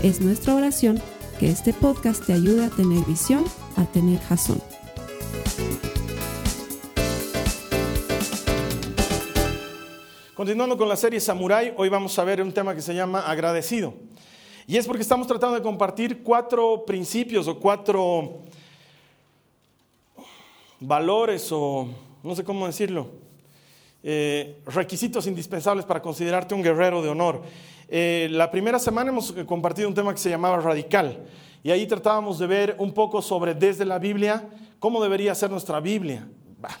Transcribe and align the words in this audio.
Es 0.00 0.20
nuestra 0.20 0.54
oración 0.54 1.02
que 1.40 1.48
este 1.48 1.72
podcast 1.72 2.24
te 2.24 2.32
ayude 2.32 2.64
a 2.64 2.70
tener 2.70 3.04
visión, 3.04 3.44
a 3.74 3.84
tener 3.84 4.20
jazón. 4.20 4.62
Continuando 10.36 10.78
con 10.78 10.88
la 10.88 10.94
serie 10.94 11.18
Samurai, 11.18 11.74
hoy 11.76 11.88
vamos 11.88 12.16
a 12.16 12.22
ver 12.22 12.40
un 12.40 12.52
tema 12.52 12.76
que 12.76 12.80
se 12.80 12.94
llama 12.94 13.22
agradecido. 13.28 13.92
Y 14.68 14.76
es 14.76 14.86
porque 14.86 15.02
estamos 15.02 15.26
tratando 15.26 15.56
de 15.56 15.62
compartir 15.62 16.22
cuatro 16.22 16.84
principios 16.86 17.48
o 17.48 17.58
cuatro 17.58 18.44
valores 20.78 21.48
o 21.50 21.88
no 22.22 22.36
sé 22.36 22.44
cómo 22.44 22.68
decirlo, 22.68 23.10
eh, 24.04 24.60
requisitos 24.64 25.26
indispensables 25.26 25.84
para 25.84 26.00
considerarte 26.00 26.54
un 26.54 26.62
guerrero 26.62 27.02
de 27.02 27.08
honor. 27.08 27.42
Eh, 27.88 28.28
la 28.30 28.50
primera 28.50 28.78
semana 28.78 29.10
hemos 29.10 29.32
compartido 29.46 29.88
un 29.88 29.94
tema 29.94 30.12
que 30.12 30.20
se 30.20 30.28
llamaba 30.28 30.58
radical 30.58 31.24
y 31.62 31.70
ahí 31.70 31.86
tratábamos 31.86 32.38
de 32.38 32.46
ver 32.46 32.76
un 32.78 32.92
poco 32.92 33.22
sobre 33.22 33.54
desde 33.54 33.86
la 33.86 33.98
Biblia 33.98 34.46
cómo 34.78 35.02
debería 35.02 35.34
ser 35.34 35.50
nuestra 35.50 35.80
Biblia. 35.80 36.28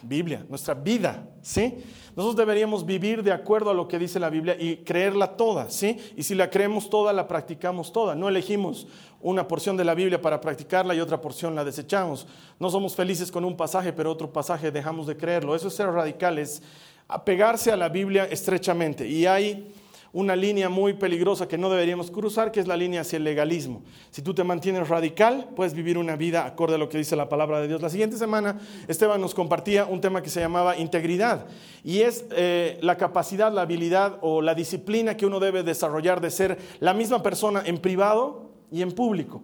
Biblia, 0.02 0.44
nuestra 0.48 0.74
vida, 0.74 1.28
¿sí? 1.40 1.78
Nosotros 2.16 2.34
deberíamos 2.34 2.84
vivir 2.84 3.22
de 3.22 3.30
acuerdo 3.30 3.70
a 3.70 3.74
lo 3.74 3.86
que 3.86 3.96
dice 3.96 4.18
la 4.18 4.28
Biblia 4.28 4.56
y 4.58 4.78
creerla 4.78 5.36
toda, 5.36 5.70
¿sí? 5.70 5.96
Y 6.16 6.24
si 6.24 6.34
la 6.34 6.50
creemos 6.50 6.90
toda, 6.90 7.12
la 7.12 7.28
practicamos 7.28 7.92
toda. 7.92 8.16
No 8.16 8.28
elegimos 8.28 8.88
una 9.20 9.46
porción 9.46 9.76
de 9.76 9.84
la 9.84 9.94
Biblia 9.94 10.20
para 10.20 10.40
practicarla 10.40 10.96
y 10.96 11.00
otra 11.00 11.20
porción 11.20 11.54
la 11.54 11.64
desechamos. 11.64 12.26
No 12.58 12.70
somos 12.70 12.96
felices 12.96 13.30
con 13.30 13.44
un 13.44 13.56
pasaje, 13.56 13.92
pero 13.92 14.10
otro 14.10 14.32
pasaje 14.32 14.72
dejamos 14.72 15.06
de 15.06 15.16
creerlo. 15.16 15.54
Eso 15.54 15.68
es 15.68 15.74
ser 15.74 15.86
radicales, 15.92 16.60
apegarse 17.06 17.70
a 17.70 17.76
la 17.76 17.88
Biblia 17.88 18.24
estrechamente. 18.24 19.06
Y 19.06 19.26
hay 19.26 19.72
una 20.12 20.34
línea 20.36 20.68
muy 20.68 20.94
peligrosa 20.94 21.48
que 21.48 21.58
no 21.58 21.68
deberíamos 21.70 22.10
cruzar, 22.10 22.50
que 22.50 22.60
es 22.60 22.66
la 22.66 22.76
línea 22.76 23.02
hacia 23.02 23.18
el 23.18 23.24
legalismo. 23.24 23.82
Si 24.10 24.22
tú 24.22 24.34
te 24.34 24.44
mantienes 24.44 24.88
radical, 24.88 25.50
puedes 25.54 25.74
vivir 25.74 25.98
una 25.98 26.16
vida 26.16 26.46
acorde 26.46 26.76
a 26.76 26.78
lo 26.78 26.88
que 26.88 26.98
dice 26.98 27.16
la 27.16 27.28
palabra 27.28 27.60
de 27.60 27.68
Dios. 27.68 27.82
La 27.82 27.90
siguiente 27.90 28.16
semana, 28.16 28.58
Esteban 28.88 29.20
nos 29.20 29.34
compartía 29.34 29.84
un 29.84 30.00
tema 30.00 30.22
que 30.22 30.30
se 30.30 30.40
llamaba 30.40 30.76
integridad, 30.76 31.46
y 31.84 32.00
es 32.00 32.24
eh, 32.30 32.78
la 32.82 32.96
capacidad, 32.96 33.52
la 33.52 33.62
habilidad 33.62 34.18
o 34.22 34.40
la 34.40 34.54
disciplina 34.54 35.16
que 35.16 35.26
uno 35.26 35.40
debe 35.40 35.62
desarrollar 35.62 36.20
de 36.20 36.30
ser 36.30 36.58
la 36.80 36.94
misma 36.94 37.22
persona 37.22 37.62
en 37.64 37.78
privado 37.78 38.50
y 38.70 38.82
en 38.82 38.92
público. 38.92 39.42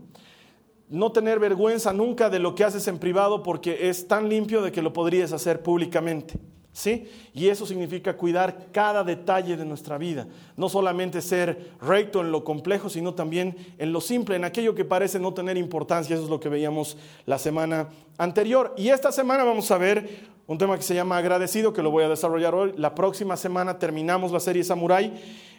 No 0.89 1.13
tener 1.13 1.39
vergüenza 1.39 1.93
nunca 1.93 2.31
de 2.31 2.39
lo 2.39 2.55
que 2.55 2.65
haces 2.65 2.87
en 2.89 2.99
privado 2.99 3.43
porque 3.43 3.89
es 3.89 4.07
tan 4.07 4.29
limpio 4.29 4.63
de 4.63 4.71
que 4.71 4.83
lo 4.83 4.93
podrías 4.93 5.33
hacer 5.33 5.63
públicamente. 5.63 6.39
¿Sí? 6.75 7.09
Y 7.33 7.49
eso 7.49 7.67
significa 7.67 8.17
cuidar 8.17 8.67
cada 8.73 9.05
detalle 9.05 9.57
de 9.57 9.65
nuestra 9.65 9.97
vida, 9.97 10.27
no 10.57 10.69
solamente 10.69 11.23
ser 11.23 11.71
recto 11.81 12.21
en 12.21 12.33
lo 12.33 12.43
complejo, 12.43 12.91
sino 12.91 13.15
también 13.15 13.57
en 13.79 13.93
lo 13.93 14.01
simple, 14.01 14.35
en 14.35 14.45
aquello 14.45 14.75
que 14.75 14.85
parece 14.85 15.21
no 15.21 15.33
tener 15.33 15.57
importancia, 15.57 16.15
eso 16.15 16.25
es 16.25 16.31
lo 16.31 16.41
que 16.41 16.49
veíamos 16.49 16.97
la 17.27 17.39
semana 17.39 17.91
anterior. 18.19 18.75
Y 18.77 18.89
esta 18.89 19.13
semana 19.13 19.45
vamos 19.45 19.71
a 19.71 19.79
ver 19.79 20.35
un 20.49 20.59
tema 20.59 20.77
que 20.77 20.83
se 20.83 20.97
llama 20.97 21.17
agradecido, 21.17 21.73
que 21.73 21.81
lo 21.81 21.93
voy 21.93 22.03
a 22.03 22.09
desarrollar 22.09 22.57
hoy. 22.57 22.75
La 22.77 22.97
próxima 22.97 23.37
semana 23.37 23.79
terminamos 23.79 24.33
la 24.33 24.41
serie 24.41 24.65
Samurai 24.65 25.13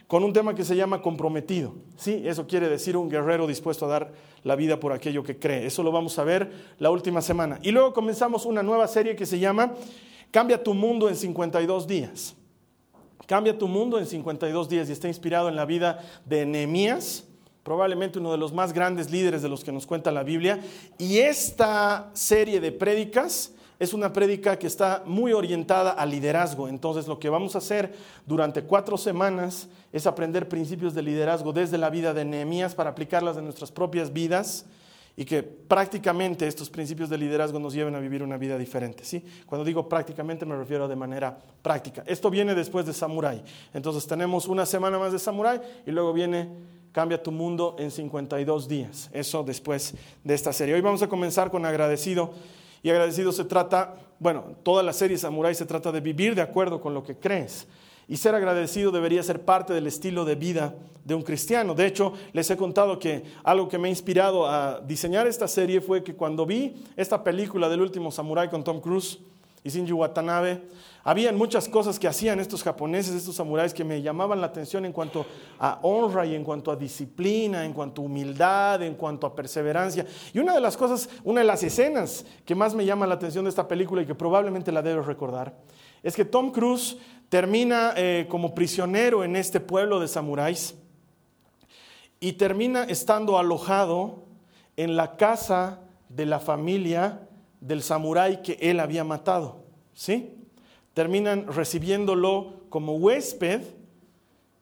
con 0.07 0.21
un 0.21 0.33
tema 0.33 0.53
que 0.53 0.65
se 0.65 0.75
llama 0.75 1.01
comprometido. 1.01 1.75
Sí, 1.95 2.23
eso 2.25 2.45
quiere 2.45 2.67
decir 2.67 2.97
un 2.97 3.09
guerrero 3.09 3.47
dispuesto 3.47 3.85
a 3.85 3.89
dar 3.89 4.11
la 4.43 4.57
vida 4.57 4.81
por 4.81 4.91
aquello 4.91 5.23
que 5.23 5.39
cree. 5.39 5.65
Eso 5.65 5.81
lo 5.81 5.93
vamos 5.93 6.19
a 6.19 6.25
ver 6.25 6.51
la 6.77 6.91
última 6.91 7.21
semana. 7.21 7.57
Y 7.63 7.71
luego 7.71 7.93
comenzamos 7.93 8.45
una 8.45 8.61
nueva 8.61 8.87
serie 8.89 9.15
que 9.15 9.25
se 9.25 9.39
llama 9.39 9.73
Cambia 10.31 10.61
tu 10.63 10.73
mundo 10.73 11.09
en 11.09 11.15
52 11.15 11.87
días. 11.87 12.35
Cambia 13.27 13.57
tu 13.57 13.67
mundo 13.67 13.97
en 13.97 14.05
52 14.05 14.69
días 14.69 14.89
y 14.89 14.91
está 14.91 15.07
inspirado 15.07 15.49
en 15.49 15.55
la 15.55 15.65
vida 15.65 15.99
de 16.25 16.45
Nehemías, 16.45 17.23
probablemente 17.63 18.19
uno 18.19 18.31
de 18.31 18.37
los 18.37 18.53
más 18.53 18.71
grandes 18.71 19.09
líderes 19.09 19.41
de 19.41 19.49
los 19.49 19.63
que 19.63 19.71
nos 19.71 19.87
cuenta 19.87 20.11
la 20.11 20.23
Biblia. 20.23 20.59
Y 20.99 21.17
esta 21.17 22.11
serie 22.13 22.59
de 22.59 22.71
prédicas 22.71 23.51
es 23.79 23.93
una 23.93 24.13
prédica 24.13 24.57
que 24.57 24.67
está 24.67 25.03
muy 25.05 25.33
orientada 25.33 25.91
al 25.91 26.11
liderazgo. 26.11 26.67
Entonces 26.67 27.07
lo 27.07 27.19
que 27.19 27.29
vamos 27.29 27.55
a 27.55 27.57
hacer 27.57 27.93
durante 28.25 28.63
cuatro 28.63 28.97
semanas 28.97 29.67
es 29.91 30.05
aprender 30.05 30.47
principios 30.47 30.93
de 30.93 31.01
liderazgo 31.01 31.51
desde 31.51 31.77
la 31.77 31.89
vida 31.89 32.13
de 32.13 32.25
Nehemías 32.25 32.75
para 32.75 32.91
aplicarlas 32.91 33.37
en 33.37 33.43
nuestras 33.45 33.71
propias 33.71 34.13
vidas 34.13 34.65
y 35.17 35.25
que 35.25 35.43
prácticamente 35.43 36.47
estos 36.47 36.69
principios 36.69 37.09
de 37.09 37.17
liderazgo 37.17 37.59
nos 37.59 37.73
lleven 37.73 37.95
a 37.95 37.99
vivir 37.99 38.21
una 38.21 38.37
vida 38.37 38.57
diferente. 38.57 39.05
¿sí? 39.05 39.23
Cuando 39.45 39.63
digo 39.63 39.87
prácticamente 39.87 40.45
me 40.45 40.55
refiero 40.55 40.87
de 40.87 40.95
manera 40.95 41.37
práctica. 41.61 42.03
Esto 42.05 42.29
viene 42.29 42.53
después 42.53 42.85
de 42.85 42.93
Samurai. 42.93 43.43
Entonces 43.73 44.05
tenemos 44.07 44.47
una 44.47 44.65
semana 44.65 44.99
más 44.99 45.11
de 45.13 45.19
Samurai 45.19 45.61
y 45.85 45.91
luego 45.91 46.13
viene 46.13 46.49
Cambia 46.95 47.21
tu 47.21 47.33
mundo 47.33 47.75
en 47.77 47.91
52 47.91 48.69
días. 48.69 49.09
Eso 49.11 49.43
después 49.43 49.95
de 50.23 50.33
esta 50.33 50.53
serie. 50.53 50.75
Hoy 50.75 50.79
vamos 50.79 51.01
a 51.01 51.09
comenzar 51.09 51.51
con 51.51 51.65
agradecido. 51.65 52.31
Y 52.81 52.89
agradecido 52.89 53.33
se 53.33 53.43
trata, 53.43 53.95
bueno, 54.17 54.55
toda 54.63 54.81
la 54.81 54.93
serie 54.93 55.17
Samurai 55.17 55.53
se 55.53 55.65
trata 55.65 55.91
de 55.91 55.99
vivir 55.99 56.35
de 56.35 56.41
acuerdo 56.41 56.79
con 56.79 56.93
lo 56.93 57.03
que 57.03 57.17
crees. 57.17 57.67
Y 58.07 58.17
ser 58.17 58.35
agradecido 58.35 58.91
debería 58.91 59.23
ser 59.23 59.43
parte 59.43 59.73
del 59.73 59.87
estilo 59.87 60.25
de 60.25 60.35
vida 60.35 60.75
de 61.03 61.15
un 61.15 61.21
cristiano. 61.21 61.75
De 61.75 61.85
hecho, 61.85 62.13
les 62.33 62.49
he 62.49 62.57
contado 62.57 62.99
que 62.99 63.23
algo 63.43 63.67
que 63.67 63.77
me 63.77 63.87
ha 63.87 63.91
inspirado 63.91 64.47
a 64.47 64.81
diseñar 64.81 65.27
esta 65.27 65.47
serie 65.47 65.81
fue 65.81 66.03
que 66.03 66.15
cuando 66.15 66.45
vi 66.45 66.75
esta 66.95 67.23
película 67.23 67.69
del 67.69 67.81
último 67.81 68.11
Samurai 68.11 68.49
con 68.49 68.63
Tom 68.63 68.81
Cruise 68.81 69.19
y 69.63 69.69
Shinji 69.69 69.93
Watanabe, 69.93 70.61
habían 71.03 71.37
muchas 71.37 71.69
cosas 71.69 71.99
que 71.99 72.07
hacían 72.07 72.39
estos 72.39 72.63
japoneses, 72.63 73.13
estos 73.13 73.35
samuráis, 73.35 73.75
que 73.75 73.83
me 73.83 74.01
llamaban 74.01 74.41
la 74.41 74.47
atención 74.47 74.85
en 74.85 74.91
cuanto 74.91 75.23
a 75.59 75.77
honra 75.83 76.25
y 76.25 76.33
en 76.33 76.43
cuanto 76.43 76.71
a 76.71 76.75
disciplina, 76.75 77.63
en 77.63 77.73
cuanto 77.73 78.01
a 78.01 78.05
humildad, 78.05 78.81
en 78.81 78.95
cuanto 78.95 79.27
a 79.27 79.35
perseverancia. 79.35 80.05
Y 80.33 80.39
una 80.39 80.55
de 80.55 80.61
las 80.61 80.75
cosas, 80.75 81.07
una 81.23 81.41
de 81.41 81.47
las 81.47 81.61
escenas 81.61 82.25
que 82.43 82.55
más 82.55 82.73
me 82.73 82.85
llama 82.85 83.05
la 83.05 83.13
atención 83.13 83.45
de 83.45 83.49
esta 83.49 83.67
película 83.67 84.01
y 84.01 84.07
que 84.07 84.15
probablemente 84.15 84.71
la 84.71 84.81
debes 84.81 85.05
recordar, 85.05 85.53
es 86.05 86.15
que 86.15 86.23
Tom 86.23 86.51
Cruise 86.51 86.97
termina 87.29 87.93
eh, 87.97 88.27
como 88.29 88.53
prisionero 88.53 89.23
en 89.23 89.35
este 89.35 89.59
pueblo 89.59 89.99
de 89.99 90.07
samuráis 90.07 90.75
y 92.19 92.33
termina 92.33 92.83
estando 92.83 93.39
alojado 93.39 94.23
en 94.77 94.97
la 94.97 95.17
casa 95.17 95.81
de 96.09 96.27
la 96.27 96.39
familia 96.39 97.27
del 97.59 97.81
samurái 97.81 98.43
que 98.43 98.59
él 98.61 98.79
había 98.79 99.03
matado. 99.03 99.63
¿Sí? 99.95 100.35
Terminan 100.93 101.47
recibiéndolo 101.47 102.53
como 102.69 102.97
huésped 102.97 103.61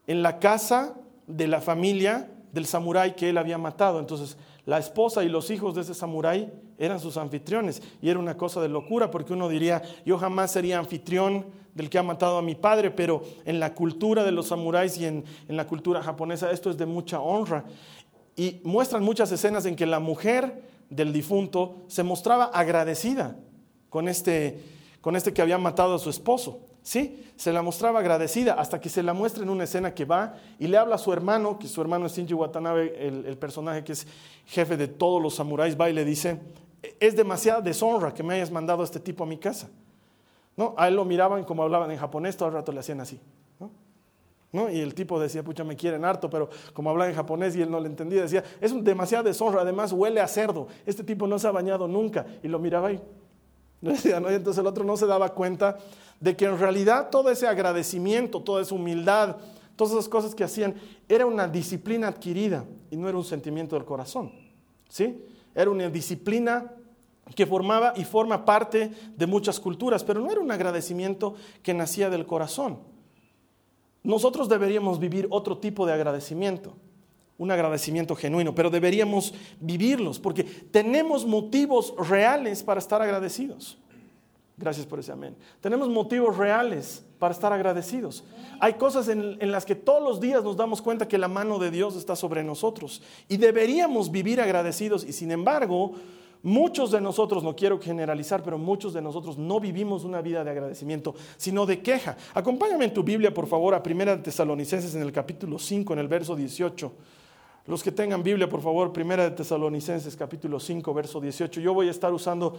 en 0.08 0.24
la 0.24 0.40
casa 0.40 0.96
de 1.28 1.48
la 1.48 1.60
familia 1.60 2.32
del 2.54 2.66
samurái 2.66 3.18
que 3.18 3.30
él 3.30 3.38
había 3.38 3.58
matado. 3.58 4.00
Entonces, 4.00 4.38
la 4.66 4.78
esposa 4.78 5.26
y 5.26 5.30
los 5.30 5.52
hijos 5.52 5.76
de 5.76 5.82
ese 5.82 5.94
samurái 5.94 6.54
eran 6.78 7.00
sus 7.00 7.18
anfitriones. 7.18 7.82
Y 8.02 8.10
era 8.10 8.20
una 8.20 8.38
cosa 8.38 8.62
de 8.62 8.70
locura 8.70 9.12
porque 9.12 9.34
uno 9.34 9.50
diría, 9.50 9.82
yo 10.06 10.18
jamás 10.18 10.52
sería 10.52 10.80
anfitrión 10.80 11.46
del 11.74 11.90
que 11.90 11.98
ha 11.98 12.04
matado 12.04 12.38
a 12.38 12.42
mi 12.42 12.56
padre, 12.56 12.92
pero 12.92 13.24
en 13.46 13.60
la 13.60 13.74
cultura 13.74 14.24
de 14.24 14.32
los 14.32 14.48
samuráis 14.48 14.98
y 14.98 15.06
en, 15.06 15.24
la 15.48 15.68
cultura 15.68 16.02
japonesa 16.02 16.52
esto 16.52 16.70
es 16.70 16.78
de 16.78 16.86
mucha 16.86 17.20
honra. 17.20 17.66
Y 18.36 18.62
muestran 18.64 19.04
muchas 19.04 19.32
escenas 19.32 19.66
en 19.66 19.76
que 19.76 19.86
la 19.86 20.00
mujer 20.00 20.64
del 20.90 21.14
difunto 21.14 21.84
se 21.88 22.04
mostraba 22.04 22.46
agradecida 22.46 23.36
con 23.90 24.08
este, 24.08 24.60
con 25.02 25.16
este 25.16 25.34
que 25.34 25.42
había 25.42 25.58
matado 25.58 25.96
a 25.96 26.00
su 26.00 26.10
esposo. 26.10 26.60
Sí, 26.82 27.32
se 27.38 27.54
la 27.54 27.62
mostraba 27.62 28.00
agradecida 28.00 28.56
hasta 28.56 28.82
que 28.82 28.90
se 28.90 29.04
la 29.04 29.14
muestra 29.14 29.44
en 29.44 29.50
una 29.50 29.64
escena 29.64 29.94
que 29.94 30.04
va 30.04 30.36
y 30.60 30.68
le 30.68 30.78
habla 30.78 30.96
a 30.96 30.98
su 30.98 31.14
hermano, 31.14 31.58
que 31.58 31.70
su 31.70 31.80
hermano 31.80 32.08
es 32.08 32.16
Shinji 32.16 32.34
Watanabe, 32.34 33.08
el, 33.08 33.26
el 33.26 33.38
personaje 33.38 33.86
que 33.86 33.94
es 33.94 34.06
jefe 34.48 34.76
de 34.76 34.90
todos 34.90 35.22
los 35.22 35.36
samuráis, 35.36 35.80
va 35.80 35.90
y 35.90 35.94
le 35.94 36.04
dice, 36.04 36.42
es 37.00 37.16
demasiada 37.16 37.62
deshonra 37.62 38.14
que 38.14 38.24
me 38.24 38.36
hayas 38.36 38.52
mandado 38.52 38.82
a 38.82 38.86
este 38.86 39.00
tipo 39.00 39.24
a 39.24 39.28
mi 39.28 39.38
casa. 39.38 39.70
¿No? 40.56 40.76
A 40.78 40.88
él 40.88 40.96
lo 40.96 41.06
miraban 41.06 41.44
como 41.46 41.64
hablaban 41.64 41.90
en 41.90 41.98
japonés, 41.98 42.38
todo 42.38 42.50
el 42.50 42.54
rato 42.54 42.72
le 42.72 42.80
hacían 42.80 43.02
así. 43.02 43.20
¿no? 44.52 44.70
Y 44.70 44.82
el 44.82 44.94
tipo 44.94 45.20
decía, 45.20 45.44
pucha, 45.44 45.64
me 45.64 45.76
quieren 45.76 46.06
harto, 46.06 46.30
pero 46.30 46.48
como 46.74 46.92
hablaba 46.92 47.10
en 47.10 47.16
japonés 47.16 47.56
y 47.56 47.64
él 47.64 47.72
no 47.72 47.80
le 47.80 47.88
entendía, 47.88 48.22
decía, 48.22 48.44
es 48.62 48.84
demasiada 48.84 49.24
deshonra, 49.24 49.62
además 49.62 49.92
huele 49.92 50.22
a 50.22 50.28
cerdo, 50.28 50.68
este 50.86 51.04
tipo 51.04 51.26
no 51.26 51.40
se 51.40 51.48
ha 51.48 51.52
bañado 51.52 51.88
nunca. 51.88 52.28
Y 52.44 52.48
lo 52.48 52.60
miraba 52.60 52.90
ahí. 52.90 53.02
¿no? 53.82 53.92
Entonces 54.30 54.60
el 54.60 54.68
otro 54.68 54.84
no 54.84 54.96
se 54.96 55.08
daba 55.08 55.30
cuenta 55.30 55.80
de 56.20 56.36
que 56.36 56.46
en 56.46 56.60
realidad 56.60 57.10
todo 57.10 57.32
ese 57.32 57.48
agradecimiento, 57.48 58.42
toda 58.42 58.62
esa 58.62 58.76
humildad, 58.76 59.38
todas 59.76 59.94
esas 59.94 60.08
cosas 60.08 60.36
que 60.36 60.44
hacían, 60.44 60.76
era 61.10 61.26
una 61.26 61.48
disciplina 61.48 62.08
adquirida 62.08 62.64
y 62.92 62.96
no 62.96 63.10
era 63.10 63.18
un 63.18 63.26
sentimiento 63.26 63.76
del 63.76 63.86
corazón. 63.86 64.32
¿sí? 64.88 65.20
Era 65.56 65.70
una 65.70 65.90
disciplina 65.90 66.72
que 67.36 67.46
formaba 67.46 67.94
y 67.96 68.04
forma 68.04 68.46
parte 68.46 68.92
de 69.16 69.28
muchas 69.28 69.60
culturas, 69.60 70.04
pero 70.04 70.20
no 70.20 70.32
era 70.32 70.42
un 70.42 70.52
agradecimiento 70.52 71.36
que 71.62 71.74
nacía 71.74 72.10
del 72.10 72.26
corazón. 72.26 72.80
Nosotros 74.04 74.50
deberíamos 74.50 75.00
vivir 75.00 75.28
otro 75.30 75.58
tipo 75.58 75.86
de 75.86 75.94
agradecimiento, 75.94 76.76
un 77.38 77.52
agradecimiento 77.52 78.16
genuino, 78.16 78.54
pero 78.54 78.70
deberíamos 78.70 79.34
vivirlos 79.60 80.20
porque 80.20 80.44
tenemos 80.44 81.26
motivos 81.26 81.94
reales 82.10 82.62
para 82.64 82.80
estar 82.80 83.02
agradecidos. 83.02 83.78
Gracias 84.56 84.86
por 84.86 85.00
ese 85.00 85.12
amén. 85.12 85.36
Tenemos 85.62 85.90
motivos 85.90 86.38
reales 86.38 87.04
para 87.18 87.34
estar 87.34 87.52
agradecidos. 87.52 88.24
Hay 88.60 88.74
cosas 88.74 89.08
en, 89.08 89.38
en, 89.40 89.52
las 89.52 89.66
que 89.66 89.76
todos 89.76 90.04
los 90.04 90.20
días 90.20 90.44
nos 90.44 90.56
damos 90.56 90.82
cuenta 90.82 91.08
que 91.08 91.18
la 91.18 91.28
mano 91.28 91.58
de 91.58 91.72
Dios 91.72 91.96
está 91.96 92.16
sobre 92.16 92.44
nosotros 92.44 93.02
y 93.28 93.38
deberíamos 93.38 94.12
vivir 94.12 94.40
agradecidos 94.40 95.04
y 95.06 95.14
sin 95.14 95.32
embargo 95.32 95.94
Muchos 96.44 96.92
de 96.92 97.00
nosotros, 97.00 97.42
no 97.42 97.56
quiero 97.56 97.80
generalizar, 97.80 98.44
pero 98.44 98.58
muchos 98.58 98.94
de 98.94 99.02
nosotros 99.02 99.38
no 99.38 99.62
vivimos 99.62 100.04
una 100.04 100.22
vida 100.22 100.44
de 100.44 100.52
agradecimiento, 100.52 101.16
sino 101.38 101.66
de 101.66 101.82
queja. 101.82 102.18
Acompáñame 102.34 102.84
en 102.84 102.94
tu 102.94 103.02
Biblia, 103.02 103.34
por 103.34 103.48
favor, 103.48 103.74
a 103.74 103.82
Primera 103.82 104.18
de 104.18 104.24
Tesalonicenses 104.24 104.94
en 104.94 105.04
el 105.04 105.14
capítulo 105.14 105.58
5, 105.58 105.94
en 105.94 106.00
el 106.00 106.10
verso 106.10 106.36
18. 106.36 106.92
Los 107.66 107.82
que 107.82 107.92
tengan 107.92 108.24
Biblia, 108.24 108.50
por 108.50 108.62
favor, 108.62 108.92
Primera 108.92 109.24
de 109.24 109.32
Tesalonicenses, 109.32 110.16
capítulo 110.16 110.60
5, 110.60 110.94
verso 110.94 111.22
18. 111.22 111.62
Yo 111.62 111.74
voy 111.74 111.88
a 111.88 111.92
estar 111.92 112.14
usando 112.14 112.58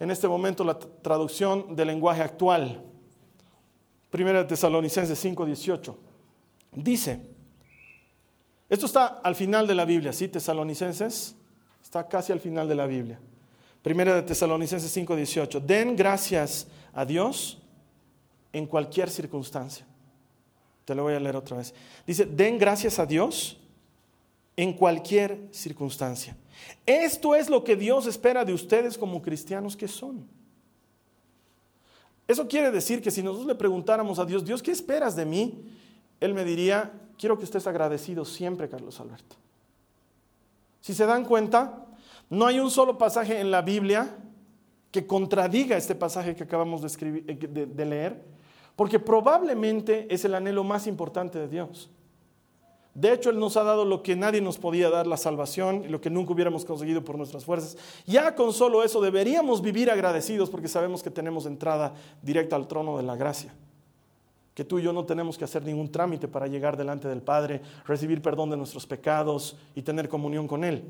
en 0.00 0.10
este 0.10 0.28
momento 0.28 0.64
la 0.64 0.78
traducción 0.78 1.76
del 1.76 1.88
lenguaje 1.88 2.22
actual. 2.22 2.82
Primera 4.10 4.38
de 4.38 4.44
Tesalonicenses 4.46 5.18
5, 5.18 5.44
18. 5.44 5.98
Dice, 6.72 7.20
esto 8.68 8.86
está 8.86 9.06
al 9.22 9.34
final 9.34 9.66
de 9.66 9.74
la 9.74 9.84
Biblia, 9.84 10.12
¿sí? 10.12 10.28
Tesalonicenses 10.28 11.36
Está 11.86 12.08
casi 12.08 12.32
al 12.32 12.40
final 12.40 12.68
de 12.68 12.74
la 12.74 12.84
Biblia. 12.84 13.16
Primera 13.80 14.12
de 14.12 14.22
Tesalonicenses 14.22 14.90
5:18. 14.92 15.60
Den 15.60 15.94
gracias 15.94 16.66
a 16.92 17.04
Dios 17.04 17.62
en 18.52 18.66
cualquier 18.66 19.08
circunstancia. 19.08 19.86
Te 20.84 20.96
lo 20.96 21.04
voy 21.04 21.14
a 21.14 21.20
leer 21.20 21.36
otra 21.36 21.58
vez. 21.58 21.72
Dice, 22.04 22.26
den 22.26 22.58
gracias 22.58 22.98
a 22.98 23.06
Dios 23.06 23.60
en 24.56 24.72
cualquier 24.72 25.48
circunstancia. 25.50 26.36
Esto 26.86 27.34
es 27.34 27.50
lo 27.50 27.62
que 27.62 27.76
Dios 27.76 28.06
espera 28.06 28.44
de 28.44 28.54
ustedes 28.54 28.96
como 28.96 29.20
cristianos 29.20 29.76
que 29.76 29.86
son. 29.86 30.26
Eso 32.26 32.48
quiere 32.48 32.70
decir 32.70 33.02
que 33.02 33.10
si 33.10 33.22
nosotros 33.22 33.46
le 33.46 33.54
preguntáramos 33.54 34.18
a 34.18 34.24
Dios, 34.24 34.44
Dios, 34.44 34.62
¿qué 34.62 34.72
esperas 34.72 35.14
de 35.14 35.24
mí? 35.24 35.64
Él 36.18 36.34
me 36.34 36.44
diría, 36.44 36.92
quiero 37.18 37.38
que 37.38 37.44
estés 37.44 37.66
agradecido 37.66 38.24
siempre, 38.24 38.68
Carlos 38.68 38.98
Alberto. 38.98 39.36
Si 40.80 40.94
se 40.94 41.06
dan 41.06 41.24
cuenta, 41.24 41.86
no 42.30 42.46
hay 42.46 42.58
un 42.58 42.70
solo 42.70 42.98
pasaje 42.98 43.38
en 43.40 43.50
la 43.50 43.62
Biblia 43.62 44.16
que 44.90 45.06
contradiga 45.06 45.76
este 45.76 45.94
pasaje 45.94 46.34
que 46.34 46.44
acabamos 46.44 46.82
de, 46.82 47.24
eh, 47.26 47.84
leer, 47.84 48.22
porque 48.74 48.98
probablemente 48.98 50.12
es 50.12 50.24
el 50.24 50.34
anhelo 50.34 50.64
más 50.64 50.86
importante 50.86 51.38
de 51.38 51.48
Dios. 51.48 51.90
De 52.96 53.12
hecho, 53.12 53.28
Él 53.28 53.38
nos 53.38 53.58
ha 53.58 53.62
dado 53.62 53.84
lo 53.84 54.02
que 54.02 54.16
nadie 54.16 54.40
nos 54.40 54.56
podía 54.56 54.88
dar, 54.88 55.06
la 55.06 55.18
salvación, 55.18 55.84
lo 55.90 56.00
que 56.00 56.08
nunca 56.08 56.32
hubiéramos 56.32 56.64
conseguido 56.64 57.04
por 57.04 57.18
nuestras 57.18 57.44
fuerzas. 57.44 57.76
Ya 58.06 58.34
con 58.34 58.54
solo 58.54 58.82
eso 58.82 59.02
deberíamos 59.02 59.60
vivir 59.60 59.90
agradecidos 59.90 60.48
porque 60.48 60.66
sabemos 60.66 61.02
que 61.02 61.10
tenemos 61.10 61.44
entrada 61.44 61.92
directa 62.22 62.56
al 62.56 62.66
trono 62.66 62.96
de 62.96 63.02
la 63.02 63.14
gracia. 63.14 63.54
Que 64.54 64.64
tú 64.64 64.78
y 64.78 64.82
yo 64.82 64.94
no 64.94 65.04
tenemos 65.04 65.36
que 65.36 65.44
hacer 65.44 65.62
ningún 65.62 65.92
trámite 65.92 66.26
para 66.26 66.46
llegar 66.46 66.78
delante 66.78 67.06
del 67.06 67.20
Padre, 67.20 67.60
recibir 67.86 68.22
perdón 68.22 68.48
de 68.48 68.56
nuestros 68.56 68.86
pecados 68.86 69.58
y 69.74 69.82
tener 69.82 70.08
comunión 70.08 70.48
con 70.48 70.64
Él. 70.64 70.82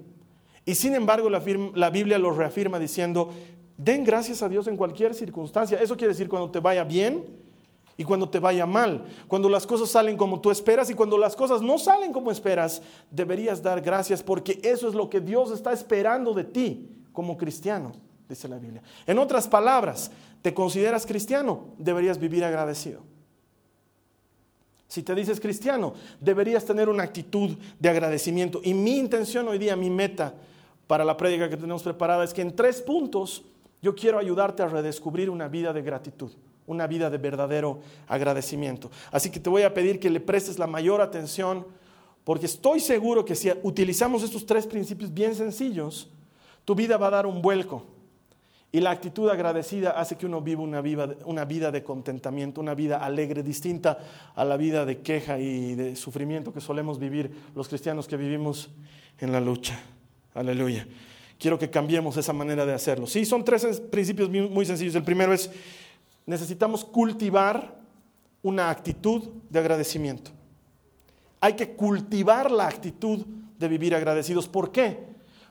Y 0.64 0.76
sin 0.76 0.94
embargo 0.94 1.29
la 1.29 1.91
Biblia 1.91 2.19
lo 2.20 2.31
reafirma 2.31 2.79
diciendo, 2.79 3.31
den 3.76 4.05
gracias 4.05 4.44
a 4.44 4.49
Dios 4.49 4.69
en 4.69 4.76
cualquier 4.76 5.12
circunstancia. 5.12 5.81
Eso 5.81 5.97
quiere 5.97 6.12
decir 6.12 6.29
cuando 6.29 6.52
te 6.52 6.61
vaya 6.61 6.85
bien 6.85 7.25
y 7.97 8.05
cuando 8.05 8.29
te 8.29 8.39
vaya 8.39 8.67
mal. 8.67 9.05
Cuando 9.29 9.49
las 9.49 9.67
cosas 9.67 9.89
salen 9.91 10.17
como 10.17 10.41
tú 10.41 10.51
esperas 10.51 10.91
y 10.91 10.95
cuando 10.95 11.17
las 11.17 11.35
cosas 11.35 11.63
no 11.63 11.79
salen 11.79 12.13
como 12.13 12.31
esperas, 12.31 12.83
deberías 13.11 13.63
dar 13.63 13.81
gracias 13.81 14.23
porque 14.23 14.61
eso 14.63 14.89
es 14.89 14.95
lo 14.95 15.09
que 15.09 15.21
Dios 15.21 15.51
está 15.51 15.73
esperando 15.73 16.35
de 16.35 16.45
ti 16.45 16.89
como 17.13 17.37
cristiano, 17.37 17.93
dice 18.29 18.49
la 18.49 18.59
Biblia. 18.59 18.83
En 19.07 19.19
otras 19.19 19.49
palabras, 19.49 20.11
te 20.43 20.53
consideras 20.53 21.07
cristiano, 21.07 21.65
deberías 21.79 22.19
vivir 22.19 22.45
agradecido. 22.45 23.01
Si 24.89 25.03
te 25.03 25.15
dices 25.15 25.41
cristiano, 25.41 25.95
deberías 26.21 26.65
tener 26.65 26.89
una 26.89 27.03
actitud 27.03 27.57
de 27.79 27.89
agradecimiento. 27.89 28.61
Y 28.63 28.73
mi 28.73 28.99
intención 28.99 29.49
hoy 29.49 29.59
día, 29.59 29.75
mi 29.75 29.91
meta 29.91 30.35
para 30.87 31.05
la 31.05 31.17
prédica 31.17 31.49
que 31.49 31.57
tenemos 31.57 31.83
preparada 31.83 32.23
es 32.23 32.33
que 32.33 32.43
en 32.43 32.55
tres 32.55 32.81
puntos 32.81 33.43
yo 33.83 33.95
quiero 33.95 34.19
ayudarte 34.19 34.63
a 34.63 34.69
redescubrir 34.69 35.29
una 35.29 35.49
vida 35.49 35.73
de 35.73 35.83
gratitud, 35.83 36.31
una 36.67 36.87
vida 36.87 37.11
de 37.11 37.19
verdadero 37.19 37.81
agradecimiento. 38.07 38.91
Así 39.11 39.31
que 39.31 39.41
te 39.41 39.51
voy 39.51 39.63
a 39.63 39.75
pedir 39.75 40.01
que 40.01 40.11
le 40.11 40.21
prestes 40.21 40.59
la 40.59 40.67
mayor 40.67 41.01
atención 41.01 41.67
porque 42.25 42.47
estoy 42.47 42.81
seguro 42.81 43.25
que 43.25 43.35
si 43.35 43.53
utilizamos 43.63 44.23
estos 44.23 44.45
tres 44.47 44.67
principios 44.67 45.15
bien 45.15 45.35
sencillos, 45.35 46.11
tu 46.65 46.75
vida 46.75 46.97
va 46.97 47.07
a 47.07 47.11
dar 47.11 47.27
un 47.27 47.41
vuelco 47.41 47.85
y 48.73 48.81
la 48.81 48.91
actitud 48.91 49.31
agradecida 49.31 49.93
hace 49.93 50.17
que 50.17 50.27
uno 50.27 50.43
viva 50.43 50.63
una, 51.25 51.45
vida 51.45 51.71
de 51.71 51.83
contentamiento, 51.83 52.61
una 52.61 52.75
vida 52.75 52.99
alegre, 52.99 53.43
distinta 53.43 53.99
a 54.35 54.45
la 54.45 54.57
vida 54.57 54.85
de 54.85 54.99
queja 54.99 55.39
y 55.39 55.75
de 55.75 55.97
sufrimiento 55.97 56.53
que 56.53 56.61
solemos 56.61 56.99
vivir 56.99 57.31
los 57.55 57.69
cristianos 57.69 58.07
que 58.07 58.19
vivimos 58.19 58.69
en 59.19 59.33
la 59.33 59.41
lucha. 59.41 59.81
Aleluya. 60.35 60.87
Quiero 61.39 61.59
que 61.59 61.71
cambiemos 61.71 62.17
esa 62.17 62.33
manera 62.33 62.67
de 62.67 62.75
hacerlo. 62.75 63.07
Sí, 63.07 63.25
son 63.25 63.45
tres 63.45 63.81
principios 63.81 64.29
muy 64.29 64.67
sencillos. 64.67 64.95
El 64.95 65.05
primero 65.05 65.33
es, 65.33 65.51
necesitamos 66.26 66.84
cultivar 66.84 67.76
una 68.43 68.69
actitud 68.70 69.23
de 69.49 69.58
agradecimiento. 69.58 70.31
Hay 71.40 71.55
que 71.55 71.75
cultivar 71.75 72.50
la 72.50 72.67
actitud 72.67 73.25
de 73.58 73.69
vivir 73.69 73.94
agradecidos. 73.94 74.49
¿Por 74.49 74.73
qué? 74.73 75.05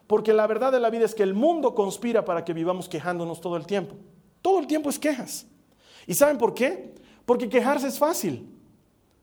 Porque 0.08 0.34
la 0.34 0.46
verdad 0.46 0.72
de 0.72 0.80
la 0.80 0.90
vida 0.90 1.06
es 1.06 1.16
que 1.16 1.24
el 1.24 1.34
mundo 1.34 1.74
conspira 1.74 2.26
para 2.26 2.44
que 2.46 2.54
vivamos 2.54 2.88
quejándonos 2.88 3.42
todo 3.42 3.58
el 3.58 3.66
tiempo. 3.66 3.96
Todo 4.42 4.60
el 4.60 4.68
tiempo 4.68 4.90
es 4.90 5.00
quejas. 5.00 5.48
¿Y 6.06 6.14
saben 6.14 6.38
por 6.38 6.54
qué? 6.54 6.94
Porque 7.26 7.50
quejarse 7.50 7.88
es 7.88 7.98
fácil. 7.98 8.48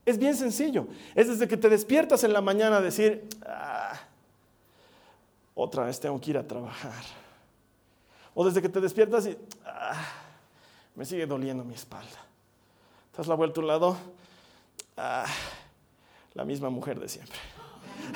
Es 0.05 0.17
bien 0.17 0.35
sencillo. 0.35 0.87
Es 1.15 1.29
desde 1.29 1.47
que 1.47 1.55
te 1.55 1.69
despiertas 1.69 2.23
en 2.23 2.33
la 2.33 2.41
mañana 2.41 2.77
a 2.77 2.81
decir, 2.81 3.27
ah, 3.45 3.93
otra 5.55 5.85
vez 5.85 5.99
tengo 5.99 6.19
que 6.19 6.31
ir 6.31 6.37
a 6.37 6.45
trabajar. 6.45 7.03
O 8.33 8.43
desde 8.45 8.61
que 8.61 8.69
te 8.69 8.81
despiertas 8.81 9.27
y 9.27 9.37
ah, 9.65 10.22
me 10.95 11.05
sigue 11.05 11.25
doliendo 11.25 11.63
mi 11.63 11.73
espalda. 11.73 12.19
Te 13.13 13.21
has 13.21 13.27
la 13.27 13.35
vuelta 13.35 13.59
a 13.59 13.61
un 13.61 13.67
lado, 13.67 13.97
ah, 14.97 15.25
la 16.33 16.45
misma 16.45 16.69
mujer 16.69 16.99
de 16.99 17.09
siempre. 17.09 17.37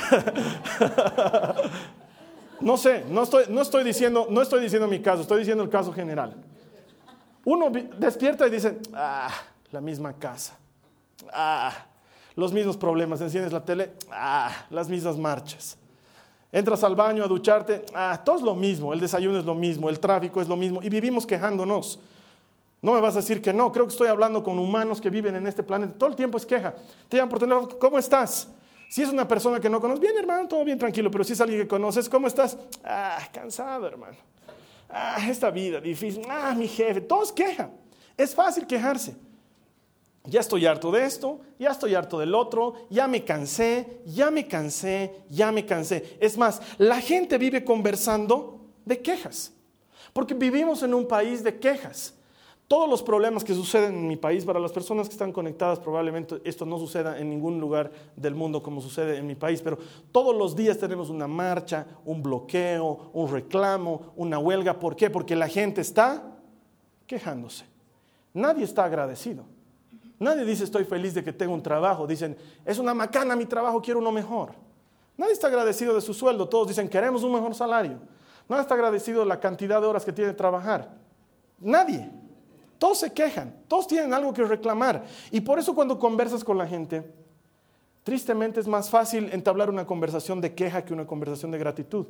No 2.60 2.76
sé, 2.76 3.06
no 3.08 3.24
estoy, 3.24 3.46
no 3.50 3.62
estoy, 3.62 3.84
diciendo, 3.84 4.28
no 4.30 4.42
estoy 4.42 4.62
diciendo 4.62 4.88
mi 4.88 5.00
caso, 5.00 5.22
estoy 5.22 5.40
diciendo 5.40 5.64
el 5.64 5.70
caso 5.70 5.94
general. 5.94 6.36
Uno 7.46 7.70
despierta 7.70 8.48
y 8.48 8.50
dice, 8.50 8.80
ah, 8.94 9.30
la 9.72 9.80
misma 9.80 10.14
casa, 10.14 10.58
ah, 11.32 11.72
los 12.36 12.52
mismos 12.52 12.76
problemas, 12.76 13.22
enciendes 13.22 13.54
la 13.54 13.64
tele, 13.64 13.94
ah, 14.12 14.52
las 14.72 14.90
mismas 14.90 15.18
marchas. 15.18 15.78
Entras 16.52 16.84
al 16.84 16.96
baño 16.96 17.24
a 17.24 17.28
ducharte, 17.28 17.86
ah, 17.94 18.20
todo 18.26 18.38
es 18.38 18.42
lo 18.42 18.56
mismo, 18.56 18.92
el 18.92 19.00
desayuno 19.00 19.38
es 19.38 19.46
lo 19.46 19.54
mismo, 19.54 19.90
el 19.90 20.00
tráfico 20.00 20.42
es 20.42 20.48
lo 20.48 20.56
mismo 20.56 20.82
y 20.82 20.90
vivimos 20.90 21.28
quejándonos. 21.28 22.00
No 22.82 22.94
me 22.94 23.02
vas 23.02 23.16
a 23.16 23.20
decir 23.20 23.42
que 23.42 23.54
no, 23.54 23.72
creo 23.72 23.86
que 23.86 23.92
estoy 23.92 24.08
hablando 24.08 24.44
con 24.44 24.60
humanos 24.60 25.02
que 25.02 25.10
viven 25.10 25.36
en 25.36 25.48
este 25.48 25.64
planeta, 25.64 25.94
todo 25.98 26.10
el 26.10 26.16
tiempo 26.16 26.38
es 26.38 26.46
queja. 26.46 26.76
Te 27.10 27.18
llaman 27.18 27.30
por 27.30 27.40
teléfono, 27.40 27.70
¿cómo 27.80 27.98
estás? 27.98 28.50
Si 28.90 29.02
es 29.02 29.10
una 29.10 29.28
persona 29.28 29.60
que 29.60 29.70
no 29.70 29.82
conoces, 29.82 30.00
bien 30.00 30.18
hermano, 30.18 30.48
todo 30.48 30.64
bien 30.64 30.78
tranquilo, 30.78 31.12
pero 31.12 31.24
si 31.24 31.34
es 31.34 31.42
alguien 31.42 31.62
que 31.62 31.68
conoces, 31.68 32.08
¿cómo 32.08 32.28
estás? 32.28 32.58
Ah, 32.84 33.20
cansado 33.34 33.88
hermano. 33.88 34.18
Ah, 34.90 35.18
esta 35.28 35.50
vida 35.50 35.82
difícil. 35.82 36.24
Ah, 36.30 36.54
mi 36.56 36.68
jefe, 36.68 37.02
todos 37.02 37.32
quejan. 37.32 37.72
Es 38.16 38.34
fácil 38.34 38.66
quejarse. 38.66 39.16
Ya 40.24 40.42
estoy 40.42 40.66
harto 40.66 40.92
de 40.92 41.06
esto, 41.06 41.40
ya 41.58 41.72
estoy 41.72 41.96
harto 41.96 42.20
del 42.20 42.36
otro, 42.36 42.88
ya 42.90 43.08
me 43.08 43.24
cansé, 43.24 44.02
ya 44.06 44.30
me 44.30 44.46
cansé, 44.46 45.24
ya 45.30 45.54
me 45.54 45.66
cansé. 45.66 46.18
Es 46.20 46.38
más, 46.38 46.62
la 46.78 47.00
gente 47.00 47.38
vive 47.38 47.64
conversando 47.64 48.60
de 48.84 49.02
quejas, 49.02 49.54
porque 50.12 50.34
vivimos 50.34 50.84
en 50.84 50.94
un 50.94 51.08
país 51.08 51.44
de 51.44 51.58
quejas. 51.58 52.14
Todos 52.68 52.90
los 52.90 53.02
problemas 53.02 53.46
que 53.46 53.54
suceden 53.54 53.96
en 53.96 54.08
mi 54.08 54.18
país, 54.18 54.44
para 54.44 54.60
las 54.60 54.74
personas 54.74 55.08
que 55.08 55.14
están 55.14 55.32
conectadas, 55.32 55.80
probablemente 55.80 56.42
esto 56.44 56.66
no 56.66 56.78
suceda 56.78 57.18
en 57.18 57.30
ningún 57.30 57.62
lugar 57.62 57.92
del 58.18 58.36
mundo 58.36 58.62
como 58.62 58.82
sucede 58.82 59.18
en 59.18 59.26
mi 59.26 59.36
país, 59.36 59.62
pero 59.62 59.78
todos 60.12 60.36
los 60.36 60.54
días 60.54 60.78
tenemos 60.78 61.10
una 61.10 61.28
marcha, 61.28 61.88
un 62.04 62.22
bloqueo, 62.22 63.12
un 63.14 63.32
reclamo, 63.32 64.12
una 64.18 64.38
huelga. 64.38 64.78
¿Por 64.80 64.98
qué? 64.98 65.10
Porque 65.10 65.34
la 65.34 65.48
gente 65.48 65.80
está 65.80 66.22
quejándose. 67.06 67.64
Nadie 68.34 68.66
está 68.66 68.84
agradecido. 68.84 69.46
Nadie 70.20 70.44
dice 70.44 70.66
estoy 70.66 70.84
feliz 70.84 71.14
de 71.14 71.24
que 71.24 71.32
tengo 71.32 71.54
un 71.54 71.64
trabajo. 71.64 72.06
Dicen, 72.06 72.36
es 72.66 72.80
una 72.80 72.94
macana 72.94 73.38
mi 73.38 73.46
trabajo, 73.46 73.82
quiero 73.82 74.02
uno 74.02 74.12
mejor. 74.12 74.52
Nadie 75.16 75.32
está 75.32 75.48
agradecido 75.48 75.96
de 75.96 76.02
su 76.02 76.14
sueldo. 76.14 76.50
Todos 76.50 76.68
dicen, 76.68 76.90
queremos 76.90 77.24
un 77.24 77.32
mejor 77.32 77.56
salario. 77.56 77.98
Nadie 78.50 78.64
está 78.64 78.74
agradecido 78.74 79.22
de 79.22 79.26
la 79.26 79.40
cantidad 79.40 79.80
de 79.80 79.88
horas 79.88 80.04
que 80.04 80.12
tiene 80.12 80.32
que 80.32 80.38
trabajar. 80.38 80.90
Nadie. 81.60 82.27
Todos 82.78 83.00
se 83.00 83.14
quejan. 83.14 83.56
Todos 83.68 83.88
tienen 83.88 84.14
algo 84.14 84.34
que 84.34 84.44
reclamar. 84.44 85.06
Y 85.32 85.42
por 85.42 85.60
eso 85.60 85.74
cuando 85.74 85.98
conversas 85.98 86.44
con 86.44 86.58
la 86.58 86.68
gente, 86.68 87.04
tristemente 88.04 88.60
es 88.60 88.68
más 88.68 88.90
fácil 88.90 89.30
entablar 89.32 89.70
una 89.70 89.86
conversación 89.86 90.42
de 90.42 90.54
queja 90.54 90.86
que 90.86 90.94
una 90.94 91.06
conversación 91.06 91.52
de 91.52 91.58
gratitud. 91.58 92.06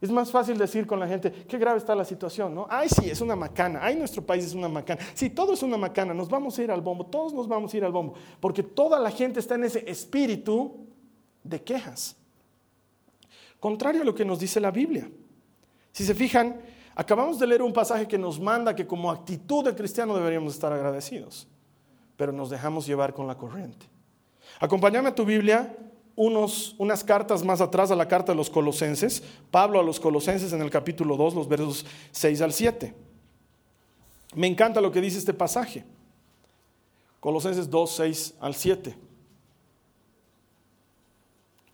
Es 0.00 0.10
más 0.10 0.30
fácil 0.30 0.56
decir 0.56 0.86
con 0.86 0.98
la 0.98 1.06
gente, 1.06 1.30
qué 1.46 1.58
grave 1.58 1.76
está 1.76 1.94
la 1.94 2.06
situación, 2.06 2.54
¿no? 2.54 2.66
Ay, 2.70 2.88
sí, 2.88 3.10
es 3.10 3.20
una 3.20 3.36
macana, 3.36 3.80
ay, 3.82 3.96
nuestro 3.96 4.24
país 4.24 4.46
es 4.46 4.54
una 4.54 4.68
macana. 4.68 5.00
Sí, 5.12 5.28
todo 5.28 5.52
es 5.52 5.62
una 5.62 5.76
macana, 5.76 6.14
nos 6.14 6.30
vamos 6.30 6.58
a 6.58 6.62
ir 6.62 6.70
al 6.70 6.80
bombo, 6.80 7.04
todos 7.04 7.34
nos 7.34 7.46
vamos 7.46 7.74
a 7.74 7.76
ir 7.76 7.84
al 7.84 7.92
bombo, 7.92 8.14
porque 8.40 8.62
toda 8.62 8.98
la 8.98 9.10
gente 9.10 9.40
está 9.40 9.56
en 9.56 9.64
ese 9.64 9.84
espíritu 9.90 10.86
de 11.44 11.62
quejas. 11.62 12.16
Contrario 13.58 14.00
a 14.00 14.04
lo 14.06 14.14
que 14.14 14.24
nos 14.24 14.38
dice 14.38 14.58
la 14.58 14.70
Biblia. 14.70 15.10
Si 15.92 16.04
se 16.04 16.14
fijan, 16.14 16.58
acabamos 17.00 17.38
de 17.38 17.46
leer 17.46 17.62
un 17.62 17.72
pasaje 17.72 18.06
que 18.06 18.18
nos 18.18 18.38
manda 18.38 18.76
que 18.76 18.86
como 18.86 19.10
actitud 19.10 19.64
de 19.64 19.74
cristiano 19.74 20.14
deberíamos 20.14 20.52
estar 20.52 20.70
agradecidos, 20.70 21.48
pero 22.14 22.30
nos 22.30 22.50
dejamos 22.50 22.86
llevar 22.86 23.14
con 23.14 23.26
la 23.26 23.38
corriente. 23.38 23.86
Acompáñame 24.58 25.08
a 25.08 25.14
tu 25.14 25.24
Biblia 25.24 25.74
unos, 26.14 26.74
unas 26.76 27.02
cartas 27.02 27.42
más 27.42 27.62
atrás 27.62 27.90
a 27.90 27.96
la 27.96 28.06
carta 28.06 28.32
de 28.32 28.36
los 28.36 28.50
colosenses, 28.50 29.22
Pablo 29.50 29.80
a 29.80 29.82
los 29.82 29.98
colosenses 29.98 30.52
en 30.52 30.60
el 30.60 30.68
capítulo 30.68 31.16
2, 31.16 31.34
los 31.36 31.48
versos 31.48 31.86
6 32.10 32.42
al 32.42 32.52
7. 32.52 32.94
Me 34.34 34.46
encanta 34.46 34.82
lo 34.82 34.92
que 34.92 35.00
dice 35.00 35.16
este 35.16 35.32
pasaje. 35.32 35.86
Colosenses 37.18 37.70
2, 37.70 37.90
6 37.90 38.34
al 38.40 38.54
7. 38.54 38.94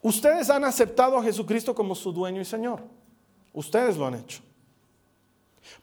Ustedes 0.03 0.49
han 0.51 0.63
aceptado 0.63 1.19
a 1.19 1.23
Jesucristo 1.25 1.75
como 1.75 1.97
su 1.97 2.13
dueño 2.13 2.41
y 2.41 2.45
Señor. 2.45 2.81
Ustedes 3.53 3.97
lo 3.97 4.07
han 4.07 4.15
hecho. 4.15 4.46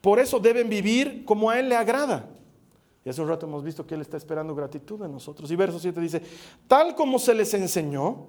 Por 0.01 0.19
eso 0.19 0.39
deben 0.39 0.69
vivir 0.69 1.25
como 1.25 1.49
a 1.49 1.59
Él 1.59 1.69
le 1.69 1.75
agrada. 1.75 2.29
Y 3.05 3.09
hace 3.09 3.21
un 3.21 3.27
rato 3.27 3.45
hemos 3.45 3.63
visto 3.63 3.85
que 3.85 3.95
Él 3.95 4.01
está 4.01 4.17
esperando 4.17 4.55
gratitud 4.55 4.99
de 4.99 5.09
nosotros. 5.09 5.51
Y 5.51 5.55
verso 5.55 5.79
7 5.79 5.99
dice, 5.99 6.21
tal 6.67 6.95
como 6.95 7.19
se 7.19 7.33
les 7.33 7.53
enseñó, 7.53 8.27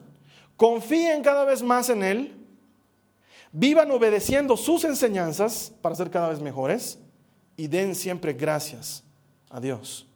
confíen 0.57 1.23
cada 1.23 1.45
vez 1.45 1.63
más 1.63 1.89
en 1.91 2.03
Él, 2.03 2.37
vivan 3.53 3.91
obedeciendo 3.93 4.57
sus 4.57 4.85
enseñanzas 4.85 5.73
para 5.81 5.95
ser 5.95 6.11
cada 6.11 6.29
vez 6.29 6.41
mejores 6.41 6.99
y 7.57 7.69
den 7.69 7.95
siempre 7.95 8.33
gracias 8.33 9.05
a 9.49 9.61
Dios. 9.61 10.09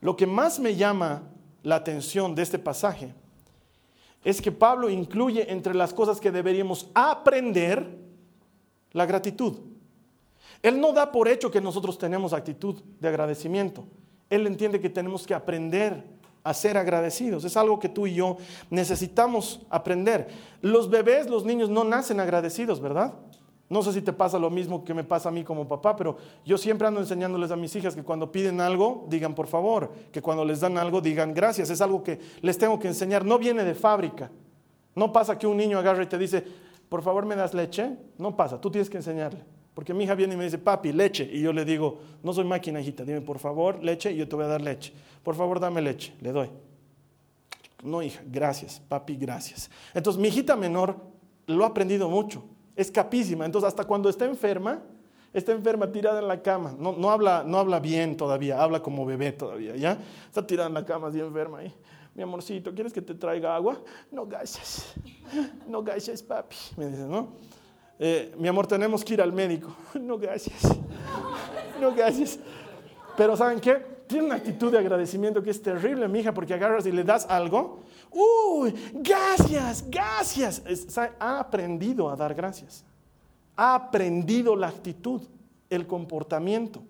Lo 0.00 0.16
que 0.16 0.26
más 0.26 0.60
me 0.60 0.76
llama 0.76 1.22
la 1.62 1.76
atención 1.76 2.34
de 2.34 2.42
este 2.42 2.58
pasaje 2.58 3.14
es 4.22 4.42
que 4.42 4.52
Pablo 4.52 4.90
incluye 4.90 5.50
entre 5.50 5.74
las 5.74 5.94
cosas 5.94 6.20
que 6.20 6.30
deberíamos 6.30 6.90
aprender 6.94 7.98
la 8.92 9.06
gratitud. 9.06 9.60
Él 10.62 10.80
no 10.80 10.92
da 10.92 11.12
por 11.12 11.28
hecho 11.28 11.50
que 11.50 11.60
nosotros 11.60 11.98
tenemos 11.98 12.32
actitud 12.32 12.76
de 13.00 13.08
agradecimiento. 13.08 13.84
Él 14.30 14.46
entiende 14.46 14.80
que 14.80 14.90
tenemos 14.90 15.26
que 15.26 15.34
aprender 15.34 16.04
a 16.42 16.52
ser 16.54 16.76
agradecidos. 16.76 17.44
Es 17.44 17.56
algo 17.56 17.78
que 17.78 17.88
tú 17.88 18.06
y 18.06 18.14
yo 18.14 18.36
necesitamos 18.70 19.60
aprender. 19.70 20.28
Los 20.60 20.90
bebés, 20.90 21.28
los 21.28 21.44
niños 21.44 21.70
no 21.70 21.84
nacen 21.84 22.20
agradecidos, 22.20 22.80
¿verdad? 22.80 23.14
No 23.70 23.82
sé 23.82 23.94
si 23.94 24.02
te 24.02 24.12
pasa 24.12 24.38
lo 24.38 24.50
mismo 24.50 24.84
que 24.84 24.92
me 24.92 25.04
pasa 25.04 25.30
a 25.30 25.32
mí 25.32 25.42
como 25.42 25.66
papá, 25.66 25.96
pero 25.96 26.18
yo 26.44 26.58
siempre 26.58 26.86
ando 26.86 27.00
enseñándoles 27.00 27.50
a 27.50 27.56
mis 27.56 27.74
hijas 27.74 27.94
que 27.94 28.02
cuando 28.02 28.30
piden 28.30 28.60
algo, 28.60 29.06
digan 29.08 29.34
por 29.34 29.46
favor, 29.46 29.90
que 30.12 30.20
cuando 30.20 30.44
les 30.44 30.60
dan 30.60 30.76
algo, 30.76 31.00
digan 31.00 31.32
gracias. 31.32 31.70
Es 31.70 31.80
algo 31.80 32.02
que 32.02 32.20
les 32.42 32.58
tengo 32.58 32.78
que 32.78 32.88
enseñar, 32.88 33.24
no 33.24 33.38
viene 33.38 33.64
de 33.64 33.74
fábrica. 33.74 34.30
No 34.94 35.12
pasa 35.12 35.38
que 35.38 35.46
un 35.46 35.56
niño 35.56 35.78
agarre 35.78 36.04
y 36.04 36.06
te 36.06 36.18
dice, 36.18 36.44
por 36.88 37.02
favor 37.02 37.24
me 37.24 37.36
das 37.36 37.54
leche. 37.54 37.96
No 38.18 38.36
pasa, 38.36 38.60
tú 38.60 38.70
tienes 38.70 38.90
que 38.90 38.98
enseñarle. 38.98 39.42
Porque 39.74 39.92
mi 39.92 40.04
hija 40.04 40.14
viene 40.14 40.34
y 40.34 40.36
me 40.36 40.44
dice, 40.44 40.58
papi, 40.58 40.92
leche. 40.92 41.28
Y 41.30 41.40
yo 41.40 41.52
le 41.52 41.64
digo, 41.64 42.00
no 42.22 42.32
soy 42.32 42.44
máquina, 42.44 42.80
hijita, 42.80 43.04
dime 43.04 43.20
por 43.20 43.38
favor 43.38 43.82
leche 43.82 44.12
y 44.12 44.16
yo 44.16 44.28
te 44.28 44.36
voy 44.36 44.44
a 44.44 44.48
dar 44.48 44.60
leche. 44.60 44.92
Por 45.22 45.34
favor, 45.34 45.58
dame 45.58 45.82
leche, 45.82 46.14
le 46.20 46.32
doy. 46.32 46.50
No, 47.82 48.02
hija, 48.02 48.22
gracias, 48.24 48.80
papi, 48.88 49.16
gracias. 49.16 49.70
Entonces, 49.92 50.20
mi 50.20 50.28
hijita 50.28 50.56
menor 50.56 50.96
lo 51.46 51.64
ha 51.64 51.68
aprendido 51.68 52.08
mucho, 52.08 52.44
es 52.76 52.90
capísima. 52.90 53.44
Entonces, 53.44 53.68
hasta 53.68 53.84
cuando 53.84 54.08
está 54.08 54.24
enferma, 54.24 54.82
está 55.32 55.52
enferma, 55.52 55.90
tirada 55.90 56.20
en 56.20 56.28
la 56.28 56.40
cama. 56.40 56.74
No, 56.78 56.92
no, 56.92 57.10
habla, 57.10 57.44
no 57.44 57.58
habla 57.58 57.80
bien 57.80 58.16
todavía, 58.16 58.62
habla 58.62 58.80
como 58.80 59.04
bebé 59.04 59.32
todavía, 59.32 59.76
¿ya? 59.76 59.98
Está 60.26 60.46
tirada 60.46 60.68
en 60.68 60.74
la 60.74 60.84
cama, 60.84 61.08
así 61.08 61.20
enferma 61.20 61.58
ahí. 61.58 61.74
Mi 62.14 62.22
amorcito, 62.22 62.72
¿quieres 62.72 62.92
que 62.92 63.02
te 63.02 63.14
traiga 63.14 63.54
agua? 63.56 63.82
No, 64.10 64.24
gracias. 64.24 64.94
No, 65.66 65.82
gracias, 65.82 66.22
papi. 66.22 66.56
Me 66.76 66.86
dice, 66.86 67.02
¿no? 67.02 67.32
Eh, 67.98 68.34
mi 68.38 68.48
amor, 68.48 68.66
tenemos 68.66 69.04
que 69.04 69.14
ir 69.14 69.22
al 69.22 69.32
médico. 69.32 69.74
No, 70.00 70.18
gracias. 70.18 70.62
No, 71.80 71.94
gracias. 71.94 72.38
Pero 73.16 73.36
¿saben 73.36 73.60
qué? 73.60 73.94
Tiene 74.06 74.26
una 74.26 74.34
actitud 74.34 74.70
de 74.70 74.78
agradecimiento 74.78 75.42
que 75.42 75.50
es 75.50 75.62
terrible, 75.62 76.08
mi 76.08 76.20
hija, 76.20 76.34
porque 76.34 76.54
agarras 76.54 76.86
y 76.86 76.92
le 76.92 77.04
das 77.04 77.26
algo. 77.28 77.80
Uy, 78.10 78.74
gracias, 78.92 79.84
gracias. 79.88 80.62
ha 81.18 81.38
aprendido 81.38 82.10
a 82.10 82.16
dar 82.16 82.34
gracias. 82.34 82.84
Ha 83.56 83.74
aprendido 83.74 84.56
la 84.56 84.68
actitud, 84.68 85.22
el 85.70 85.86
comportamiento. 85.86 86.82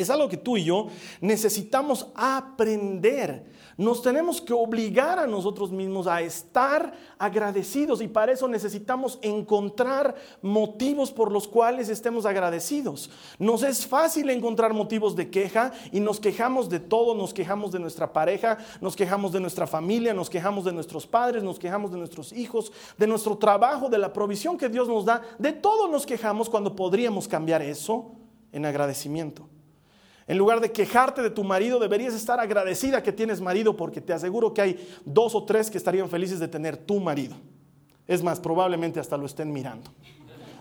Es 0.00 0.10
algo 0.10 0.28
que 0.28 0.36
tú 0.36 0.56
y 0.56 0.64
yo 0.64 0.88
necesitamos 1.20 2.08
aprender 2.14 3.44
nos 3.80 4.02
tenemos 4.02 4.42
que 4.42 4.52
obligar 4.52 5.18
a 5.18 5.26
nosotros 5.26 5.72
mismos 5.72 6.06
a 6.06 6.20
estar 6.20 6.92
agradecidos 7.18 8.02
y 8.02 8.08
para 8.08 8.30
eso 8.30 8.46
necesitamos 8.46 9.18
encontrar 9.22 10.16
motivos 10.42 11.10
por 11.10 11.32
los 11.32 11.48
cuales 11.48 11.88
estemos 11.88 12.26
agradecidos. 12.26 13.08
Nos 13.38 13.62
es 13.62 13.86
fácil 13.86 14.28
encontrar 14.28 14.74
motivos 14.74 15.16
de 15.16 15.30
queja 15.30 15.72
y 15.92 16.00
nos 16.00 16.20
quejamos 16.20 16.68
de 16.68 16.78
todo, 16.78 17.14
nos 17.14 17.32
quejamos 17.32 17.72
de 17.72 17.78
nuestra 17.78 18.12
pareja, 18.12 18.58
nos 18.82 18.94
quejamos 18.94 19.32
de 19.32 19.40
nuestra 19.40 19.66
familia, 19.66 20.12
nos 20.12 20.28
quejamos 20.28 20.66
de 20.66 20.74
nuestros 20.74 21.06
padres, 21.06 21.42
nos 21.42 21.58
quejamos 21.58 21.90
de 21.90 21.96
nuestros 21.96 22.34
hijos, 22.34 22.70
de 22.98 23.06
nuestro 23.06 23.38
trabajo, 23.38 23.88
de 23.88 23.96
la 23.96 24.12
provisión 24.12 24.58
que 24.58 24.68
Dios 24.68 24.88
nos 24.88 25.06
da. 25.06 25.22
De 25.38 25.52
todo 25.52 25.88
nos 25.88 26.04
quejamos 26.04 26.50
cuando 26.50 26.76
podríamos 26.76 27.26
cambiar 27.26 27.62
eso 27.62 28.12
en 28.52 28.66
agradecimiento. 28.66 29.48
En 30.30 30.38
lugar 30.38 30.60
de 30.60 30.70
quejarte 30.70 31.22
de 31.22 31.30
tu 31.30 31.42
marido, 31.42 31.80
deberías 31.80 32.14
estar 32.14 32.38
agradecida 32.38 33.02
que 33.02 33.10
tienes 33.10 33.40
marido 33.40 33.76
porque 33.76 34.00
te 34.00 34.12
aseguro 34.12 34.54
que 34.54 34.62
hay 34.62 34.88
dos 35.04 35.34
o 35.34 35.42
tres 35.42 35.68
que 35.68 35.76
estarían 35.76 36.08
felices 36.08 36.38
de 36.38 36.46
tener 36.46 36.76
tu 36.76 37.00
marido. 37.00 37.34
Es 38.06 38.22
más, 38.22 38.38
probablemente 38.38 39.00
hasta 39.00 39.16
lo 39.16 39.26
estén 39.26 39.52
mirando. 39.52 39.90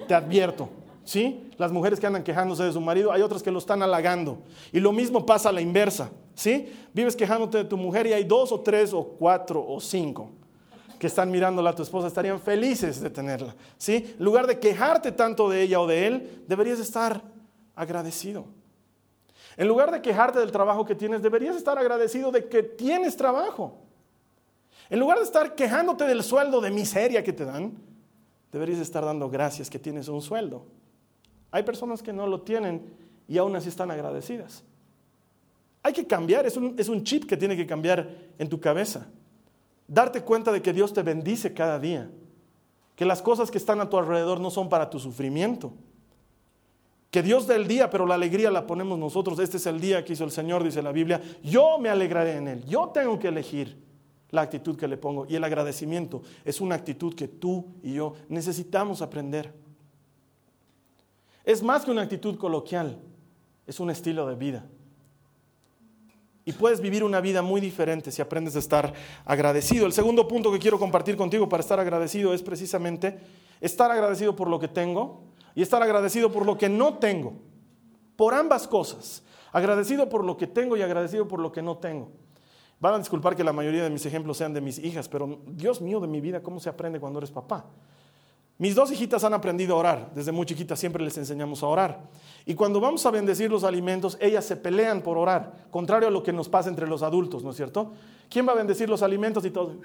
Te 0.07 0.15
advierto, 0.15 0.69
¿sí? 1.03 1.51
Las 1.59 1.71
mujeres 1.71 1.99
que 1.99 2.07
andan 2.07 2.23
quejándose 2.23 2.63
de 2.63 2.73
su 2.73 2.81
marido, 2.81 3.11
hay 3.11 3.21
otras 3.21 3.43
que 3.43 3.51
lo 3.51 3.59
están 3.59 3.83
halagando. 3.83 4.39
Y 4.71 4.79
lo 4.79 4.91
mismo 4.91 5.23
pasa 5.23 5.49
a 5.49 5.51
la 5.51 5.61
inversa, 5.61 6.09
¿sí? 6.33 6.73
Vives 6.91 7.15
quejándote 7.15 7.59
de 7.59 7.65
tu 7.65 7.77
mujer 7.77 8.07
y 8.07 8.13
hay 8.13 8.23
dos 8.23 8.51
o 8.51 8.61
tres 8.61 8.91
o 8.91 9.03
cuatro 9.03 9.63
o 9.63 9.79
cinco 9.79 10.31
que 10.97 11.05
están 11.05 11.29
mirándola 11.29 11.69
a 11.69 11.75
tu 11.75 11.83
esposa, 11.83 12.07
estarían 12.07 12.41
felices 12.41 13.01
de 13.01 13.11
tenerla, 13.11 13.55
¿sí? 13.77 14.15
En 14.17 14.25
lugar 14.25 14.47
de 14.47 14.57
quejarte 14.57 15.11
tanto 15.11 15.47
de 15.47 15.61
ella 15.61 15.79
o 15.79 15.85
de 15.85 16.07
él, 16.07 16.43
deberías 16.47 16.79
estar 16.79 17.21
agradecido. 17.75 18.57
En 19.59 19.67
lugar 19.67 19.91
de 19.91 20.01
quejarte 20.01 20.39
del 20.39 20.53
trabajo 20.53 20.85
que 20.85 20.95
tienes, 20.95 21.21
deberías 21.21 21.53
estar 21.53 21.77
agradecido 21.77 22.31
de 22.31 22.47
que 22.47 22.63
tienes 22.63 23.17
trabajo. 23.17 23.75
En 24.89 25.01
lugar 25.01 25.17
de 25.17 25.25
estar 25.25 25.53
quejándote 25.53 26.05
del 26.05 26.23
sueldo 26.23 26.61
de 26.61 26.71
miseria 26.71 27.21
que 27.25 27.33
te 27.33 27.43
dan, 27.43 27.73
deberías 28.53 28.79
estar 28.79 29.03
dando 29.03 29.29
gracias 29.29 29.69
que 29.69 29.77
tienes 29.77 30.07
un 30.07 30.21
sueldo. 30.21 30.63
Hay 31.51 31.63
personas 31.63 32.01
que 32.01 32.13
no 32.13 32.25
lo 32.25 32.39
tienen 32.39 32.89
y 33.27 33.37
aún 33.37 33.53
así 33.53 33.67
están 33.67 33.91
agradecidas. 33.91 34.63
Hay 35.83 35.91
que 35.91 36.07
cambiar, 36.07 36.45
es 36.45 36.55
un, 36.55 36.75
es 36.77 36.87
un 36.87 37.03
chip 37.03 37.25
que 37.25 37.35
tiene 37.35 37.57
que 37.57 37.67
cambiar 37.67 38.07
en 38.37 38.47
tu 38.47 38.61
cabeza. 38.61 39.07
Darte 39.89 40.21
cuenta 40.21 40.53
de 40.53 40.61
que 40.61 40.71
Dios 40.71 40.93
te 40.93 41.03
bendice 41.03 41.53
cada 41.53 41.77
día, 41.79 42.09
que 42.95 43.03
las 43.03 43.21
cosas 43.21 43.51
que 43.51 43.57
están 43.57 43.81
a 43.81 43.89
tu 43.89 43.97
alrededor 43.97 44.39
no 44.39 44.51
son 44.51 44.69
para 44.69 44.89
tu 44.89 45.01
sufrimiento 45.01 45.73
que 47.11 47.23
Dios 47.23 47.47
da 47.47 47.55
el 47.55 47.67
día, 47.67 47.89
pero 47.89 48.05
la 48.05 48.15
alegría 48.15 48.51
la 48.51 48.67
ponemos 48.67 48.99
nosotros. 48.99 49.39
Este 49.39 49.57
es 49.57 49.65
el 49.65 49.79
día 49.79 50.05
que 50.05 50.13
hizo 50.13 50.23
el 50.23 50.31
Señor, 50.31 50.63
dice 50.63 50.81
la 50.81 50.91
Biblia. 50.91 51.21
Yo 51.43 51.79
me 51.79 51.89
alegraré 51.89 52.35
en 52.35 52.47
Él. 52.47 52.65
Yo 52.65 52.89
tengo 52.89 53.17
que 53.17 53.29
elegir 53.29 53.77
la 54.29 54.41
actitud 54.41 54.77
que 54.77 54.87
le 54.87 54.97
pongo. 54.97 55.25
Y 55.27 55.35
el 55.35 55.43
agradecimiento 55.43 56.21
es 56.45 56.61
una 56.61 56.75
actitud 56.75 57.15
que 57.15 57.27
tú 57.27 57.65
y 57.81 57.93
yo 57.93 58.13
necesitamos 58.27 59.01
aprender. 59.01 59.53
Es 61.43 61.63
más 61.63 61.83
que 61.83 61.89
una 61.89 62.03
actitud 62.03 62.37
coloquial, 62.37 62.99
es 63.65 63.79
un 63.79 63.89
estilo 63.89 64.27
de 64.27 64.35
vida. 64.35 64.65
Y 66.45 66.51
puedes 66.51 66.79
vivir 66.79 67.03
una 67.03 67.21
vida 67.21 67.41
muy 67.41 67.59
diferente 67.59 68.11
si 68.11 68.21
aprendes 68.21 68.55
a 68.55 68.59
estar 68.59 68.93
agradecido. 69.25 69.87
El 69.87 69.93
segundo 69.93 70.27
punto 70.27 70.51
que 70.51 70.59
quiero 70.59 70.77
compartir 70.77 71.17
contigo 71.17 71.49
para 71.49 71.61
estar 71.61 71.79
agradecido 71.79 72.35
es 72.35 72.43
precisamente 72.43 73.19
estar 73.61 73.89
agradecido 73.89 74.35
por 74.35 74.47
lo 74.47 74.59
que 74.59 74.67
tengo 74.67 75.28
y 75.55 75.61
estar 75.61 75.81
agradecido 75.81 76.31
por 76.31 76.45
lo 76.45 76.57
que 76.57 76.69
no 76.69 76.95
tengo, 76.95 77.33
por 78.15 78.33
ambas 78.33 78.67
cosas, 78.67 79.23
agradecido 79.51 80.09
por 80.09 80.23
lo 80.23 80.37
que 80.37 80.47
tengo 80.47 80.77
y 80.77 80.81
agradecido 80.81 81.27
por 81.27 81.39
lo 81.39 81.51
que 81.51 81.61
no 81.61 81.77
tengo. 81.77 82.11
Van 82.79 82.93
a 82.93 82.97
disculpar 82.99 83.35
que 83.35 83.43
la 83.43 83.53
mayoría 83.53 83.83
de 83.83 83.89
mis 83.89 84.05
ejemplos 84.05 84.37
sean 84.37 84.53
de 84.53 84.61
mis 84.61 84.79
hijas, 84.79 85.09
pero 85.09 85.39
Dios 85.47 85.81
mío 85.81 85.99
de 85.99 86.07
mi 86.07 86.21
vida, 86.21 86.41
¿cómo 86.41 86.59
se 86.59 86.69
aprende 86.69 86.99
cuando 86.99 87.19
eres 87.19 87.31
papá? 87.31 87.65
Mis 88.59 88.75
dos 88.75 88.91
hijitas 88.91 89.23
han 89.23 89.33
aprendido 89.33 89.75
a 89.75 89.79
orar. 89.79 90.11
Desde 90.13 90.33
muy 90.33 90.45
chiquitas 90.45 90.77
siempre 90.77 91.01
les 91.01 91.17
enseñamos 91.17 91.63
a 91.63 91.67
orar. 91.67 92.09
Y 92.45 92.55
cuando 92.55 92.81
vamos 92.81 93.05
a 93.05 93.11
bendecir 93.11 93.49
los 93.49 93.63
alimentos, 93.63 94.17
ellas 94.19 94.43
se 94.43 94.57
pelean 94.57 95.01
por 95.01 95.17
orar, 95.17 95.67
contrario 95.71 96.09
a 96.09 96.11
lo 96.11 96.23
que 96.23 96.33
nos 96.33 96.49
pasa 96.49 96.67
entre 96.67 96.85
los 96.85 97.01
adultos, 97.01 97.41
¿no 97.41 97.51
es 97.51 97.55
cierto? 97.55 97.93
¿Quién 98.29 98.45
va 98.45 98.51
a 98.51 98.55
bendecir 98.55 98.89
los 98.89 99.01
alimentos 99.01 99.45
y 99.45 99.51
todo? 99.51 99.77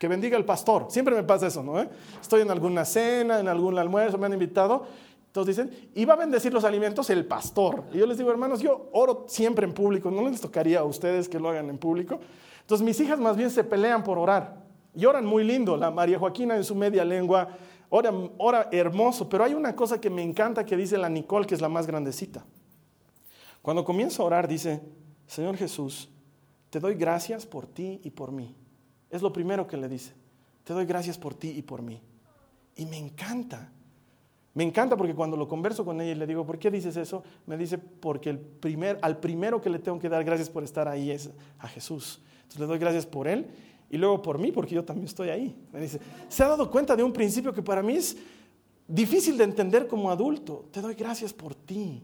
Que 0.00 0.08
bendiga 0.08 0.36
el 0.36 0.44
pastor. 0.44 0.86
Siempre 0.88 1.14
me 1.14 1.22
pasa 1.22 1.46
eso, 1.46 1.62
¿no? 1.62 1.78
Estoy 2.20 2.40
en 2.40 2.50
alguna 2.50 2.84
cena, 2.84 3.38
en 3.38 3.46
algún 3.46 3.78
almuerzo, 3.78 4.18
me 4.18 4.26
han 4.26 4.32
invitado 4.32 4.86
entonces 5.30 5.56
dicen, 5.56 5.90
y 5.94 6.04
va 6.04 6.14
a 6.14 6.16
bendecir 6.16 6.52
los 6.52 6.64
alimentos 6.64 7.08
el 7.08 7.24
pastor. 7.24 7.84
Y 7.92 7.98
yo 7.98 8.06
les 8.06 8.18
digo, 8.18 8.32
hermanos, 8.32 8.60
yo 8.60 8.90
oro 8.92 9.26
siempre 9.28 9.64
en 9.64 9.72
público, 9.72 10.10
no 10.10 10.28
les 10.28 10.40
tocaría 10.40 10.80
a 10.80 10.84
ustedes 10.84 11.28
que 11.28 11.38
lo 11.38 11.48
hagan 11.48 11.70
en 11.70 11.78
público. 11.78 12.18
Entonces 12.62 12.84
mis 12.84 12.98
hijas 12.98 13.20
más 13.20 13.36
bien 13.36 13.48
se 13.48 13.62
pelean 13.62 14.02
por 14.02 14.18
orar. 14.18 14.64
Y 14.92 15.04
oran 15.04 15.24
muy 15.24 15.44
lindo, 15.44 15.76
la 15.76 15.92
María 15.92 16.18
Joaquina 16.18 16.56
en 16.56 16.64
su 16.64 16.74
media 16.74 17.04
lengua, 17.04 17.46
ora, 17.90 18.12
ora 18.38 18.68
hermoso, 18.72 19.28
pero 19.28 19.44
hay 19.44 19.54
una 19.54 19.76
cosa 19.76 20.00
que 20.00 20.10
me 20.10 20.20
encanta 20.20 20.66
que 20.66 20.76
dice 20.76 20.98
la 20.98 21.08
Nicole, 21.08 21.46
que 21.46 21.54
es 21.54 21.60
la 21.60 21.68
más 21.68 21.86
grandecita. 21.86 22.44
Cuando 23.62 23.84
comienza 23.84 24.24
a 24.24 24.26
orar 24.26 24.48
dice, 24.48 24.80
Señor 25.28 25.56
Jesús, 25.56 26.10
te 26.70 26.80
doy 26.80 26.96
gracias 26.96 27.46
por 27.46 27.68
ti 27.68 28.00
y 28.02 28.10
por 28.10 28.32
mí. 28.32 28.56
Es 29.10 29.22
lo 29.22 29.32
primero 29.32 29.66
que 29.66 29.76
le 29.76 29.88
dice, 29.88 30.12
te 30.64 30.72
doy 30.72 30.86
gracias 30.86 31.18
por 31.18 31.34
ti 31.34 31.48
y 31.48 31.62
por 31.62 31.82
mí. 31.82 32.00
Y 32.76 32.86
me 32.86 32.96
encanta. 32.96 33.72
Me 34.54 34.64
encanta 34.64 34.96
porque 34.96 35.14
cuando 35.14 35.36
lo 35.36 35.46
converso 35.46 35.84
con 35.84 36.00
ella 36.00 36.12
y 36.12 36.14
le 36.14 36.26
digo, 36.26 36.44
¿por 36.44 36.58
qué 36.58 36.70
dices 36.70 36.96
eso? 36.96 37.22
Me 37.46 37.56
dice, 37.56 37.78
porque 37.78 38.30
el 38.30 38.38
primer, 38.38 38.98
al 39.02 39.18
primero 39.18 39.60
que 39.60 39.70
le 39.70 39.78
tengo 39.78 39.98
que 39.98 40.08
dar 40.08 40.24
gracias 40.24 40.50
por 40.50 40.64
estar 40.64 40.88
ahí 40.88 41.10
es 41.10 41.30
a 41.58 41.68
Jesús. 41.68 42.20
Entonces 42.36 42.60
le 42.60 42.66
doy 42.66 42.78
gracias 42.78 43.06
por 43.06 43.28
Él 43.28 43.46
y 43.90 43.96
luego 43.96 44.22
por 44.22 44.38
mí, 44.38 44.52
porque 44.52 44.74
yo 44.74 44.84
también 44.84 45.06
estoy 45.06 45.28
ahí. 45.28 45.56
Me 45.72 45.80
dice, 45.80 46.00
¿se 46.28 46.42
ha 46.42 46.48
dado 46.48 46.70
cuenta 46.70 46.96
de 46.96 47.02
un 47.02 47.12
principio 47.12 47.52
que 47.52 47.62
para 47.62 47.82
mí 47.82 47.94
es 47.94 48.16
difícil 48.86 49.36
de 49.36 49.44
entender 49.44 49.86
como 49.86 50.10
adulto? 50.10 50.68
Te 50.70 50.80
doy 50.80 50.94
gracias 50.94 51.32
por 51.32 51.54
ti, 51.54 52.02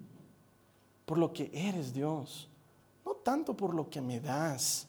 por 1.04 1.18
lo 1.18 1.32
que 1.32 1.50
eres 1.52 1.92
Dios. 1.92 2.48
No 3.04 3.12
tanto 3.14 3.56
por 3.56 3.75
lo 3.75 3.88
que 3.88 4.00
me 4.00 4.20
das, 4.20 4.88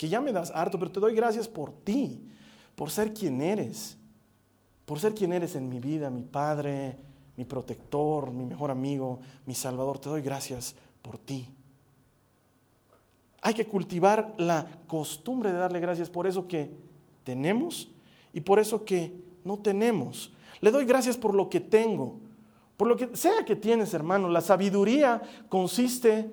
que 0.00 0.08
ya 0.08 0.22
me 0.22 0.32
das 0.32 0.50
harto, 0.54 0.78
pero 0.78 0.90
te 0.90 0.98
doy 0.98 1.14
gracias 1.14 1.46
por 1.46 1.72
ti, 1.84 2.24
por 2.74 2.90
ser 2.90 3.12
quien 3.12 3.42
eres 3.42 3.98
por 4.90 4.98
ser 4.98 5.14
quien 5.14 5.32
eres 5.32 5.54
en 5.54 5.68
mi 5.68 5.78
vida, 5.78 6.10
mi 6.10 6.24
Padre, 6.24 6.96
mi 7.36 7.44
protector, 7.44 8.32
mi 8.32 8.44
mejor 8.44 8.72
amigo, 8.72 9.20
mi 9.46 9.54
Salvador. 9.54 10.00
Te 10.00 10.08
doy 10.08 10.20
gracias 10.20 10.74
por 11.00 11.16
ti. 11.16 11.48
Hay 13.40 13.54
que 13.54 13.68
cultivar 13.68 14.34
la 14.36 14.66
costumbre 14.88 15.52
de 15.52 15.58
darle 15.58 15.78
gracias 15.78 16.10
por 16.10 16.26
eso 16.26 16.48
que 16.48 16.72
tenemos 17.22 17.88
y 18.32 18.40
por 18.40 18.58
eso 18.58 18.84
que 18.84 19.12
no 19.44 19.60
tenemos. 19.60 20.32
Le 20.60 20.72
doy 20.72 20.84
gracias 20.86 21.16
por 21.16 21.34
lo 21.34 21.48
que 21.48 21.60
tengo, 21.60 22.18
por 22.76 22.88
lo 22.88 22.96
que 22.96 23.16
sea 23.16 23.44
que 23.44 23.54
tienes, 23.54 23.94
hermano. 23.94 24.28
La 24.28 24.40
sabiduría 24.40 25.22
consiste 25.48 26.32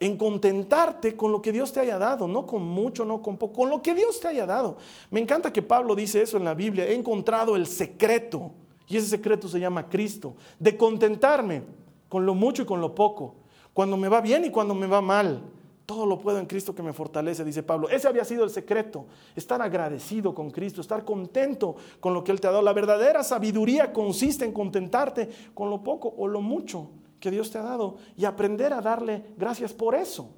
en 0.00 0.16
contentarte 0.16 1.16
con 1.16 1.32
lo 1.32 1.42
que 1.42 1.52
Dios 1.52 1.72
te 1.72 1.80
haya 1.80 1.98
dado, 1.98 2.28
no 2.28 2.46
con 2.46 2.62
mucho, 2.62 3.04
no 3.04 3.20
con 3.20 3.36
poco, 3.36 3.60
con 3.60 3.70
lo 3.70 3.82
que 3.82 3.94
Dios 3.94 4.20
te 4.20 4.28
haya 4.28 4.46
dado. 4.46 4.76
Me 5.10 5.20
encanta 5.20 5.52
que 5.52 5.62
Pablo 5.62 5.94
dice 5.94 6.22
eso 6.22 6.36
en 6.36 6.44
la 6.44 6.54
Biblia, 6.54 6.86
he 6.86 6.94
encontrado 6.94 7.56
el 7.56 7.66
secreto, 7.66 8.52
y 8.86 8.96
ese 8.96 9.08
secreto 9.08 9.48
se 9.48 9.60
llama 9.60 9.88
Cristo, 9.88 10.34
de 10.58 10.76
contentarme 10.76 11.62
con 12.08 12.24
lo 12.24 12.34
mucho 12.34 12.62
y 12.62 12.66
con 12.66 12.80
lo 12.80 12.94
poco, 12.94 13.34
cuando 13.74 13.96
me 13.96 14.08
va 14.08 14.20
bien 14.20 14.44
y 14.44 14.50
cuando 14.50 14.74
me 14.74 14.86
va 14.86 15.00
mal. 15.00 15.42
Todo 15.84 16.04
lo 16.04 16.18
puedo 16.18 16.38
en 16.38 16.44
Cristo 16.44 16.74
que 16.74 16.82
me 16.82 16.92
fortalece, 16.92 17.42
dice 17.46 17.62
Pablo. 17.62 17.88
Ese 17.88 18.06
había 18.06 18.22
sido 18.22 18.44
el 18.44 18.50
secreto, 18.50 19.06
estar 19.34 19.62
agradecido 19.62 20.34
con 20.34 20.50
Cristo, 20.50 20.82
estar 20.82 21.02
contento 21.02 21.76
con 21.98 22.12
lo 22.12 22.22
que 22.22 22.30
Él 22.30 22.42
te 22.42 22.46
ha 22.46 22.50
dado. 22.50 22.62
La 22.62 22.74
verdadera 22.74 23.24
sabiduría 23.24 23.90
consiste 23.90 24.44
en 24.44 24.52
contentarte 24.52 25.30
con 25.54 25.70
lo 25.70 25.82
poco 25.82 26.12
o 26.18 26.28
lo 26.28 26.42
mucho 26.42 26.90
que 27.20 27.30
Dios 27.30 27.50
te 27.50 27.58
ha 27.58 27.62
dado 27.62 27.96
y 28.16 28.24
aprender 28.24 28.72
a 28.72 28.80
darle 28.80 29.24
gracias 29.36 29.72
por 29.72 29.94
eso. 29.94 30.34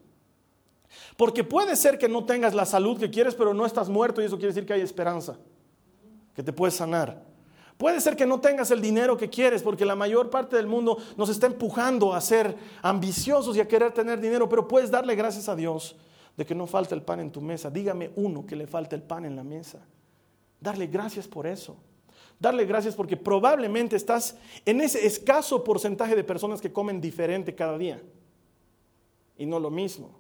Porque 1.17 1.45
puede 1.45 1.77
ser 1.77 1.99
que 1.99 2.09
no 2.09 2.25
tengas 2.25 2.55
la 2.55 2.65
salud 2.65 2.99
que 2.99 3.11
quieres, 3.11 3.35
pero 3.35 3.55
no 3.55 3.67
estás 3.67 3.89
muerto 3.89 4.21
y 4.21 4.25
eso 4.25 4.37
quiere 4.37 4.49
decir 4.49 4.67
que 4.67 4.73
hay 4.73 4.81
esperanza, 4.81 5.37
que 6.35 6.43
te 6.43 6.53
puedes 6.53 6.75
sanar. 6.75 7.23
Puede 7.77 8.01
ser 8.01 8.17
que 8.17 8.27
no 8.27 8.41
tengas 8.41 8.71
el 8.71 8.81
dinero 8.81 9.17
que 9.17 9.31
quieres, 9.31 9.63
porque 9.63 9.87
la 9.87 9.97
mayor 9.97 10.29
parte 10.29 10.57
del 10.57 10.67
mundo 10.67 10.99
nos 11.17 11.31
está 11.31 11.47
empujando 11.47 12.13
a 12.13 12.21
ser 12.21 12.55
ambiciosos 12.83 13.57
y 13.57 13.61
a 13.61 13.69
querer 13.69 13.93
tener 13.93 14.21
dinero, 14.21 14.49
pero 14.49 14.69
puedes 14.69 14.91
darle 14.91 15.15
gracias 15.15 15.49
a 15.49 15.57
Dios 15.57 15.97
de 16.37 16.45
que 16.45 16.55
no 16.55 16.67
falta 16.67 16.95
el 16.95 17.03
pan 17.03 17.21
en 17.21 17.31
tu 17.31 17.41
mesa. 17.41 17.71
Dígame 17.71 18.11
uno 18.17 18.45
que 18.45 18.57
le 18.57 18.67
falta 18.67 18.97
el 18.97 19.03
pan 19.03 19.25
en 19.25 19.37
la 19.37 19.45
mesa. 19.45 19.79
Darle 20.61 20.89
gracias 20.89 21.27
por 21.27 21.47
eso 21.47 21.77
darle 22.41 22.65
gracias 22.65 22.97
porque 22.97 23.17
probablemente 23.17 23.95
estás 23.95 24.37
en 24.65 24.81
ese 24.81 25.07
escaso 25.07 25.63
porcentaje 25.63 26.17
de 26.17 26.25
personas 26.25 26.61
que 26.61 26.73
comen 26.73 27.01
diferente 27.01 27.55
cada 27.55 27.79
día 27.79 28.03
y 29.37 29.47
no 29.47 29.61
lo 29.61 29.71
mismo. 29.71 30.19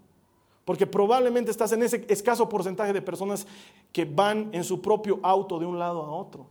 Porque 0.64 0.87
probablemente 0.87 1.50
estás 1.50 1.72
en 1.72 1.83
ese 1.83 2.06
escaso 2.09 2.48
porcentaje 2.48 2.92
de 2.92 3.02
personas 3.02 3.46
que 3.90 4.04
van 4.04 4.50
en 4.52 4.62
su 4.62 4.80
propio 4.80 5.18
auto 5.22 5.59
de 5.59 5.66
un 5.66 5.78
lado 5.78 6.02
a 6.02 6.12
otro. 6.12 6.46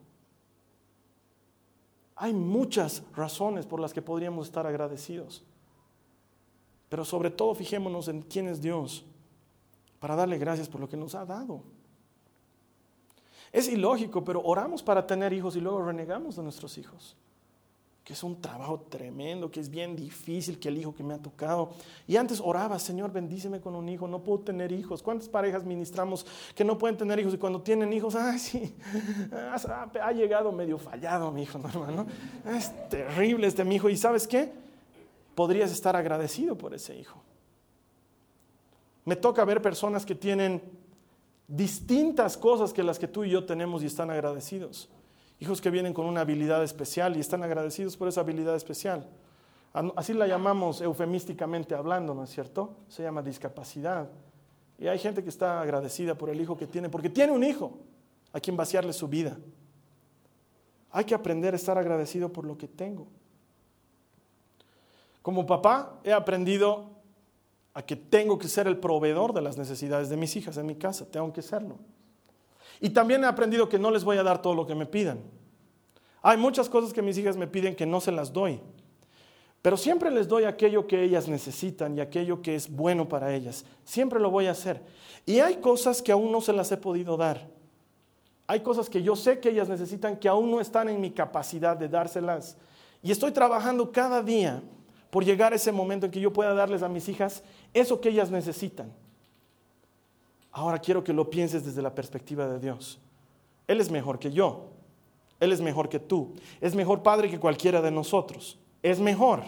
Hay 2.16 2.34
muchas 2.34 3.04
razones 3.16 3.66
por 3.66 3.80
las 3.80 3.94
que 3.94 4.02
podríamos 4.02 4.48
estar 4.48 4.68
agradecidos. 4.68 5.46
Pero 6.90 7.06
sobre 7.06 7.30
todo 7.30 7.54
fijémonos 7.54 8.08
en 8.08 8.24
quién 8.24 8.48
es 8.48 8.60
Dios 8.60 9.06
para 10.00 10.16
darle 10.16 10.38
gracias 10.38 10.68
por 10.68 10.82
lo 10.82 10.90
que 10.90 10.98
nos 10.98 11.14
ha 11.16 11.26
dado. 11.26 11.62
Es 13.52 13.68
ilógico, 13.68 14.24
pero 14.24 14.42
oramos 14.42 14.84
para 14.84 15.06
tener 15.06 15.34
hijos 15.34 15.56
y 15.56 15.62
luego 15.62 15.84
renegamos 15.84 16.36
de 16.36 16.44
nuestros 16.44 16.78
hijos. 16.78 17.16
Que 18.04 18.14
es 18.14 18.24
un 18.24 18.42
trabajo 18.42 18.80
tremendo, 18.90 19.52
que 19.52 19.60
es 19.60 19.70
bien 19.70 19.96
difícil 19.96 20.60
que 20.60 20.70
el 20.70 20.78
hijo 20.78 20.96
que 20.96 21.04
me 21.04 21.14
ha 21.14 21.20
tocado. 21.20 21.72
Y 22.08 22.16
antes 22.16 22.42
oraba, 22.44 22.80
Señor, 22.80 23.12
bendíceme 23.12 23.60
con 23.60 23.76
un 23.76 23.88
hijo, 23.88 24.08
no 24.08 24.24
puedo 24.24 24.40
tener 24.40 24.72
hijos. 24.72 25.04
¿Cuántas 25.04 25.30
parejas 25.30 25.64
ministramos 25.64 26.26
que 26.56 26.64
no 26.64 26.78
pueden 26.78 26.98
tener 26.98 27.20
hijos 27.20 27.34
y 27.34 27.38
cuando 27.38 27.62
tienen 27.62 27.92
hijos, 27.94 28.16
ay, 28.16 28.40
sí, 28.40 28.76
ha 29.32 30.12
llegado 30.12 30.52
medio 30.52 30.78
fallado 30.78 31.32
mi 31.32 31.44
hijo, 31.44 31.60
¿no, 31.60 31.70
hermano? 31.70 32.08
Es 32.46 32.72
terrible 32.90 33.48
este 33.48 33.64
mi 33.64 33.76
hijo. 33.76 33.90
¿Y 33.90 33.98
sabes 33.98 34.28
qué? 34.28 34.52
Podrías 35.36 35.72
estar 35.72 35.96
agradecido 35.96 36.58
por 36.58 36.74
ese 36.74 36.98
hijo. 36.98 37.22
Me 39.06 39.16
toca 39.16 39.46
ver 39.46 39.62
personas 39.62 40.06
que 40.06 40.14
tienen 40.14 40.62
distintas 41.50 42.38
cosas 42.38 42.72
que 42.72 42.84
las 42.84 43.00
que 43.00 43.08
tú 43.08 43.24
y 43.24 43.32
yo 43.32 43.44
tenemos 43.44 43.82
y 43.82 43.88
están 43.88 44.12
agradecidos. 44.12 44.88
Hijos 45.40 45.60
que 45.60 45.72
vienen 45.72 45.94
con 45.94 46.06
una 46.06 46.22
habilidad 46.22 46.64
especial 46.64 47.18
y 47.18 47.20
están 47.20 47.44
agradecidos 47.44 47.98
por 47.98 48.08
esa 48.08 48.22
habilidad 48.22 48.56
especial. 48.56 49.10
Así 49.96 50.14
la 50.14 50.28
llamamos 50.28 50.82
eufemísticamente 50.82 51.74
hablando, 51.74 52.14
¿no 52.14 52.24
es 52.24 52.30
cierto? 52.30 52.78
Se 52.88 53.04
llama 53.04 53.22
discapacidad. 53.22 54.10
Y 54.78 54.88
hay 54.88 55.00
gente 55.00 55.24
que 55.24 55.30
está 55.30 55.62
agradecida 55.62 56.16
por 56.16 56.30
el 56.30 56.40
hijo 56.40 56.56
que 56.56 56.68
tiene, 56.68 56.90
porque 56.90 57.10
tiene 57.10 57.34
un 57.34 57.44
hijo 57.44 57.78
a 58.32 58.40
quien 58.40 58.56
vaciarle 58.56 58.94
su 58.94 59.08
vida. 59.08 59.38
Hay 60.92 61.06
que 61.06 61.16
aprender 61.16 61.54
a 61.54 61.58
estar 61.58 61.78
agradecido 61.78 62.32
por 62.32 62.46
lo 62.46 62.58
que 62.58 62.68
tengo. 62.68 63.08
Como 65.22 65.46
papá 65.46 66.00
he 66.04 66.14
aprendido 66.14 66.99
que 67.86 67.96
tengo 67.96 68.38
que 68.38 68.48
ser 68.48 68.68
el 68.68 68.78
proveedor 68.78 69.34
de 69.34 69.42
las 69.42 69.58
necesidades 69.58 70.10
de 70.10 70.18
mis 70.18 70.36
hijas 70.36 70.58
en 70.58 70.66
mi 70.66 70.76
casa, 70.76 71.06
tengo 71.10 71.32
que 71.32 71.42
serlo. 71.42 71.78
Y 72.82 72.90
también 72.90 73.24
he 73.24 73.28
aprendido 73.28 73.70
que 73.70 73.80
no 73.80 73.92
les 73.92 74.04
voy 74.04 74.18
a 74.18 74.24
dar 74.24 74.42
todo 74.42 74.56
lo 74.56 74.66
que 74.66 74.76
me 74.76 74.86
pidan. 74.86 75.20
Hay 76.22 76.38
muchas 76.38 76.70
cosas 76.70 76.94
que 76.94 77.02
mis 77.02 77.18
hijas 77.18 77.38
me 77.38 77.48
piden 77.48 77.76
que 77.76 77.86
no 77.86 78.02
se 78.02 78.12
las 78.12 78.34
doy, 78.34 78.60
pero 79.62 79.78
siempre 79.78 80.10
les 80.12 80.28
doy 80.28 80.46
aquello 80.46 80.88
que 80.88 81.04
ellas 81.04 81.28
necesitan 81.28 81.98
y 81.98 82.02
aquello 82.02 82.42
que 82.42 82.56
es 82.56 82.70
bueno 82.70 83.10
para 83.10 83.34
ellas. 83.34 83.66
Siempre 83.84 84.20
lo 84.20 84.32
voy 84.32 84.48
a 84.48 84.52
hacer. 84.52 84.82
Y 85.26 85.40
hay 85.40 85.58
cosas 85.58 86.02
que 86.02 86.12
aún 86.12 86.32
no 86.32 86.42
se 86.42 86.54
las 86.54 86.72
he 86.72 86.78
podido 86.78 87.18
dar. 87.18 87.48
Hay 88.48 88.62
cosas 88.62 88.90
que 88.90 89.04
yo 89.04 89.16
sé 89.16 89.40
que 89.40 89.50
ellas 89.50 89.70
necesitan 89.70 90.18
que 90.18 90.28
aún 90.28 90.50
no 90.50 90.62
están 90.62 90.90
en 90.90 91.00
mi 91.00 91.12
capacidad 91.12 91.78
de 91.78 91.90
dárselas. 91.90 92.58
Y 93.04 93.12
estoy 93.12 93.32
trabajando 93.32 93.92
cada 93.92 94.24
día 94.24 94.64
por 95.10 95.26
llegar 95.26 95.54
a 95.54 95.56
ese 95.56 95.72
momento 95.72 96.06
en 96.06 96.12
que 96.12 96.20
yo 96.20 96.32
pueda 96.32 96.54
darles 96.54 96.82
a 96.82 96.90
mis 96.90 97.10
hijas 97.10 97.44
eso 97.74 98.00
que 98.02 98.10
ellas 98.10 98.32
necesitan. 98.32 98.92
Ahora 100.52 100.80
quiero 100.80 101.04
que 101.04 101.14
lo 101.14 101.30
pienses 101.30 101.66
desde 101.66 101.82
la 101.82 101.94
perspectiva 101.94 102.48
de 102.48 102.60
Dios. 102.60 103.00
Él 103.68 103.80
es 103.80 103.92
mejor 103.92 104.20
que 104.20 104.32
yo. 104.32 104.70
Él 105.40 105.52
es 105.52 105.62
mejor 105.62 105.90
que 105.90 106.00
tú. 106.00 106.34
Es 106.60 106.76
mejor 106.76 107.04
padre 107.04 107.30
que 107.30 107.40
cualquiera 107.40 107.82
de 107.82 107.92
nosotros. 107.92 108.58
Es 108.82 109.00
mejor. 109.00 109.44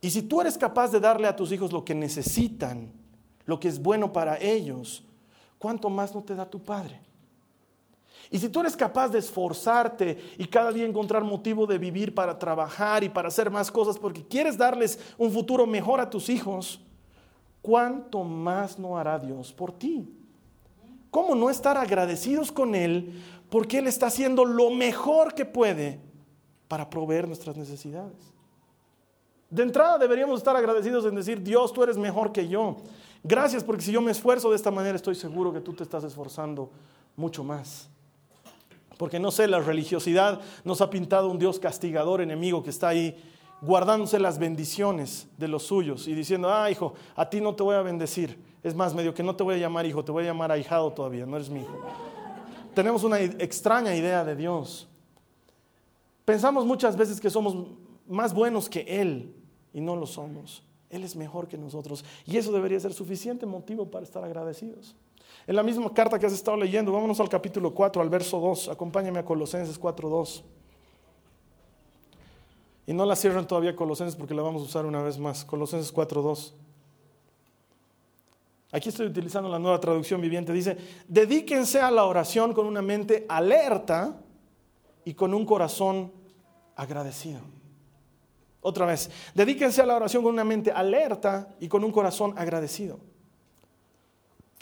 Y 0.00 0.10
si 0.10 0.22
tú 0.22 0.40
eres 0.40 0.58
capaz 0.58 0.90
de 0.90 1.00
darle 1.00 1.28
a 1.28 1.36
tus 1.36 1.52
hijos 1.52 1.72
lo 1.72 1.84
que 1.84 1.94
necesitan, 1.94 2.90
lo 3.44 3.60
que 3.60 3.68
es 3.68 3.80
bueno 3.80 4.12
para 4.12 4.38
ellos, 4.38 5.04
¿cuánto 5.58 5.90
más 5.90 6.14
no 6.14 6.22
te 6.22 6.34
da 6.34 6.48
tu 6.48 6.62
padre? 6.62 7.00
Y 8.30 8.38
si 8.38 8.48
tú 8.48 8.60
eres 8.60 8.76
capaz 8.76 9.08
de 9.08 9.18
esforzarte 9.18 10.34
y 10.38 10.46
cada 10.46 10.72
día 10.72 10.86
encontrar 10.86 11.24
motivo 11.24 11.66
de 11.66 11.78
vivir 11.78 12.14
para 12.14 12.38
trabajar 12.38 13.02
y 13.02 13.08
para 13.08 13.28
hacer 13.28 13.50
más 13.50 13.70
cosas 13.70 13.98
porque 13.98 14.24
quieres 14.24 14.56
darles 14.56 14.98
un 15.18 15.32
futuro 15.32 15.66
mejor 15.66 16.00
a 16.00 16.08
tus 16.08 16.28
hijos, 16.28 16.80
¿cuánto 17.62 18.24
más 18.24 18.78
no 18.78 18.98
hará 18.98 19.18
Dios 19.18 19.52
por 19.52 19.72
ti? 19.72 20.08
¿Cómo 21.10 21.34
no 21.34 21.50
estar 21.50 21.76
agradecidos 21.76 22.52
con 22.52 22.74
Él 22.74 23.22
porque 23.50 23.78
Él 23.78 23.86
está 23.86 24.06
haciendo 24.06 24.44
lo 24.44 24.70
mejor 24.70 25.34
que 25.34 25.44
puede 25.44 26.00
para 26.68 26.88
proveer 26.88 27.26
nuestras 27.26 27.56
necesidades? 27.56 28.32
De 29.50 29.64
entrada 29.64 29.98
deberíamos 29.98 30.38
estar 30.38 30.54
agradecidos 30.54 31.04
en 31.06 31.16
decir, 31.16 31.42
Dios, 31.42 31.72
tú 31.72 31.82
eres 31.82 31.96
mejor 31.96 32.30
que 32.30 32.46
yo. 32.46 32.76
Gracias 33.24 33.64
porque 33.64 33.82
si 33.82 33.90
yo 33.92 34.00
me 34.00 34.12
esfuerzo 34.12 34.50
de 34.50 34.56
esta 34.56 34.70
manera, 34.70 34.94
estoy 34.94 35.16
seguro 35.16 35.52
que 35.52 35.60
tú 35.60 35.72
te 35.72 35.82
estás 35.82 36.04
esforzando 36.04 36.70
mucho 37.16 37.42
más. 37.42 37.88
Porque 38.96 39.18
no 39.18 39.30
sé, 39.30 39.48
la 39.48 39.58
religiosidad 39.58 40.40
nos 40.62 40.80
ha 40.80 40.90
pintado 40.90 41.30
un 41.30 41.38
Dios 41.38 41.58
castigador, 41.58 42.20
enemigo, 42.20 42.62
que 42.62 42.70
está 42.70 42.88
ahí 42.88 43.16
guardándose 43.62 44.18
las 44.18 44.38
bendiciones 44.38 45.28
de 45.36 45.48
los 45.48 45.64
suyos 45.64 46.08
y 46.08 46.14
diciendo, 46.14 46.52
ah, 46.52 46.70
hijo, 46.70 46.94
a 47.14 47.28
ti 47.28 47.40
no 47.40 47.54
te 47.54 47.62
voy 47.62 47.76
a 47.76 47.82
bendecir. 47.82 48.38
Es 48.62 48.74
más, 48.74 48.94
medio 48.94 49.14
que 49.14 49.22
no 49.22 49.36
te 49.36 49.42
voy 49.42 49.54
a 49.54 49.58
llamar 49.58 49.86
hijo, 49.86 50.04
te 50.04 50.12
voy 50.12 50.24
a 50.24 50.26
llamar 50.28 50.52
ahijado 50.52 50.92
todavía, 50.92 51.26
no 51.26 51.36
eres 51.36 51.50
mi 51.50 51.60
hijo. 51.60 51.78
Tenemos 52.74 53.04
una 53.04 53.20
extraña 53.20 53.94
idea 53.94 54.24
de 54.24 54.36
Dios. 54.36 54.88
Pensamos 56.24 56.64
muchas 56.64 56.96
veces 56.96 57.20
que 57.20 57.30
somos 57.30 57.56
más 58.06 58.32
buenos 58.32 58.68
que 58.68 58.80
Él 58.80 59.34
y 59.72 59.80
no 59.80 59.96
lo 59.96 60.06
somos. 60.06 60.62
Él 60.88 61.04
es 61.04 61.14
mejor 61.16 61.48
que 61.48 61.56
nosotros 61.56 62.04
y 62.26 62.36
eso 62.36 62.52
debería 62.52 62.78
ser 62.80 62.92
suficiente 62.92 63.46
motivo 63.46 63.90
para 63.90 64.04
estar 64.04 64.24
agradecidos. 64.24 64.94
En 65.46 65.56
la 65.56 65.62
misma 65.62 65.92
carta 65.92 66.18
que 66.18 66.26
has 66.26 66.32
estado 66.32 66.56
leyendo, 66.56 66.92
vámonos 66.92 67.18
al 67.20 67.28
capítulo 67.28 67.72
4, 67.72 68.02
al 68.02 68.08
verso 68.08 68.38
2. 68.40 68.68
Acompáñame 68.68 69.20
a 69.20 69.24
Colosenses 69.24 69.78
4, 69.78 70.08
2. 70.08 70.44
Y 72.86 72.92
no 72.92 73.04
la 73.04 73.16
cierren 73.16 73.46
todavía 73.46 73.76
Colosenses 73.76 74.16
porque 74.16 74.34
la 74.34 74.42
vamos 74.42 74.62
a 74.62 74.64
usar 74.64 74.86
una 74.86 75.02
vez 75.02 75.18
más. 75.18 75.44
Colosenses 75.44 75.94
4.2. 75.94 76.52
Aquí 78.72 78.88
estoy 78.88 79.06
utilizando 79.06 79.48
la 79.48 79.58
nueva 79.58 79.80
traducción 79.80 80.20
viviente. 80.20 80.52
Dice, 80.52 80.76
dedíquense 81.08 81.80
a 81.80 81.90
la 81.90 82.04
oración 82.04 82.52
con 82.52 82.66
una 82.66 82.82
mente 82.82 83.26
alerta 83.28 84.20
y 85.04 85.14
con 85.14 85.34
un 85.34 85.44
corazón 85.44 86.12
agradecido. 86.76 87.40
Otra 88.60 88.86
vez, 88.86 89.10
dedíquense 89.34 89.82
a 89.82 89.86
la 89.86 89.96
oración 89.96 90.22
con 90.22 90.32
una 90.32 90.44
mente 90.44 90.70
alerta 90.70 91.48
y 91.58 91.68
con 91.68 91.82
un 91.82 91.90
corazón 91.90 92.34
agradecido. 92.36 93.00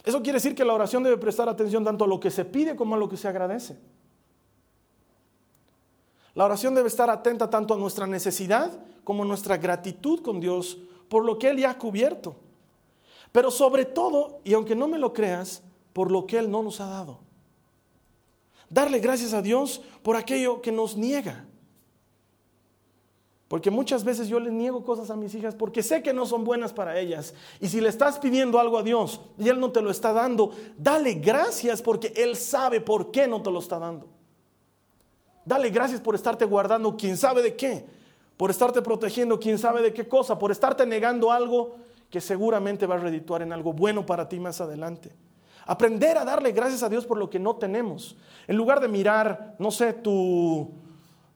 Eso 0.04 0.22
quiere 0.22 0.36
decir 0.36 0.54
que 0.54 0.64
la 0.64 0.72
oración 0.72 1.02
debe 1.02 1.18
prestar 1.18 1.48
atención 1.48 1.84
tanto 1.84 2.04
a 2.04 2.08
lo 2.08 2.18
que 2.18 2.30
se 2.30 2.44
pide 2.44 2.76
como 2.76 2.94
a 2.94 2.98
lo 2.98 3.08
que 3.08 3.16
se 3.16 3.28
agradece. 3.28 3.78
La 6.38 6.44
oración 6.44 6.72
debe 6.72 6.86
estar 6.86 7.10
atenta 7.10 7.50
tanto 7.50 7.74
a 7.74 7.76
nuestra 7.76 8.06
necesidad 8.06 8.70
como 9.02 9.24
a 9.24 9.26
nuestra 9.26 9.56
gratitud 9.56 10.22
con 10.22 10.38
Dios 10.38 10.78
por 11.08 11.24
lo 11.24 11.36
que 11.36 11.48
Él 11.48 11.58
ya 11.58 11.70
ha 11.70 11.78
cubierto. 11.78 12.36
Pero 13.32 13.50
sobre 13.50 13.84
todo, 13.84 14.38
y 14.44 14.54
aunque 14.54 14.76
no 14.76 14.86
me 14.86 15.00
lo 15.00 15.12
creas, 15.12 15.64
por 15.92 16.12
lo 16.12 16.28
que 16.28 16.38
Él 16.38 16.48
no 16.48 16.62
nos 16.62 16.80
ha 16.80 16.86
dado. 16.86 17.18
Darle 18.70 19.00
gracias 19.00 19.34
a 19.34 19.42
Dios 19.42 19.82
por 20.04 20.14
aquello 20.14 20.62
que 20.62 20.70
nos 20.70 20.96
niega. 20.96 21.44
Porque 23.48 23.72
muchas 23.72 24.04
veces 24.04 24.28
yo 24.28 24.38
le 24.38 24.52
niego 24.52 24.84
cosas 24.84 25.10
a 25.10 25.16
mis 25.16 25.34
hijas 25.34 25.56
porque 25.56 25.82
sé 25.82 26.04
que 26.04 26.12
no 26.12 26.24
son 26.24 26.44
buenas 26.44 26.72
para 26.72 27.00
ellas. 27.00 27.34
Y 27.58 27.66
si 27.66 27.80
le 27.80 27.88
estás 27.88 28.20
pidiendo 28.20 28.60
algo 28.60 28.78
a 28.78 28.84
Dios 28.84 29.20
y 29.38 29.48
Él 29.48 29.58
no 29.58 29.72
te 29.72 29.82
lo 29.82 29.90
está 29.90 30.12
dando, 30.12 30.52
dale 30.76 31.14
gracias 31.14 31.82
porque 31.82 32.12
Él 32.14 32.36
sabe 32.36 32.80
por 32.80 33.10
qué 33.10 33.26
no 33.26 33.42
te 33.42 33.50
lo 33.50 33.58
está 33.58 33.80
dando. 33.80 34.17
Dale 35.48 35.70
gracias 35.70 36.02
por 36.02 36.14
estarte 36.14 36.44
guardando 36.44 36.94
quién 36.94 37.16
sabe 37.16 37.40
de 37.40 37.56
qué, 37.56 37.86
por 38.36 38.50
estarte 38.50 38.82
protegiendo 38.82 39.40
quién 39.40 39.58
sabe 39.58 39.80
de 39.80 39.94
qué 39.94 40.06
cosa, 40.06 40.38
por 40.38 40.50
estarte 40.50 40.84
negando 40.84 41.32
algo 41.32 41.76
que 42.10 42.20
seguramente 42.20 42.86
va 42.86 42.96
a 42.96 42.98
redituar 42.98 43.40
en 43.40 43.54
algo 43.54 43.72
bueno 43.72 44.04
para 44.04 44.28
ti 44.28 44.38
más 44.38 44.60
adelante. 44.60 45.10
Aprender 45.64 46.18
a 46.18 46.26
darle 46.26 46.52
gracias 46.52 46.82
a 46.82 46.90
Dios 46.90 47.06
por 47.06 47.16
lo 47.16 47.30
que 47.30 47.38
no 47.38 47.56
tenemos. 47.56 48.14
En 48.46 48.58
lugar 48.58 48.78
de 48.78 48.88
mirar, 48.88 49.56
no 49.58 49.70
sé, 49.70 49.94
tu, 49.94 50.70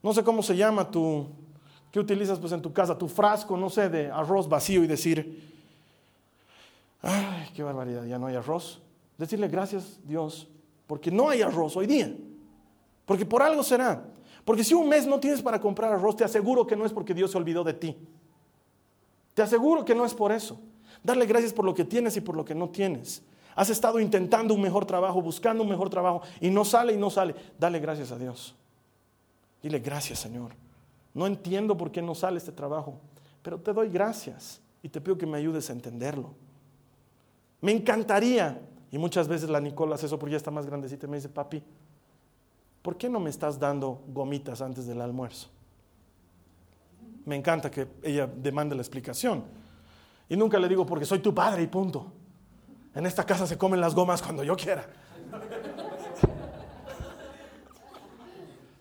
no 0.03 0.13
sé 0.13 0.23
cómo 0.23 0.43
se 0.43 0.55
llama, 0.55 0.91
tu, 0.91 1.25
¿qué 1.89 1.99
utilizas 1.99 2.37
pues 2.37 2.51
en 2.51 2.61
tu 2.61 2.71
casa? 2.71 2.95
Tu 2.95 3.07
frasco, 3.07 3.57
no 3.57 3.71
sé, 3.71 3.89
de 3.89 4.11
arroz 4.11 4.47
vacío 4.47 4.83
y 4.83 4.87
decir, 4.87 5.51
ay, 7.01 7.49
qué 7.55 7.63
barbaridad, 7.63 8.05
ya 8.05 8.19
no 8.19 8.27
hay 8.27 8.35
arroz. 8.35 8.79
Decirle 9.17 9.47
gracias 9.47 9.99
Dios, 10.03 10.47
porque 10.85 11.09
no 11.09 11.29
hay 11.29 11.41
arroz 11.41 11.75
hoy 11.75 11.87
día. 11.87 12.15
Porque 13.05 13.25
por 13.25 13.41
algo 13.41 13.63
será. 13.63 14.03
Porque 14.45 14.63
si 14.63 14.73
un 14.73 14.89
mes 14.89 15.07
no 15.07 15.19
tienes 15.19 15.41
para 15.41 15.59
comprar 15.59 15.91
arroz, 15.93 16.15
te 16.15 16.23
aseguro 16.23 16.67
que 16.67 16.75
no 16.75 16.85
es 16.85 16.91
porque 16.91 17.13
Dios 17.13 17.31
se 17.31 17.37
olvidó 17.37 17.63
de 17.63 17.73
ti. 17.73 17.97
Te 19.33 19.41
aseguro 19.41 19.83
que 19.85 19.95
no 19.95 20.05
es 20.05 20.13
por 20.13 20.31
eso. 20.31 20.59
Darle 21.01 21.25
gracias 21.25 21.53
por 21.53 21.65
lo 21.65 21.73
que 21.73 21.85
tienes 21.85 22.15
y 22.17 22.21
por 22.21 22.35
lo 22.35 22.45
que 22.45 22.55
no 22.55 22.69
tienes. 22.69 23.23
Has 23.55 23.69
estado 23.69 23.99
intentando 23.99 24.53
un 24.53 24.61
mejor 24.61 24.85
trabajo, 24.85 25.21
buscando 25.21 25.63
un 25.63 25.69
mejor 25.69 25.89
trabajo 25.89 26.21
y 26.41 26.49
no 26.49 26.65
sale 26.65 26.93
y 26.93 26.97
no 26.97 27.09
sale. 27.09 27.35
Dale 27.59 27.79
gracias 27.79 28.11
a 28.11 28.17
Dios. 28.17 28.55
Dile 29.61 29.79
gracias 29.79 30.19
Señor. 30.19 30.51
No 31.13 31.27
entiendo 31.27 31.77
por 31.77 31.91
qué 31.91 32.01
no 32.01 32.15
sale 32.15 32.37
este 32.37 32.51
trabajo, 32.51 32.99
pero 33.41 33.59
te 33.59 33.71
doy 33.71 33.89
gracias 33.89 34.61
y 34.81 34.89
te 34.89 34.99
pido 34.99 35.17
que 35.17 35.25
me 35.25 35.37
ayudes 35.37 35.69
a 35.69 35.73
entenderlo. 35.73 36.31
Me 37.61 37.71
encantaría, 37.71 38.59
y 38.91 38.97
muchas 38.97 39.27
veces 39.27 39.49
la 39.49 39.61
Nicola 39.61 39.95
hace 39.95 40.07
eso 40.07 40.19
porque 40.19 40.31
ya 40.31 40.37
está 40.37 40.51
más 40.51 40.65
grandecita 40.65 41.05
y 41.05 41.09
me 41.09 41.17
dice, 41.17 41.29
papi, 41.29 41.63
¿por 42.83 42.97
qué 42.97 43.09
no 43.09 43.19
me 43.19 43.31
estás 43.31 43.57
dando 43.57 44.03
gomitas 44.07 44.61
antes 44.61 44.85
del 44.85 45.01
almuerzo? 45.01 45.49
Me 47.25 47.35
encanta 47.35 47.71
que 47.71 47.87
ella 48.03 48.27
demande 48.27 48.75
la 48.75 48.81
explicación. 48.83 49.43
Y 50.29 50.37
nunca 50.37 50.59
le 50.59 50.67
digo 50.67 50.85
porque 50.85 51.05
soy 51.05 51.19
tu 51.19 51.33
padre 51.33 51.63
y 51.63 51.67
punto. 51.67 52.11
En 52.93 53.07
esta 53.07 53.25
casa 53.25 53.47
se 53.47 53.57
comen 53.57 53.81
las 53.81 53.95
gomas 53.95 54.21
cuando 54.21 54.43
yo 54.43 54.55
quiera. 54.55 54.85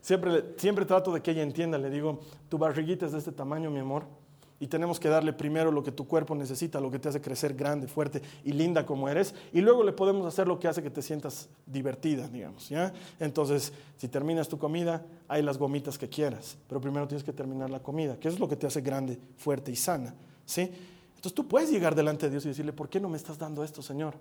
Siempre, 0.03 0.55
siempre 0.59 0.85
trato 0.85 1.13
de 1.13 1.23
que 1.23 1.31
ella 1.31 1.43
entienda. 1.43 1.79
Le 1.79 1.89
digo, 1.89 2.21
tu 2.51 2.59
barriguita 2.59 3.07
es 3.07 3.13
de 3.13 3.19
este 3.19 3.33
tamaño, 3.33 3.71
mi 3.71 3.79
amor 3.79 4.22
y 4.63 4.69
tenemos 4.69 5.01
que 5.01 5.09
darle 5.09 5.33
primero 5.33 5.73
lo 5.73 5.83
que 5.83 5.91
tu 5.91 6.07
cuerpo 6.07 6.37
necesita, 6.37 6.79
lo 6.79 6.89
que 6.89 7.01
te 7.01 7.09
hace 7.09 7.21
crecer 7.21 7.53
grande, 7.55 7.89
fuerte 7.89 8.23
y 8.45 8.53
linda 8.53 8.87
como 8.87 9.09
eres, 9.09 9.35
y 9.53 9.61
luego 9.61 9.83
le 9.83 9.91
podemos 9.91 10.25
hacer 10.25 10.47
lo 10.47 10.61
que 10.61 10.69
hace 10.69 10.85
que 10.85 10.89
te 10.89 11.03
sientas 11.03 11.49
divertida, 11.67 12.29
digamos, 12.29 12.69
¿ya? 12.69 12.93
Entonces, 13.19 13.73
si 13.97 14.07
terminas 14.07 14.49
tu 14.49 14.61
comida, 14.61 15.05
hay 15.27 15.43
las 15.43 15.59
gomitas 15.59 15.99
que 15.99 16.09
quieras, 16.09 16.57
pero 16.69 16.81
primero 16.81 17.09
tienes 17.09 17.25
que 17.25 17.33
terminar 17.33 17.71
la 17.71 17.83
comida, 17.83 18.21
que 18.21 18.29
es 18.29 18.39
lo 18.39 18.47
que 18.47 18.55
te 18.55 18.69
hace 18.69 18.83
grande, 18.83 19.19
fuerte 19.37 19.73
y 19.73 19.75
sana, 19.75 20.15
¿sí? 20.47 20.71
Entonces 21.17 21.35
tú 21.35 21.49
puedes 21.49 21.69
llegar 21.69 21.97
delante 21.97 22.27
de 22.27 22.31
Dios 22.31 22.45
y 22.45 22.51
decirle, 22.51 22.73
¿por 22.73 22.89
qué 22.89 23.01
no 23.01 23.09
me 23.09 23.17
estás 23.17 23.37
dando 23.37 23.65
esto, 23.65 23.83
Señor? 23.83 24.15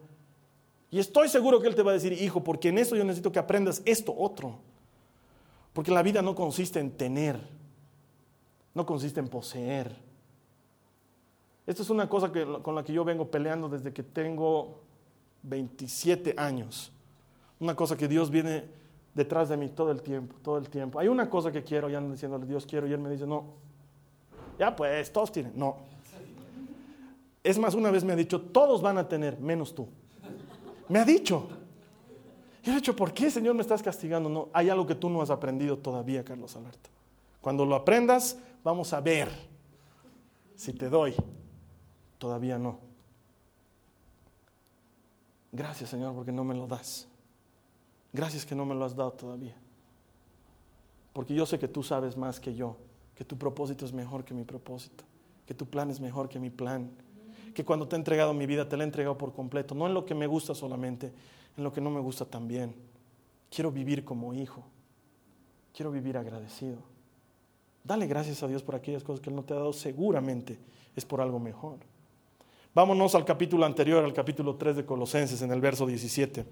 Y 0.90 0.98
estoy 0.98 1.30
seguro 1.30 1.62
que 1.62 1.68
Él 1.68 1.76
te 1.76 1.84
va 1.84 1.92
a 1.92 1.94
decir, 1.94 2.14
hijo, 2.14 2.44
porque 2.44 2.70
en 2.70 2.80
eso 2.80 2.96
yo 2.96 3.04
necesito 3.04 3.32
que 3.32 3.38
aprendas 3.38 3.84
esto 3.86 4.12
otro. 4.18 4.58
Porque 5.72 5.92
la 5.92 6.02
vida 6.02 6.24
no 6.24 6.34
consiste 6.34 6.80
en 6.80 6.90
tener, 6.90 7.40
no 8.74 8.88
consiste 8.88 9.20
en 9.20 9.28
poseer, 9.28 10.10
esta 11.72 11.84
es 11.84 11.90
una 11.90 12.10
cosa 12.10 12.32
con 12.62 12.76
la 12.76 12.84
que 12.84 12.92
yo 12.92 13.06
vengo 13.06 13.32
peleando 13.32 13.70
desde 13.70 13.94
que 13.94 14.04
tengo 14.04 14.82
27 15.44 16.36
años. 16.38 16.92
Una 17.60 17.76
cosa 17.76 17.96
que 17.96 18.08
Dios 18.08 18.30
viene 18.30 18.66
detrás 19.14 19.48
de 19.48 19.56
mí 19.56 19.70
todo 19.70 19.92
el 19.92 20.02
tiempo, 20.02 20.36
todo 20.44 20.58
el 20.58 20.70
tiempo. 20.70 21.00
Hay 21.00 21.08
una 21.08 21.30
cosa 21.30 21.52
que 21.52 21.64
quiero 21.64 21.90
y 21.90 21.96
ando 21.96 22.12
diciéndole, 22.12 22.46
Dios 22.46 22.66
quiero, 22.66 22.88
y 22.88 22.94
Él 22.94 23.00
me 23.00 23.10
dice, 23.10 23.26
no. 23.26 23.46
Ya 24.60 24.76
pues, 24.76 25.12
todos 25.14 25.32
tienen. 25.32 25.54
No. 25.56 25.78
Es 27.44 27.58
más, 27.58 27.74
una 27.74 27.90
vez 27.90 28.04
me 28.04 28.14
ha 28.14 28.18
dicho, 28.18 28.42
todos 28.42 28.82
van 28.82 28.98
a 28.98 29.08
tener, 29.08 29.40
menos 29.40 29.74
tú. 29.74 29.88
Me 30.90 31.00
ha 31.00 31.06
dicho. 31.06 31.48
Y 32.64 32.70
he 32.70 32.76
dicho, 32.76 32.96
¿por 32.96 33.14
qué, 33.14 33.32
Señor, 33.32 33.56
me 33.56 33.62
estás 33.62 33.82
castigando? 33.82 34.30
No, 34.30 34.50
hay 34.52 34.70
algo 34.70 34.86
que 34.86 34.96
tú 34.96 35.10
no 35.10 35.22
has 35.22 35.30
aprendido 35.30 35.78
todavía, 35.78 36.24
Carlos 36.26 36.54
Alberto. 36.58 36.90
Cuando 37.40 37.66
lo 37.66 37.76
aprendas, 37.76 38.38
vamos 38.62 38.92
a 38.94 39.00
ver 39.00 39.30
si 40.56 40.74
te 40.74 40.90
doy 40.90 41.16
Todavía 42.22 42.60
no. 42.60 42.78
Gracias 45.52 45.90
Señor 45.90 46.14
porque 46.14 46.32
no 46.32 46.44
me 46.44 46.54
lo 46.54 46.68
das. 46.68 47.08
Gracias 48.14 48.46
que 48.46 48.54
no 48.54 48.64
me 48.64 48.76
lo 48.76 48.86
has 48.86 48.96
dado 48.96 49.12
todavía. 49.14 49.56
Porque 51.14 51.34
yo 51.34 51.48
sé 51.48 51.58
que 51.58 51.68
tú 51.68 51.82
sabes 51.82 52.16
más 52.16 52.40
que 52.40 52.54
yo, 52.54 52.78
que 53.16 53.26
tu 53.26 53.40
propósito 53.40 53.86
es 53.86 53.92
mejor 53.92 54.24
que 54.24 54.36
mi 54.36 54.44
propósito, 54.44 55.04
que 55.48 55.56
tu 55.56 55.66
plan 55.66 55.90
es 55.90 56.00
mejor 56.00 56.30
que 56.30 56.38
mi 56.38 56.52
plan, 56.52 56.92
que 57.56 57.66
cuando 57.66 57.88
te 57.88 57.96
he 57.96 57.98
entregado 57.98 58.36
mi 58.36 58.46
vida 58.46 58.70
te 58.70 58.78
la 58.78 58.84
he 58.84 58.86
entregado 58.86 59.18
por 59.18 59.34
completo, 59.34 59.74
no 59.74 59.88
en 59.88 59.96
lo 59.96 60.06
que 60.06 60.14
me 60.14 60.28
gusta 60.28 60.54
solamente, 60.54 61.12
en 61.58 61.64
lo 61.64 61.74
que 61.74 61.82
no 61.82 61.90
me 61.90 62.02
gusta 62.02 62.24
también. 62.24 62.76
Quiero 63.50 63.72
vivir 63.72 64.06
como 64.06 64.32
hijo, 64.36 64.62
quiero 65.74 65.90
vivir 65.90 66.20
agradecido. 66.20 66.78
Dale 67.84 68.06
gracias 68.06 68.44
a 68.44 68.48
Dios 68.48 68.62
por 68.62 68.76
aquellas 68.76 69.04
cosas 69.04 69.22
que 69.22 69.32
Él 69.32 69.36
no 69.36 69.44
te 69.44 69.56
ha 69.56 69.58
dado, 69.58 69.74
seguramente 69.74 70.60
es 70.96 71.04
por 71.04 71.20
algo 71.20 71.40
mejor. 71.40 71.80
Vámonos 72.74 73.16
al 73.16 73.26
capítulo 73.26 73.66
anterior, 73.66 74.04
al 74.04 74.14
capítulo 74.14 74.56
3 74.56 74.78
de 74.78 74.86
Colosenses, 74.86 75.42
en 75.42 75.52
el 75.52 75.60
verso 75.60 75.86
17. 75.86 76.46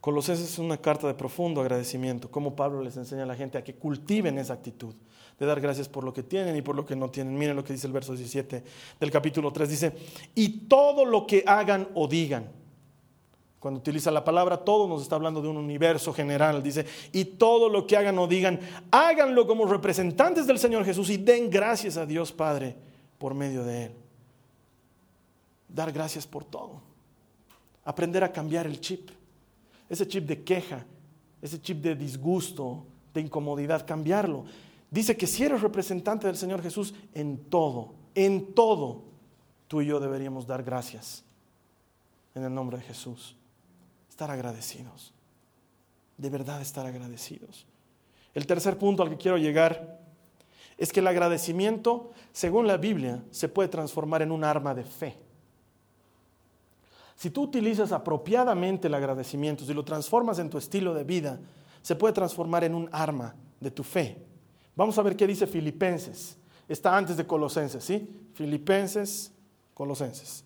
Colosenses 0.00 0.52
es 0.52 0.58
una 0.60 0.76
carta 0.76 1.08
de 1.08 1.14
profundo 1.14 1.60
agradecimiento, 1.60 2.30
como 2.30 2.54
Pablo 2.54 2.80
les 2.82 2.96
enseña 2.96 3.24
a 3.24 3.26
la 3.26 3.34
gente 3.34 3.58
a 3.58 3.64
que 3.64 3.74
cultiven 3.74 4.38
esa 4.38 4.52
actitud 4.52 4.94
de 5.40 5.44
dar 5.44 5.60
gracias 5.60 5.88
por 5.88 6.04
lo 6.04 6.12
que 6.12 6.22
tienen 6.22 6.54
y 6.54 6.62
por 6.62 6.76
lo 6.76 6.86
que 6.86 6.94
no 6.94 7.10
tienen. 7.10 7.36
Miren 7.36 7.56
lo 7.56 7.64
que 7.64 7.72
dice 7.72 7.88
el 7.88 7.92
verso 7.92 8.14
17 8.14 8.62
del 9.00 9.10
capítulo 9.10 9.52
3, 9.52 9.68
dice, 9.68 9.92
y 10.36 10.60
todo 10.68 11.04
lo 11.04 11.26
que 11.26 11.42
hagan 11.48 11.88
o 11.94 12.06
digan. 12.06 12.48
Cuando 13.58 13.80
utiliza 13.80 14.12
la 14.12 14.22
palabra 14.22 14.58
todo 14.58 14.86
nos 14.86 15.02
está 15.02 15.16
hablando 15.16 15.42
de 15.42 15.48
un 15.48 15.56
universo 15.56 16.12
general, 16.12 16.62
dice, 16.62 16.86
y 17.10 17.24
todo 17.24 17.68
lo 17.68 17.88
que 17.88 17.96
hagan 17.96 18.16
o 18.20 18.28
digan, 18.28 18.60
háganlo 18.92 19.48
como 19.48 19.66
representantes 19.66 20.46
del 20.46 20.60
Señor 20.60 20.84
Jesús 20.84 21.10
y 21.10 21.16
den 21.16 21.50
gracias 21.50 21.96
a 21.96 22.06
Dios 22.06 22.30
Padre 22.30 22.76
por 23.18 23.34
medio 23.34 23.64
de 23.64 23.86
Él. 23.86 23.92
Dar 25.68 25.92
gracias 25.92 26.26
por 26.26 26.44
todo. 26.44 26.80
Aprender 27.84 28.24
a 28.24 28.32
cambiar 28.32 28.66
el 28.66 28.80
chip 28.80 29.10
ese 29.88 30.06
chip 30.06 30.26
de 30.26 30.42
queja, 30.42 30.84
ese 31.40 31.60
chip 31.60 31.82
de 31.82 31.94
disgusto, 31.94 32.84
de 33.14 33.20
incomodidad, 33.20 33.86
cambiarlo. 33.86 34.44
Dice 34.90 35.16
que 35.16 35.26
si 35.26 35.44
eres 35.44 35.62
representante 35.62 36.26
del 36.26 36.36
Señor 36.36 36.62
Jesús 36.62 36.94
en 37.14 37.38
todo, 37.48 37.94
en 38.14 38.54
todo, 38.54 39.02
tú 39.68 39.80
y 39.80 39.86
yo 39.86 40.00
deberíamos 40.00 40.46
dar 40.46 40.62
gracias 40.62 41.24
en 42.34 42.44
el 42.44 42.54
nombre 42.54 42.78
de 42.78 42.84
Jesús. 42.84 43.36
Estar 44.08 44.30
agradecidos, 44.30 45.12
de 46.16 46.30
verdad 46.30 46.60
estar 46.60 46.86
agradecidos. 46.86 47.66
El 48.34 48.46
tercer 48.46 48.78
punto 48.78 49.02
al 49.02 49.10
que 49.10 49.16
quiero 49.16 49.38
llegar 49.38 50.00
es 50.78 50.92
que 50.92 51.00
el 51.00 51.06
agradecimiento, 51.06 52.12
según 52.32 52.66
la 52.66 52.76
Biblia, 52.76 53.22
se 53.30 53.48
puede 53.48 53.68
transformar 53.68 54.22
en 54.22 54.30
un 54.30 54.44
arma 54.44 54.74
de 54.74 54.84
fe. 54.84 55.18
Si 57.16 57.30
tú 57.30 57.44
utilizas 57.44 57.92
apropiadamente 57.92 58.88
el 58.88 58.94
agradecimiento, 58.94 59.64
si 59.64 59.72
lo 59.72 59.84
transformas 59.84 60.38
en 60.38 60.50
tu 60.50 60.58
estilo 60.58 60.92
de 60.92 61.04
vida, 61.04 61.40
se 61.80 61.96
puede 61.96 62.12
transformar 62.12 62.64
en 62.64 62.74
un 62.74 62.90
arma 62.92 63.34
de 63.58 63.70
tu 63.70 63.82
fe. 63.82 64.18
Vamos 64.74 64.98
a 64.98 65.02
ver 65.02 65.16
qué 65.16 65.26
dice 65.26 65.46
Filipenses. 65.46 66.36
Está 66.68 66.94
antes 66.94 67.16
de 67.16 67.26
Colosenses, 67.26 67.82
¿sí? 67.82 68.28
Filipenses, 68.34 69.32
Colosenses. 69.72 70.44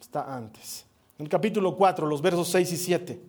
Está 0.00 0.32
antes. 0.32 0.86
En 1.18 1.24
el 1.24 1.28
capítulo 1.28 1.76
4, 1.76 2.06
los 2.06 2.22
versos 2.22 2.48
6 2.48 2.72
y 2.72 2.76
7. 2.76 3.22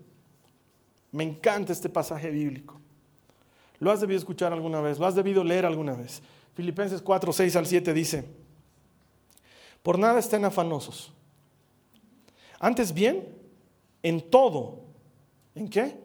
Me 1.13 1.23
encanta 1.23 1.73
este 1.73 1.89
pasaje 1.89 2.29
bíblico. 2.29 2.82
Lo 3.83 3.91
has 3.91 3.99
debido 3.99 4.17
escuchar 4.17 4.53
alguna 4.53 4.79
vez, 4.81 4.97
lo 4.97 5.05
has 5.05 5.15
debido 5.15 5.43
leer 5.43 5.65
alguna 5.65 5.93
vez. 5.93 6.21
Filipenses 6.55 7.01
4, 7.01 7.33
6 7.33 7.55
al 7.55 7.65
7 7.65 7.93
dice, 7.93 8.25
por 9.81 9.99
nada 9.99 10.19
estén 10.19 10.45
afanosos 10.45 11.11
antes 12.63 12.93
bien, 12.93 13.27
en 14.01 14.21
todo. 14.29 14.85
¿En 15.53 15.67
qué? 15.67 15.99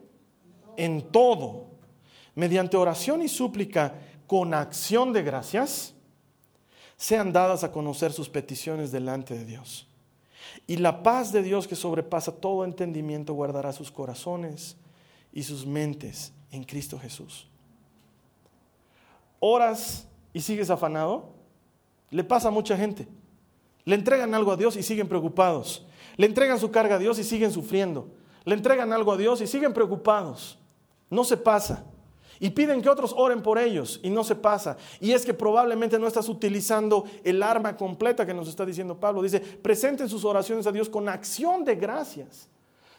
En 0.76 1.12
todo. 1.12 1.66
Mediante 2.34 2.76
oración 2.76 3.22
y 3.22 3.28
súplica 3.28 3.94
con 4.26 4.52
acción 4.52 5.12
de 5.12 5.22
gracias, 5.22 5.94
sean 6.96 7.32
dadas 7.32 7.62
a 7.62 7.70
conocer 7.70 8.12
sus 8.12 8.28
peticiones 8.28 8.90
delante 8.90 9.38
de 9.38 9.44
Dios. 9.44 9.86
Y 10.66 10.78
la 10.78 11.04
paz 11.04 11.30
de 11.30 11.44
Dios 11.44 11.68
que 11.68 11.76
sobrepasa 11.76 12.32
todo 12.32 12.64
entendimiento 12.64 13.34
guardará 13.34 13.72
sus 13.72 13.92
corazones 13.92 14.76
y 15.32 15.44
sus 15.44 15.64
mentes 15.64 16.32
en 16.50 16.64
Cristo 16.64 16.98
Jesús. 16.98 17.46
Oras 19.40 20.06
y 20.32 20.40
sigues 20.40 20.70
afanado. 20.70 21.30
Le 22.10 22.24
pasa 22.24 22.48
a 22.48 22.50
mucha 22.50 22.76
gente. 22.76 23.06
Le 23.84 23.94
entregan 23.94 24.34
algo 24.34 24.52
a 24.52 24.56
Dios 24.56 24.76
y 24.76 24.82
siguen 24.82 25.08
preocupados. 25.08 25.86
Le 26.16 26.26
entregan 26.26 26.58
su 26.58 26.70
carga 26.70 26.96
a 26.96 26.98
Dios 26.98 27.18
y 27.18 27.24
siguen 27.24 27.52
sufriendo. 27.52 28.08
Le 28.44 28.54
entregan 28.54 28.92
algo 28.92 29.12
a 29.12 29.16
Dios 29.16 29.40
y 29.40 29.46
siguen 29.46 29.72
preocupados. 29.72 30.58
No 31.10 31.24
se 31.24 31.36
pasa. 31.36 31.84
Y 32.40 32.50
piden 32.50 32.82
que 32.82 32.88
otros 32.88 33.14
oren 33.16 33.42
por 33.42 33.58
ellos 33.58 34.00
y 34.02 34.10
no 34.10 34.22
se 34.22 34.34
pasa. 34.34 34.76
Y 35.00 35.12
es 35.12 35.24
que 35.24 35.34
probablemente 35.34 35.98
no 35.98 36.06
estás 36.06 36.28
utilizando 36.28 37.04
el 37.24 37.42
arma 37.42 37.76
completa 37.76 38.24
que 38.24 38.34
nos 38.34 38.48
está 38.48 38.64
diciendo 38.64 38.98
Pablo. 38.98 39.22
Dice, 39.22 39.40
presenten 39.40 40.08
sus 40.08 40.24
oraciones 40.24 40.66
a 40.66 40.72
Dios 40.72 40.88
con 40.88 41.08
acción 41.08 41.64
de 41.64 41.74
gracias. 41.74 42.48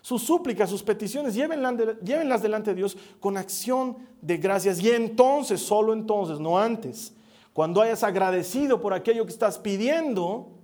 Sus 0.01 0.23
súplicas, 0.23 0.69
sus 0.69 0.83
peticiones, 0.83 1.35
llévenlas, 1.35 2.41
delante 2.41 2.71
de 2.71 2.75
Dios 2.75 2.97
con 3.19 3.37
acción 3.37 3.97
de 4.21 4.37
gracias. 4.37 4.81
Y 4.81 4.89
entonces, 4.91 5.61
solo 5.61 5.93
entonces, 5.93 6.39
no 6.39 6.57
antes, 6.57 7.13
cuando 7.53 7.81
hayas 7.81 8.03
agradecido 8.03 8.81
por 8.81 8.93
aquello 8.93 9.25
que 9.25 9.31
estás 9.31 9.59
pidiendo, 9.59 10.59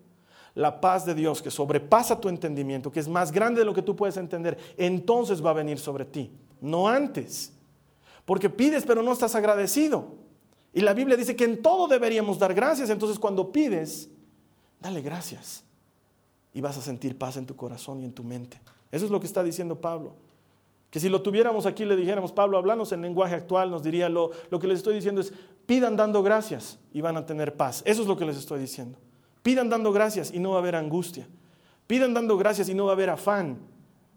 la 0.56 0.80
paz 0.80 1.06
de 1.06 1.14
Dios 1.14 1.42
que 1.42 1.52
sobrepasa 1.52 2.20
tu 2.20 2.30
entendimiento, 2.30 2.92
que 2.92 3.02
es 3.02 3.10
más 3.10 3.32
grande 3.32 3.60
de 3.60 3.66
lo 3.66 3.74
que 3.74 3.82
tú 3.82 3.96
puedes 3.96 4.18
entender, 4.18 4.58
entonces 4.78 5.46
va 5.46 5.50
a 5.50 5.54
venir 5.54 5.78
sobre 5.78 6.06
ti, 6.06 6.32
no 6.62 6.88
antes. 6.88 7.52
Porque 8.24 8.50
pides 8.50 8.86
pero 8.86 9.04
no 9.04 9.12
estás 9.12 9.36
agradecido. 9.36 10.16
Y 10.74 10.82
la 10.82 10.94
Biblia 10.94 11.16
dice 11.16 11.36
que 11.36 11.44
en 11.44 11.62
todo 11.62 11.88
deberíamos 11.88 12.40
dar 12.40 12.54
gracias, 12.54 12.90
entonces 12.90 13.20
cuando 13.20 13.52
pides, 13.52 14.10
dale 14.80 15.02
gracias. 15.02 15.64
Y 16.54 16.62
vas 16.62 16.78
a 16.78 16.82
sentir 16.82 17.18
paz 17.18 17.36
en 17.36 17.46
tu 17.46 17.56
corazón 17.56 18.00
y 18.00 18.06
en 18.06 18.14
tu 18.14 18.24
mente. 18.24 18.60
Eso 18.92 19.06
es 19.06 19.12
lo 19.12 19.20
que 19.20 19.28
está 19.28 19.44
diciendo 19.44 19.80
Pablo. 19.80 20.14
Que 20.90 21.00
si 21.00 21.10
lo 21.10 21.22
tuviéramos 21.22 21.66
aquí 21.66 21.84
le 21.84 21.96
dijéramos, 21.96 22.32
Pablo, 22.32 22.58
hablanos 22.58 22.92
en 22.92 23.02
lenguaje 23.02 23.36
actual, 23.36 23.70
nos 23.70 23.84
diría, 23.84 24.08
lo, 24.08 24.32
lo 24.50 24.60
que 24.60 24.68
les 24.68 24.78
estoy 24.78 24.96
diciendo 24.96 25.22
es, 25.22 25.34
pidan 25.66 25.98
dando 25.98 26.24
gracias 26.24 26.80
y 26.94 27.02
van 27.02 27.18
a 27.18 27.26
tener 27.26 27.56
paz. 27.56 27.82
Eso 27.86 28.02
es 28.02 28.08
lo 28.08 28.16
que 28.16 28.26
les 28.26 28.38
estoy 28.38 28.60
diciendo. 28.60 28.98
Pidan 29.44 29.70
dando 29.70 29.92
gracias 29.92 30.34
y 30.34 30.40
no 30.40 30.52
va 30.52 30.56
a 30.56 30.60
haber 30.60 30.76
angustia. 30.76 31.28
Pidan 31.88 32.14
dando 32.14 32.38
gracias 32.38 32.70
y 32.70 32.74
no 32.74 32.86
va 32.86 32.92
a 32.92 32.96
haber 32.96 33.10
afán. 33.10 33.60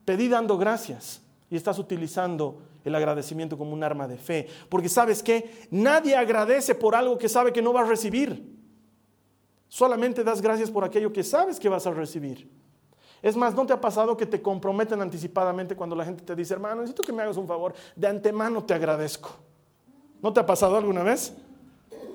Pedí 0.04 0.28
dando 0.28 0.57
gracias 0.57 1.20
y 1.50 1.57
estás 1.57 1.78
utilizando 1.78 2.62
el 2.85 2.94
agradecimiento 2.94 3.59
como 3.59 3.72
un 3.72 3.83
arma 3.83 4.09
de 4.09 4.16
fe. 4.16 4.46
Porque 4.68 4.88
sabes 4.88 5.22
que 5.22 5.66
nadie 5.70 6.16
agradece 6.16 6.74
por 6.74 6.94
algo 6.94 7.18
que 7.18 7.28
sabe 7.28 7.52
que 7.52 7.61
no 7.61 7.72
va 7.72 7.83
a 7.83 7.85
recibir. 7.85 8.42
Solamente 9.68 10.24
das 10.24 10.40
gracias 10.40 10.70
por 10.70 10.85
aquello 10.85 11.12
que 11.12 11.22
sabes 11.22 11.61
que 11.61 11.68
vas 11.68 11.87
a 11.87 11.90
recibir. 11.90 12.48
Es 13.22 13.37
más, 13.37 13.54
¿no 13.54 13.66
te 13.66 13.72
ha 13.72 13.81
pasado 13.81 14.16
que 14.16 14.26
te 14.26 14.40
comprometen 14.40 15.00
anticipadamente 15.00 15.74
cuando 15.74 15.96
la 15.96 16.04
gente 16.04 16.22
te 16.24 16.37
dice, 16.37 16.54
hermano, 16.54 16.83
necesito 16.83 17.02
que 17.02 17.12
me 17.12 17.22
hagas 17.22 17.37
un 17.37 17.46
favor? 17.46 17.74
De 17.96 18.07
antemano 18.07 18.62
te 18.62 18.74
agradezco. 18.74 19.31
¿No 20.22 20.33
te 20.33 20.40
ha 20.40 20.46
pasado 20.46 20.76
alguna 20.76 21.02
vez? 21.02 21.33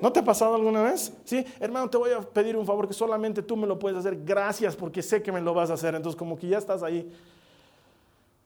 ¿No 0.02 0.12
te 0.12 0.20
ha 0.20 0.26
pasado 0.26 0.56
alguna 0.56 0.82
vez? 0.82 1.14
Sí, 1.24 1.46
hermano, 1.60 1.90
te 1.90 1.98
voy 1.98 2.12
a 2.12 2.22
pedir 2.22 2.58
un 2.58 2.66
favor 2.66 2.88
que 2.88 2.94
solamente 2.94 3.42
tú 3.42 3.56
me 3.56 3.68
lo 3.68 3.80
puedes 3.80 3.98
hacer. 3.98 4.22
Gracias 4.24 4.76
porque 4.76 5.02
sé 5.02 5.22
que 5.22 5.32
me 5.32 5.42
lo 5.42 5.54
vas 5.54 5.70
a 5.70 5.76
hacer. 5.76 5.96
Entonces, 5.96 6.18
como 6.18 6.38
que 6.38 6.48
ya 6.48 6.58
estás 6.58 6.84
ahí. 6.84 7.10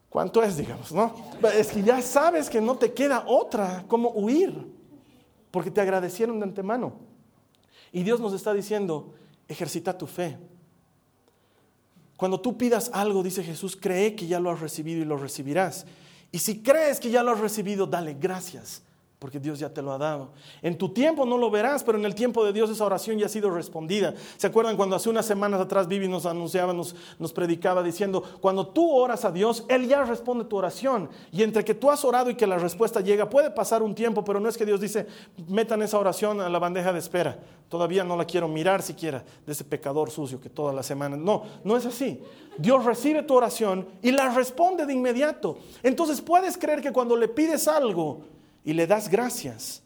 ¿Cuánto 0.10 0.42
es, 0.42 0.58
digamos, 0.58 0.92
no? 0.92 1.14
Es 1.54 1.72
que 1.72 1.84
ya 1.84 2.02
sabes 2.02 2.50
que 2.50 2.62
no 2.62 2.76
te 2.76 2.94
queda 2.94 3.24
otra 3.28 3.84
como 3.88 4.10
huir, 4.12 4.68
porque 5.52 5.70
te 5.70 5.82
agradecieron 5.82 6.40
de 6.40 6.46
antemano. 6.46 6.94
Y 7.92 8.04
Dios 8.04 8.20
nos 8.20 8.34
está 8.34 8.54
diciendo, 8.54 9.14
ejercita 9.48 9.98
tu 9.98 10.08
fe. 10.08 10.38
Cuando 12.18 12.42
tú 12.42 12.58
pidas 12.58 12.90
algo, 12.94 13.24
dice 13.24 13.44
Jesús, 13.44 13.78
cree 13.80 14.16
que 14.16 14.28
ya 14.28 14.40
lo 14.40 14.52
has 14.52 14.60
recibido 14.60 15.02
y 15.02 15.06
lo 15.06 15.18
recibirás. 15.18 15.86
Y 16.32 16.40
si 16.40 16.62
crees 16.62 17.00
que 17.00 17.10
ya 17.10 17.24
lo 17.24 17.32
has 17.32 17.40
recibido, 17.40 17.88
dale 17.88 18.16
gracias 18.20 18.82
porque 19.20 19.40
Dios 19.40 19.58
ya 19.58 19.74
te 19.74 19.82
lo 19.82 19.92
ha 19.92 19.98
dado. 19.98 20.30
En 20.62 20.78
tu 20.78 20.90
tiempo 20.90 21.26
no 21.26 21.38
lo 21.38 21.50
verás, 21.50 21.84
pero 21.84 21.98
en 21.98 22.06
el 22.06 22.14
tiempo 22.14 22.46
de 22.46 22.54
Dios 22.54 22.70
esa 22.70 22.86
oración 22.86 23.18
ya 23.18 23.26
ha 23.26 23.30
sido 23.30 23.50
respondida. 23.50 24.14
¿Se 24.38 24.46
acuerdan 24.46 24.78
cuando 24.78 24.96
hace 24.96 25.10
unas 25.10 25.26
semanas 25.26 25.60
atrás 25.60 25.88
Vivi 25.88 26.08
nos 26.08 26.28
anunciaba, 26.28 26.72
nos, 26.72 26.96
nos, 27.18 27.34
predicaba 27.34 27.82
diciendo, 27.82 28.24
cuando 28.42 28.68
tú 28.68 28.92
oras 28.92 29.26
a 29.26 29.32
Dios, 29.32 29.66
Él 29.70 29.88
ya 29.88 30.04
responde 30.04 30.46
tu 30.46 30.58
oración. 30.58 31.10
Y 31.32 31.42
entre 31.42 31.66
que 31.66 31.74
tú 31.74 31.90
has 31.90 32.06
orado 32.06 32.30
y 32.30 32.36
que 32.36 32.46
la 32.46 32.60
respuesta 32.60 33.02
llega, 33.02 33.28
puede 33.28 33.50
pasar 33.50 33.82
un 33.82 33.96
tiempo, 33.96 34.24
pero 34.24 34.40
no 34.40 34.50
es 34.50 34.58
que 34.58 34.66
Dios 34.66 34.80
dice, 34.80 35.08
metan 35.48 35.82
esa 35.82 35.98
oración 35.98 36.40
a 36.40 36.50
la 36.50 36.60
bandeja 36.60 36.94
de 36.94 37.00
espera. 37.00 37.40
Todavía 37.70 38.04
no 38.04 38.16
la 38.16 38.26
quiero 38.26 38.48
mirar 38.48 38.84
siquiera 38.84 39.26
de 39.46 39.52
ese 39.52 39.64
pecador 39.64 40.12
sucio 40.12 40.40
que 40.40 40.50
toda 40.50 40.72
la 40.72 40.84
semana. 40.84 41.18
No, 41.18 41.44
no 41.64 41.76
es 41.76 41.88
así. 41.88 42.22
Dios 42.58 42.86
recibe 42.86 43.24
tu 43.24 43.34
oración 43.34 43.88
y 44.02 44.12
la 44.12 44.30
responde 44.30 44.86
de 44.86 44.94
inmediato. 44.94 45.58
Entonces 45.82 46.22
puedes 46.22 46.58
creer 46.58 46.82
que 46.82 46.94
cuando 46.94 47.16
le 47.16 47.28
pides 47.28 47.68
algo, 47.68 48.37
y 48.68 48.74
le 48.74 48.86
das 48.86 49.08
gracias, 49.08 49.82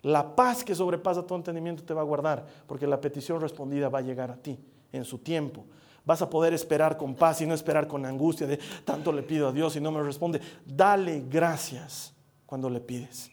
la 0.00 0.36
paz 0.36 0.62
que 0.62 0.76
sobrepasa 0.76 1.26
tu 1.26 1.34
entendimiento 1.34 1.82
te 1.82 1.92
va 1.92 2.02
a 2.02 2.04
guardar, 2.04 2.46
porque 2.68 2.86
la 2.86 3.00
petición 3.00 3.40
respondida 3.40 3.88
va 3.88 3.98
a 3.98 4.02
llegar 4.02 4.30
a 4.30 4.36
ti 4.36 4.56
en 4.92 5.04
su 5.04 5.18
tiempo. 5.18 5.64
Vas 6.04 6.22
a 6.22 6.30
poder 6.30 6.54
esperar 6.54 6.96
con 6.96 7.16
paz 7.16 7.40
y 7.40 7.46
no 7.46 7.52
esperar 7.52 7.88
con 7.88 8.06
angustia 8.06 8.46
de 8.46 8.60
tanto 8.84 9.10
le 9.10 9.24
pido 9.24 9.48
a 9.48 9.52
Dios 9.52 9.74
y 9.74 9.80
no 9.80 9.90
me 9.90 10.00
responde. 10.04 10.40
Dale 10.64 11.24
gracias 11.28 12.14
cuando 12.46 12.70
le 12.70 12.78
pides. 12.78 13.32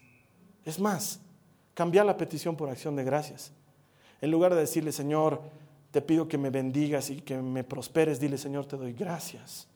Es 0.65 0.79
más, 0.79 1.19
cambia 1.75 2.03
la 2.03 2.17
petición 2.17 2.55
por 2.55 2.67
acción 2.67 2.95
de 2.95 3.03
gracias. 3.03 3.51
En 4.21 4.31
lugar 4.31 4.55
de 4.55 4.61
decirle, 4.61 4.91
Señor, 4.91 5.39
te 5.91 6.01
pido 6.01 6.27
que 6.27 6.39
me 6.39 6.49
bendigas 6.49 7.11
y 7.11 7.21
que 7.21 7.37
me 7.37 7.63
prosperes, 7.63 8.19
dile, 8.19 8.39
Señor, 8.39 8.65
te 8.65 8.75
doy 8.75 8.93
gracias 8.93 9.67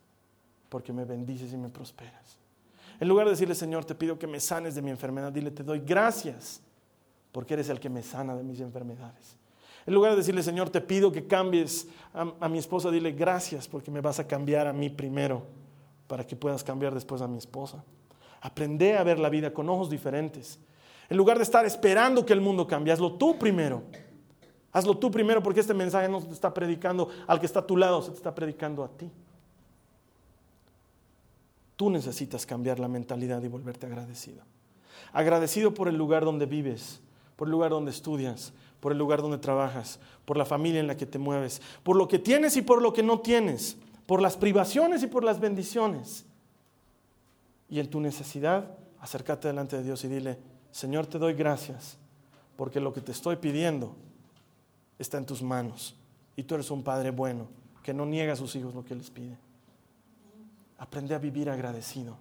porque 0.69 0.91
me 0.91 1.05
bendices 1.05 1.53
y 1.53 1.57
me 1.57 1.69
prosperas. 1.69 2.39
En 2.99 3.07
lugar 3.07 3.25
de 3.25 3.31
decirle, 3.31 3.55
Señor, 3.55 3.85
te 3.85 3.95
pido 3.95 4.17
que 4.17 4.27
me 4.27 4.39
sanes 4.39 4.75
de 4.75 4.81
mi 4.81 4.89
enfermedad, 4.89 5.31
dile, 5.31 5.51
te 5.51 5.63
doy 5.63 5.79
gracias 5.79 6.61
porque 7.31 7.55
eres 7.55 7.69
el 7.69 7.79
que 7.79 7.89
me 7.89 8.01
sana 8.01 8.35
de 8.35 8.43
mis 8.43 8.61
enfermedades. 8.61 9.35
En 9.85 9.93
lugar 9.93 10.11
de 10.11 10.17
decirle, 10.17 10.41
Señor, 10.41 10.69
te 10.69 10.81
pido 10.81 11.11
que 11.11 11.27
cambies 11.27 11.87
a, 12.13 12.47
mi 12.47 12.57
esposa, 12.57 12.89
dile 12.89 13.11
gracias 13.11 13.67
porque 13.67 13.91
me 13.91 14.01
vas 14.01 14.19
a 14.19 14.27
cambiar 14.27 14.67
a 14.67 14.73
mí 14.73 14.89
primero. 14.89 15.43
para 16.07 16.25
que 16.25 16.35
puedas 16.35 16.63
cambiar 16.63 16.93
después 16.93 17.21
a 17.21 17.27
mi 17.27 17.37
esposa. 17.37 17.83
Aprende 18.39 18.95
a 18.95 19.03
ver 19.03 19.17
la 19.17 19.27
vida 19.27 19.51
con 19.51 19.67
ojos 19.69 19.89
diferentes. 19.89 20.59
En 21.09 21.17
lugar 21.17 21.37
de 21.37 21.43
estar 21.43 21.65
esperando 21.65 22.25
que 22.25 22.31
el 22.31 22.41
mundo 22.41 22.67
cambie, 22.67 22.93
hazlo 22.93 23.13
tú 23.13 23.37
primero. 23.39 23.83
Hazlo 24.71 24.97
tú 24.97 25.09
primero 25.09 25.41
porque 25.41 25.61
este 25.61 25.73
mensaje 25.73 26.07
no 26.07 26.21
se 26.21 26.27
te 26.27 26.33
está 26.33 26.53
predicando 26.53 27.09
al 27.27 27.39
que 27.39 27.45
está 27.45 27.59
a 27.59 27.65
tu 27.65 27.75
lado, 27.75 28.01
se 28.01 28.11
te 28.11 28.17
está 28.17 28.35
predicando 28.35 28.83
a 28.83 28.89
ti. 28.89 29.09
Tú 31.75 31.89
necesitas 31.89 32.45
cambiar 32.45 32.79
la 32.79 32.87
mentalidad 32.87 33.41
y 33.43 33.47
volverte 33.47 33.85
agradecido. 33.85 34.43
Agradecido 35.11 35.73
por 35.73 35.87
el 35.87 35.95
lugar 35.95 36.25
donde 36.25 36.45
vives, 36.45 37.01
por 37.35 37.47
el 37.47 37.51
lugar 37.51 37.71
donde 37.71 37.91
estudias, 37.91 38.53
por 38.79 38.91
el 38.91 38.97
lugar 38.97 39.21
donde 39.21 39.37
trabajas, 39.37 39.99
por 40.25 40.37
la 40.37 40.45
familia 40.45 40.79
en 40.79 40.87
la 40.87 40.95
que 40.95 41.05
te 41.05 41.19
mueves, 41.19 41.61
por 41.83 41.95
lo 41.95 42.07
que 42.07 42.19
tienes 42.19 42.55
y 42.55 42.61
por 42.61 42.81
lo 42.81 42.93
que 42.93 43.03
no 43.03 43.19
tienes, 43.19 43.77
por 44.05 44.21
las 44.21 44.37
privaciones 44.37 45.03
y 45.03 45.07
por 45.07 45.23
las 45.23 45.39
bendiciones. 45.39 46.25
Y 47.69 47.79
en 47.79 47.89
tu 47.89 47.99
necesidad, 47.99 48.77
acércate 48.99 49.47
delante 49.47 49.77
de 49.77 49.83
Dios 49.83 50.03
y 50.03 50.07
dile, 50.07 50.37
Señor, 50.71 51.07
te 51.07 51.17
doy 51.17 51.33
gracias, 51.33 51.97
porque 52.55 52.79
lo 52.79 52.93
que 52.93 53.01
te 53.01 53.11
estoy 53.11 53.37
pidiendo 53.37 53.95
está 54.99 55.17
en 55.17 55.25
tus 55.25 55.41
manos. 55.41 55.95
Y 56.35 56.43
tú 56.43 56.55
eres 56.55 56.69
un 56.71 56.83
Padre 56.83 57.11
bueno, 57.11 57.47
que 57.83 57.93
no 57.93 58.05
niega 58.05 58.33
a 58.33 58.35
sus 58.35 58.55
hijos 58.55 58.75
lo 58.75 58.85
que 58.85 58.95
les 58.95 59.09
pide. 59.09 59.37
Aprende 60.85 61.15
a 61.15 61.17
vivir 61.17 61.49
agradecido. 61.49 62.15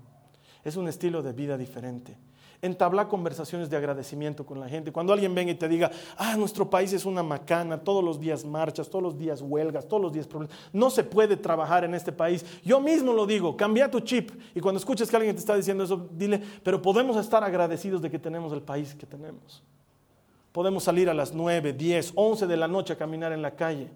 Es 0.65 0.77
un 0.77 0.89
estilo 0.89 1.23
de 1.23 1.35
vida 1.35 1.59
diferente. 1.59 2.17
Entabla 2.63 3.09
conversaciones 3.09 3.69
de 3.69 3.77
agradecimiento 3.77 4.47
con 4.47 4.59
la 4.59 4.71
gente. 4.71 4.91
Cuando 4.91 5.13
alguien 5.13 5.35
venga 5.35 5.53
y 5.53 5.55
te 5.55 5.69
diga, 5.69 5.91
ah, 6.17 6.35
nuestro 6.39 6.71
país 6.71 6.95
es 6.95 7.05
una 7.05 7.23
macana, 7.23 7.77
todos 7.77 8.03
los 8.03 8.19
días 8.19 8.43
marchas, 8.43 8.89
todos 8.89 9.03
los 9.03 9.19
días 9.19 9.43
huelgas, 9.43 9.87
todos 9.87 10.03
los 10.03 10.15
días 10.15 10.27
problemas, 10.27 10.57
no 10.73 10.89
se 10.89 11.05
puede 11.05 11.37
trabajar 11.37 11.85
en 11.85 11.95
este 11.95 12.11
país. 12.11 12.43
Yo 12.65 12.81
mismo 12.81 13.13
lo 13.13 13.27
digo, 13.27 13.55
cambia 13.55 13.91
tu 13.91 14.01
chip. 14.01 14.31
Y 14.55 14.61
cuando 14.61 14.79
escuches 14.79 15.11
que 15.11 15.17
alguien 15.17 15.35
te 15.35 15.41
está 15.41 15.57
diciendo 15.57 15.85
eso, 15.85 16.09
dile, 16.13 16.41
pero 16.63 16.81
podemos 16.81 17.19
estar 17.19 17.45
agradecidos 17.45 18.01
de 18.01 18.11
que 18.11 18.19
tenemos 18.19 18.51
el 18.55 18.63
país 18.63 18.95
que 18.95 19.05
tenemos. 19.05 19.63
Podemos 20.53 20.85
salir 20.85 21.11
a 21.11 21.15
las 21.15 21.35
9, 21.35 21.75
10, 21.75 22.13
11 22.15 22.47
de 22.47 22.57
la 22.57 22.67
noche 22.67 22.95
a 22.95 22.97
caminar 22.97 23.31
en 23.33 23.43
la 23.43 23.57
calle. 23.57 23.91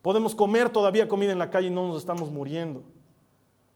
Podemos 0.00 0.34
comer 0.34 0.70
todavía 0.70 1.06
comida 1.06 1.32
en 1.32 1.38
la 1.38 1.50
calle 1.50 1.66
y 1.66 1.70
no 1.70 1.86
nos 1.86 1.98
estamos 1.98 2.30
muriendo. 2.30 2.82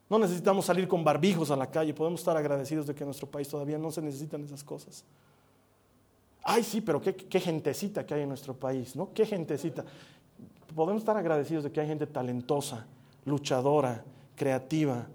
No 0.08 0.18
necesitamos 0.18 0.64
salir 0.64 0.88
con 0.88 1.04
barbijos 1.04 1.50
a 1.50 1.56
la 1.56 1.70
calle, 1.70 1.92
podemos 1.92 2.20
estar 2.20 2.36
agradecidos 2.36 2.86
de 2.86 2.94
que 2.94 3.02
en 3.02 3.08
nuestro 3.08 3.26
país 3.26 3.48
todavía 3.48 3.78
no 3.78 3.90
se 3.90 4.00
necesitan 4.00 4.42
esas 4.42 4.64
cosas. 4.64 5.04
Ay, 6.42 6.64
sí, 6.64 6.80
pero 6.80 7.00
qué, 7.00 7.14
qué, 7.14 7.40
gentecita 7.40 8.06
que 8.06 8.14
hay 8.14 8.22
en 8.22 8.28
nuestro 8.28 8.54
país, 8.54 8.96
¿no? 8.96 9.12
Qué 9.12 9.26
gentecita. 9.26 9.84
Podemos 10.74 11.02
estar 11.02 11.16
agradecidos 11.16 11.64
de 11.64 11.72
que 11.72 11.80
hay 11.80 11.86
gente 11.86 12.06
talentosa, 12.06 12.86
luchadora, 13.26 14.02
creativa, 14.34 15.06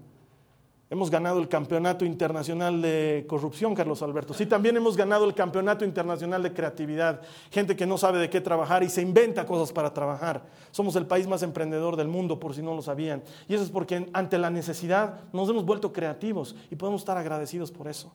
Hemos 0.94 1.10
ganado 1.10 1.40
el 1.40 1.48
campeonato 1.48 2.04
internacional 2.04 2.80
de 2.80 3.24
corrupción, 3.28 3.74
Carlos 3.74 4.00
Alberto. 4.00 4.32
Sí, 4.32 4.46
también 4.46 4.76
hemos 4.76 4.96
ganado 4.96 5.24
el 5.24 5.34
campeonato 5.34 5.84
internacional 5.84 6.40
de 6.40 6.52
creatividad. 6.52 7.20
Gente 7.50 7.74
que 7.74 7.84
no 7.84 7.98
sabe 7.98 8.20
de 8.20 8.30
qué 8.30 8.40
trabajar 8.40 8.84
y 8.84 8.88
se 8.88 9.02
inventa 9.02 9.44
cosas 9.44 9.72
para 9.72 9.92
trabajar. 9.92 10.44
Somos 10.70 10.94
el 10.94 11.04
país 11.04 11.26
más 11.26 11.42
emprendedor 11.42 11.96
del 11.96 12.06
mundo, 12.06 12.38
por 12.38 12.54
si 12.54 12.62
no 12.62 12.76
lo 12.76 12.80
sabían. 12.80 13.24
Y 13.48 13.54
eso 13.54 13.64
es 13.64 13.70
porque 13.70 14.08
ante 14.12 14.38
la 14.38 14.50
necesidad 14.50 15.22
nos 15.32 15.48
hemos 15.48 15.64
vuelto 15.64 15.92
creativos 15.92 16.54
y 16.70 16.76
podemos 16.76 17.02
estar 17.02 17.16
agradecidos 17.16 17.72
por 17.72 17.88
eso. 17.88 18.12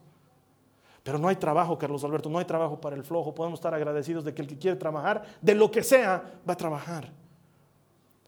Pero 1.04 1.18
no 1.18 1.28
hay 1.28 1.36
trabajo, 1.36 1.78
Carlos 1.78 2.06
Alberto, 2.06 2.30
no 2.30 2.40
hay 2.40 2.46
trabajo 2.46 2.80
para 2.80 2.96
el 2.96 3.04
flojo. 3.04 3.36
Podemos 3.36 3.60
estar 3.60 3.74
agradecidos 3.74 4.24
de 4.24 4.34
que 4.34 4.42
el 4.42 4.48
que 4.48 4.58
quiere 4.58 4.78
trabajar, 4.78 5.26
de 5.42 5.54
lo 5.54 5.70
que 5.70 5.84
sea, 5.84 6.24
va 6.48 6.54
a 6.54 6.58
trabajar. 6.58 7.12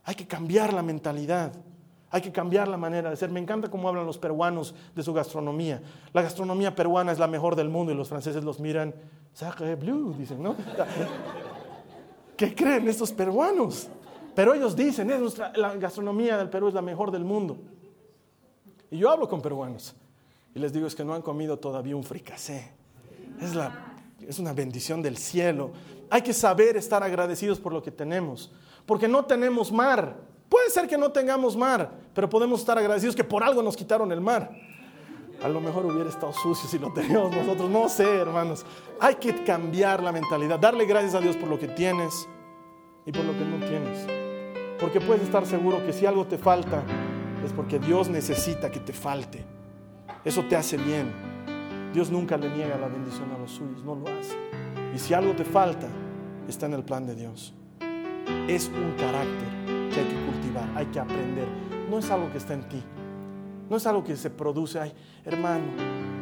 Hay 0.03 0.15
que 0.15 0.27
cambiar 0.27 0.73
la 0.73 0.83
mentalidad. 0.83 1.53
Hay 2.11 2.21
que 2.21 2.31
cambiar 2.31 2.67
la 2.67 2.77
manera 2.77 3.09
de 3.09 3.15
ser. 3.15 3.29
Me 3.29 3.39
encanta 3.39 3.69
cómo 3.69 3.87
hablan 3.87 4.05
los 4.05 4.17
peruanos 4.17 4.75
de 4.93 5.01
su 5.01 5.13
gastronomía. 5.13 5.81
La 6.13 6.21
gastronomía 6.21 6.75
peruana 6.75 7.13
es 7.13 7.19
la 7.19 7.27
mejor 7.27 7.55
del 7.55 7.69
mundo 7.69 7.93
y 7.93 7.95
los 7.95 8.09
franceses 8.09 8.43
los 8.43 8.59
miran, 8.59 8.93
sacre 9.33 9.75
bleu, 9.75 10.13
dicen, 10.13 10.43
¿no? 10.43 10.55
¿Qué 12.35 12.53
creen 12.53 12.87
estos 12.89 13.13
peruanos? 13.13 13.87
Pero 14.35 14.53
ellos 14.53 14.75
dicen, 14.75 15.09
es 15.09 15.19
nuestra, 15.19 15.53
la 15.55 15.75
gastronomía 15.75 16.37
del 16.37 16.49
Perú 16.49 16.67
es 16.67 16.73
la 16.73 16.81
mejor 16.81 17.11
del 17.11 17.23
mundo. 17.23 17.57
Y 18.89 18.97
yo 18.97 19.09
hablo 19.09 19.29
con 19.29 19.41
peruanos 19.41 19.95
y 20.53 20.59
les 20.59 20.73
digo, 20.73 20.87
es 20.87 20.95
que 20.95 21.05
no 21.05 21.13
han 21.13 21.21
comido 21.21 21.59
todavía 21.59 21.95
un 21.95 22.03
fricasé. 22.03 22.71
Es, 23.39 23.55
la, 23.55 23.95
es 24.19 24.37
una 24.37 24.51
bendición 24.51 25.01
del 25.01 25.17
cielo. 25.17 25.71
Hay 26.09 26.21
que 26.21 26.33
saber 26.33 26.75
estar 26.75 27.03
agradecidos 27.03 27.59
por 27.59 27.71
lo 27.71 27.81
que 27.81 27.91
tenemos, 27.91 28.51
porque 28.85 29.07
no 29.07 29.23
tenemos 29.23 29.71
mar, 29.71 30.17
Puede 30.51 30.69
ser 30.69 30.85
que 30.85 30.97
no 30.97 31.13
tengamos 31.13 31.55
mar, 31.55 31.89
pero 32.13 32.27
podemos 32.27 32.59
estar 32.59 32.77
agradecidos 32.77 33.15
que 33.15 33.23
por 33.23 33.41
algo 33.41 33.63
nos 33.63 33.77
quitaron 33.77 34.11
el 34.11 34.19
mar. 34.19 34.51
A 35.41 35.47
lo 35.47 35.61
mejor 35.61 35.85
hubiera 35.85 36.09
estado 36.09 36.33
sucio 36.33 36.69
si 36.69 36.77
lo 36.77 36.91
teníamos 36.91 37.33
nosotros. 37.33 37.69
No 37.69 37.87
sé, 37.87 38.17
hermanos. 38.17 38.65
Hay 38.99 39.15
que 39.15 39.45
cambiar 39.45 40.03
la 40.03 40.11
mentalidad. 40.11 40.59
Darle 40.59 40.85
gracias 40.85 41.15
a 41.15 41.21
Dios 41.21 41.37
por 41.37 41.47
lo 41.47 41.57
que 41.57 41.69
tienes 41.69 42.27
y 43.05 43.13
por 43.13 43.23
lo 43.23 43.31
que 43.31 43.45
no 43.45 43.65
tienes. 43.65 44.05
Porque 44.77 44.99
puedes 44.99 45.23
estar 45.23 45.45
seguro 45.45 45.85
que 45.85 45.93
si 45.93 46.05
algo 46.05 46.27
te 46.27 46.37
falta, 46.37 46.83
es 47.45 47.53
porque 47.53 47.79
Dios 47.79 48.09
necesita 48.09 48.69
que 48.69 48.81
te 48.81 48.91
falte. 48.91 49.45
Eso 50.25 50.43
te 50.49 50.57
hace 50.57 50.75
bien. 50.75 51.13
Dios 51.93 52.11
nunca 52.11 52.35
le 52.35 52.49
niega 52.49 52.77
la 52.77 52.89
bendición 52.89 53.31
a 53.31 53.37
los 53.37 53.51
suyos, 53.51 53.85
no 53.85 53.95
lo 53.95 54.05
hace. 54.07 54.35
Y 54.93 54.99
si 54.99 55.13
algo 55.13 55.31
te 55.31 55.45
falta, 55.45 55.87
está 56.49 56.65
en 56.65 56.73
el 56.73 56.83
plan 56.83 57.07
de 57.07 57.15
Dios. 57.15 57.53
Es 58.49 58.67
un 58.67 58.95
carácter 58.97 59.71
que 59.93 59.99
hay 59.99 60.05
que 60.05 60.20
hay 60.75 60.85
que 60.87 60.99
aprender. 60.99 61.47
No 61.89 61.99
es 61.99 62.09
algo 62.09 62.31
que 62.31 62.37
está 62.37 62.53
en 62.53 62.67
ti. 62.67 62.81
No 63.69 63.77
es 63.77 63.87
algo 63.87 64.03
que 64.03 64.15
se 64.15 64.29
produce, 64.29 64.79
ay, 64.79 64.93
hermano, 65.23 65.63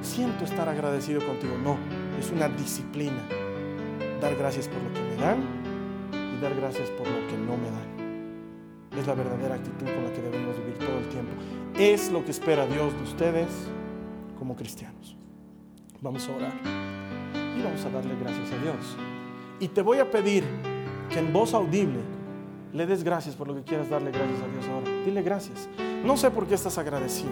siento 0.02 0.46
estar 0.46 0.70
agradecido 0.70 1.26
contigo. 1.26 1.58
No, 1.58 1.78
es 2.20 2.32
una 2.32 2.48
disciplina. 2.48 3.22
Dar 4.22 4.36
gracias 4.36 4.68
por 4.68 4.82
lo 4.82 4.94
que 4.94 5.02
me 5.02 5.16
dan 5.16 5.44
y 6.14 6.42
dar 6.42 6.56
gracias 6.56 6.90
por 6.92 7.08
lo 7.08 7.28
que 7.28 7.38
no 7.38 7.58
me 7.58 7.72
dan. 7.72 9.00
Es 9.00 9.08
la 9.08 9.14
verdadera 9.14 9.56
actitud 9.56 9.86
con 9.86 10.04
la 10.04 10.14
que 10.14 10.22
debemos 10.22 10.58
vivir 10.58 10.78
todo 10.78 11.00
el 11.00 11.08
tiempo. 11.08 11.32
Es 11.78 12.12
lo 12.12 12.24
que 12.24 12.32
espera 12.32 12.68
Dios 12.68 12.94
de 12.94 13.04
ustedes 13.04 13.48
como 14.38 14.56
cristianos. 14.56 15.16
Vamos 16.02 16.28
a 16.28 16.36
orar 16.36 16.54
y 17.58 17.62
vamos 17.62 17.84
a 17.86 17.90
darle 17.90 18.16
gracias 18.20 18.52
a 18.52 18.58
Dios. 18.58 18.98
Y 19.60 19.68
te 19.70 19.82
voy 19.82 20.00
a 20.00 20.10
pedir 20.10 20.44
que 21.10 21.20
en 21.20 21.34
voz 21.34 21.54
audible 21.54 22.00
le 22.74 22.86
des 22.86 23.04
gracias 23.04 23.36
por 23.36 23.48
lo 23.48 23.56
que 23.56 23.64
quieras 23.64 23.90
darle 23.90 24.12
gracias 24.12 24.42
a 24.42 24.48
Dios 24.48 24.66
ahora. 24.68 25.04
Dile 25.06 25.22
gracias. 25.22 25.70
No 26.04 26.18
sé 26.18 26.32
por 26.32 26.48
qué 26.48 26.56
estás 26.56 26.78
agradecido. 26.78 27.32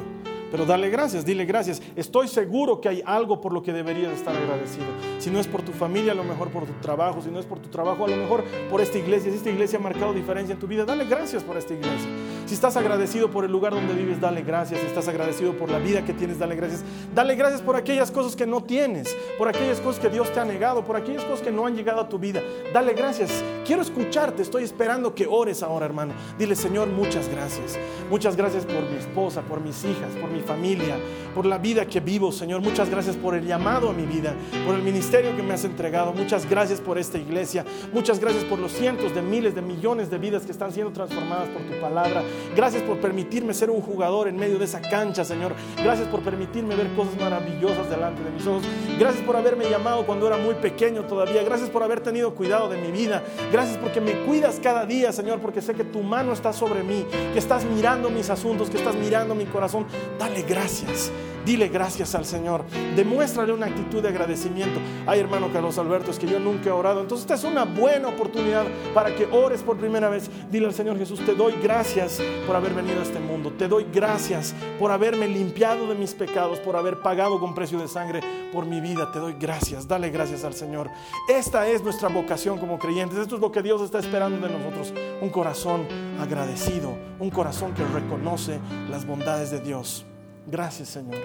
Pero 0.49 0.65
dale 0.65 0.89
gracias, 0.89 1.25
dile 1.25 1.45
gracias. 1.45 1.81
Estoy 1.95 2.27
seguro 2.27 2.79
que 2.79 2.87
hay 2.87 3.03
algo 3.05 3.41
por 3.41 3.51
lo 3.51 3.61
que 3.61 3.73
deberías 3.73 4.13
estar 4.13 4.35
agradecido. 4.35 4.85
Si 5.19 5.29
no 5.29 5.39
es 5.39 5.47
por 5.47 5.61
tu 5.61 5.73
familia, 5.73 6.13
a 6.13 6.15
lo 6.15 6.23
mejor 6.23 6.49
por 6.49 6.65
tu 6.65 6.73
trabajo. 6.81 7.21
Si 7.21 7.29
no 7.29 7.39
es 7.39 7.45
por 7.45 7.59
tu 7.59 7.69
trabajo, 7.69 8.05
a 8.05 8.07
lo 8.07 8.15
mejor 8.15 8.45
por 8.69 8.79
esta 8.79 8.97
iglesia. 8.97 9.31
Si 9.31 9.37
esta 9.37 9.49
iglesia 9.49 9.77
ha 9.77 9.81
marcado 9.81 10.13
diferencia 10.13 10.53
en 10.53 10.59
tu 10.59 10.67
vida, 10.67 10.85
dale 10.85 11.05
gracias 11.05 11.43
por 11.43 11.57
esta 11.57 11.73
iglesia. 11.73 12.09
Si 12.47 12.53
estás 12.53 12.77
agradecido 12.77 13.29
por 13.29 13.43
el 13.43 13.51
lugar 13.51 13.73
donde 13.73 13.93
vives, 13.93 14.21
dale 14.21 14.41
gracias. 14.41 14.79
Si 14.79 14.87
estás 14.87 15.09
agradecido 15.09 15.51
por 15.57 15.69
la 15.69 15.79
vida 15.79 16.05
que 16.05 16.13
tienes, 16.13 16.39
dale 16.39 16.55
gracias. 16.55 16.81
Dale 17.13 17.35
gracias 17.35 17.61
por 17.61 17.75
aquellas 17.75 18.09
cosas 18.09 18.37
que 18.37 18.47
no 18.47 18.63
tienes, 18.63 19.13
por 19.37 19.49
aquellas 19.49 19.81
cosas 19.81 20.01
que 20.01 20.07
Dios 20.07 20.31
te 20.31 20.39
ha 20.39 20.45
negado, 20.45 20.85
por 20.85 20.95
aquellas 20.95 21.25
cosas 21.25 21.41
que 21.41 21.51
no 21.51 21.65
han 21.65 21.75
llegado 21.75 21.99
a 21.99 22.07
tu 22.07 22.17
vida. 22.17 22.41
Dale 22.73 22.93
gracias. 22.93 23.43
Quiero 23.65 23.81
escucharte. 23.81 24.43
Estoy 24.43 24.63
esperando 24.63 25.13
que 25.13 25.27
ores 25.27 25.61
ahora, 25.61 25.85
hermano. 25.85 26.13
Dile, 26.39 26.55
Señor, 26.55 26.87
muchas 26.87 27.27
gracias. 27.27 27.77
Muchas 28.09 28.37
gracias 28.37 28.65
por 28.65 28.81
mi 28.89 28.95
esposa, 28.97 29.41
por 29.41 29.59
mis 29.59 29.83
hijas, 29.83 30.11
por 30.21 30.31
mi 30.31 30.39
familia, 30.39 30.95
por 31.35 31.45
la 31.45 31.57
vida 31.57 31.85
que 31.85 31.99
vivo, 31.99 32.31
Señor. 32.31 32.61
Muchas 32.61 32.89
gracias 32.89 33.17
por 33.17 33.35
el 33.35 33.45
llamado 33.45 33.89
a 33.89 33.93
mi 33.93 34.05
vida, 34.05 34.33
por 34.65 34.75
el 34.75 34.83
ministerio 34.83 35.35
que 35.35 35.43
me 35.43 35.53
has 35.53 35.65
entregado. 35.65 36.13
Muchas 36.13 36.49
gracias 36.49 36.79
por 36.79 36.97
esta 36.97 37.17
iglesia. 37.17 37.65
Muchas 37.91 38.21
gracias 38.21 38.45
por 38.45 38.57
los 38.57 38.71
cientos 38.71 39.13
de 39.13 39.21
miles 39.21 39.53
de 39.53 39.61
millones 39.61 40.09
de 40.09 40.17
vidas 40.17 40.43
que 40.43 40.53
están 40.53 40.71
siendo 40.71 40.93
transformadas 40.93 41.49
por 41.49 41.61
tu 41.63 41.77
palabra. 41.81 42.23
Gracias 42.55 42.83
por 42.83 42.97
permitirme 42.97 43.53
ser 43.53 43.69
un 43.69 43.81
jugador 43.81 44.27
en 44.27 44.35
medio 44.35 44.57
de 44.57 44.65
esa 44.65 44.81
cancha, 44.81 45.23
Señor. 45.23 45.53
Gracias 45.83 46.07
por 46.07 46.21
permitirme 46.21 46.75
ver 46.75 46.87
cosas 46.95 47.15
maravillosas 47.19 47.89
delante 47.89 48.23
de 48.23 48.31
mis 48.31 48.45
ojos. 48.47 48.63
Gracias 48.99 49.23
por 49.23 49.35
haberme 49.35 49.69
llamado 49.69 50.05
cuando 50.05 50.27
era 50.27 50.37
muy 50.37 50.55
pequeño 50.55 51.03
todavía. 51.03 51.43
Gracias 51.43 51.69
por 51.69 51.83
haber 51.83 52.01
tenido 52.01 52.33
cuidado 52.33 52.69
de 52.69 52.77
mi 52.77 52.91
vida. 52.91 53.23
Gracias 53.51 53.77
porque 53.77 54.01
me 54.01 54.13
cuidas 54.25 54.59
cada 54.61 54.85
día, 54.85 55.11
Señor, 55.11 55.39
porque 55.39 55.61
sé 55.61 55.73
que 55.73 55.83
tu 55.83 56.01
mano 56.01 56.33
está 56.33 56.53
sobre 56.53 56.83
mí, 56.83 57.05
que 57.33 57.39
estás 57.39 57.65
mirando 57.65 58.09
mis 58.09 58.29
asuntos, 58.29 58.69
que 58.69 58.77
estás 58.77 58.95
mirando 58.95 59.35
mi 59.35 59.45
corazón. 59.45 59.85
Dale 60.19 60.43
gracias. 60.43 61.11
Dile 61.47 61.69
gracias 61.69 62.13
al 62.13 62.25
Señor. 62.25 62.65
Demuéstrale 62.97 63.53
una 63.53 63.67
actitud 63.67 64.01
de 64.01 64.09
agradecimiento. 64.09 64.81
Ay, 65.05 65.21
hermano 65.21 65.47
Carlos 65.53 65.77
Alberto, 65.77 66.11
es 66.11 66.19
que 66.19 66.27
yo 66.27 66.41
nunca 66.41 66.67
he 66.67 66.73
orado. 66.73 66.99
Entonces 66.99 67.23
esta 67.23 67.35
es 67.35 67.45
una 67.45 67.63
buena 67.63 68.09
oportunidad 68.09 68.65
para 68.93 69.15
que 69.15 69.27
ores 69.31 69.63
por 69.63 69.77
primera 69.77 70.09
vez. 70.09 70.29
Dile 70.51 70.65
al 70.65 70.73
Señor 70.73 70.97
Jesús, 70.97 71.21
te 71.25 71.35
doy 71.35 71.53
gracias 71.63 72.21
por 72.45 72.57
haber 72.57 72.73
venido 72.73 72.99
a 72.99 73.03
este 73.03 73.21
mundo. 73.21 73.53
Te 73.57 73.69
doy 73.69 73.85
gracias 73.93 74.53
por 74.77 74.91
haberme 74.91 75.25
limpiado 75.25 75.87
de 75.87 75.95
mis 75.95 76.13
pecados, 76.13 76.59
por 76.59 76.75
haber 76.75 76.99
pagado 76.99 77.39
con 77.39 77.55
precio 77.55 77.79
de 77.79 77.87
sangre 77.87 78.19
por 78.51 78.65
mi 78.65 78.81
vida. 78.81 79.09
Te 79.13 79.19
doy 79.19 79.37
gracias. 79.39 79.87
Dale 79.87 80.09
gracias 80.09 80.43
al 80.43 80.53
Señor. 80.53 80.89
Esta 81.29 81.65
es 81.69 81.81
nuestra 81.81 82.09
vocación 82.09 82.59
como 82.59 82.77
creyentes. 82.77 83.19
Esto 83.19 83.35
es 83.35 83.41
lo 83.41 83.53
que 83.53 83.61
Dios 83.61 83.81
está 83.81 83.99
esperando 83.99 84.45
de 84.45 84.53
nosotros. 84.53 84.93
Un 85.21 85.29
corazón 85.29 85.87
agradecido, 86.19 86.97
un 87.19 87.29
corazón 87.29 87.73
que 87.73 87.85
reconoce 87.85 88.59
las 88.89 89.05
bondades 89.05 89.49
de 89.49 89.61
Dios. 89.61 90.06
Gracias 90.49 90.87
Señor. 90.87 91.19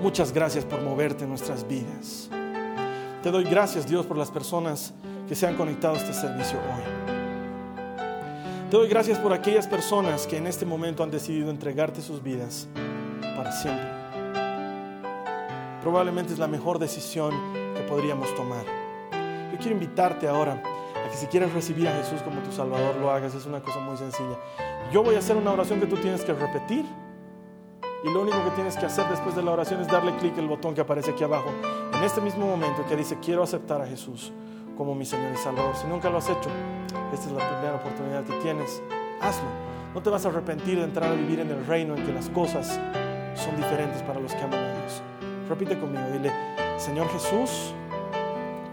Muchas 0.00 0.32
gracias 0.32 0.64
por 0.64 0.80
moverte 0.80 1.24
en 1.24 1.30
nuestras 1.30 1.66
vidas. 1.66 2.30
Te 3.24 3.32
doy 3.32 3.42
gracias 3.42 3.88
Dios 3.88 4.06
por 4.06 4.16
las 4.16 4.30
personas 4.30 4.94
que 5.26 5.34
se 5.34 5.48
han 5.48 5.56
conectado 5.56 5.94
a 5.94 5.98
este 5.98 6.12
servicio 6.12 6.60
hoy. 6.60 7.08
Te 8.70 8.76
doy 8.76 8.88
gracias 8.88 9.18
por 9.18 9.32
aquellas 9.32 9.66
personas 9.66 10.28
que 10.28 10.36
en 10.36 10.46
este 10.46 10.64
momento 10.64 11.02
han 11.02 11.10
decidido 11.10 11.50
entregarte 11.50 12.00
sus 12.00 12.22
vidas 12.22 12.68
para 13.36 13.50
siempre. 13.50 13.88
Probablemente 15.82 16.32
es 16.32 16.38
la 16.38 16.46
mejor 16.46 16.78
decisión 16.78 17.34
que 17.74 17.82
podríamos 17.88 18.32
tomar. 18.36 18.64
Yo 19.50 19.58
quiero 19.58 19.72
invitarte 19.72 20.28
ahora 20.28 20.62
a 21.04 21.10
que 21.10 21.16
si 21.16 21.26
quieres 21.26 21.52
recibir 21.52 21.88
a 21.88 21.96
Jesús 21.96 22.22
como 22.22 22.40
tu 22.42 22.52
Salvador 22.52 22.94
lo 22.96 23.10
hagas. 23.10 23.34
Es 23.34 23.46
una 23.46 23.60
cosa 23.60 23.80
muy 23.80 23.96
sencilla. 23.96 24.38
Yo 24.92 25.02
voy 25.02 25.16
a 25.16 25.18
hacer 25.18 25.36
una 25.36 25.50
oración 25.50 25.80
que 25.80 25.86
tú 25.86 25.96
tienes 25.96 26.24
que 26.24 26.32
repetir. 26.32 26.84
Y 28.04 28.10
lo 28.10 28.22
único 28.22 28.42
que 28.44 28.50
tienes 28.50 28.76
que 28.76 28.86
hacer 28.86 29.08
después 29.08 29.34
de 29.34 29.42
la 29.42 29.50
oración 29.50 29.80
es 29.80 29.88
darle 29.88 30.14
clic 30.16 30.38
el 30.38 30.46
botón 30.46 30.74
que 30.74 30.80
aparece 30.80 31.10
aquí 31.10 31.24
abajo. 31.24 31.50
En 31.92 32.04
este 32.04 32.20
mismo 32.20 32.46
momento 32.46 32.84
que 32.88 32.94
dice 32.94 33.18
quiero 33.20 33.42
aceptar 33.42 33.80
a 33.80 33.86
Jesús 33.86 34.32
como 34.76 34.94
mi 34.94 35.04
Señor 35.04 35.32
y 35.34 35.36
Salvador. 35.36 35.74
Si 35.74 35.86
nunca 35.88 36.08
lo 36.08 36.18
has 36.18 36.28
hecho, 36.30 36.48
esta 37.12 37.26
es 37.26 37.32
la 37.32 37.48
primera 37.48 37.74
oportunidad 37.74 38.22
que 38.24 38.34
tienes. 38.34 38.80
Hazlo. 39.20 39.48
No 39.94 40.02
te 40.02 40.10
vas 40.10 40.24
a 40.24 40.28
arrepentir 40.28 40.78
de 40.78 40.84
entrar 40.84 41.10
a 41.10 41.14
vivir 41.14 41.40
en 41.40 41.50
el 41.50 41.66
reino 41.66 41.96
en 41.96 42.06
que 42.06 42.12
las 42.12 42.28
cosas 42.28 42.78
son 43.34 43.56
diferentes 43.56 44.02
para 44.02 44.20
los 44.20 44.32
que 44.32 44.42
aman 44.42 44.60
a 44.60 44.74
Dios. 44.74 45.02
Repite 45.48 45.78
conmigo, 45.80 46.04
dile, 46.12 46.30
Señor 46.76 47.08
Jesús, 47.08 47.74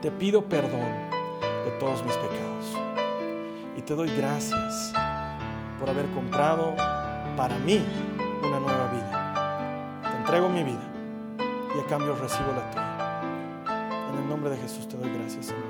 te 0.01 0.11
pido 0.11 0.43
perdón 0.43 0.85
de 1.65 1.71
todos 1.79 2.03
mis 2.03 2.13
pecados. 2.17 2.77
Y 3.75 3.81
te 3.81 3.95
doy 3.95 4.15
gracias 4.15 4.93
por 5.79 5.89
haber 5.89 6.05
comprado 6.07 6.75
para 7.35 7.57
mí 7.59 7.81
una 8.43 8.59
nueva 8.59 8.84
entrego 10.25 10.49
mi 10.49 10.63
vida 10.63 10.81
y 11.75 11.79
a 11.79 11.85
cambio 11.85 12.15
recibo 12.15 12.47
la 12.55 12.71
tuya. 12.71 14.09
En 14.09 14.23
el 14.23 14.27
nombre 14.27 14.49
de 14.49 14.57
Jesús 14.57 14.87
te 14.87 14.97
doy 14.97 15.11
gracias, 15.19 15.45
Señor. 15.45 15.63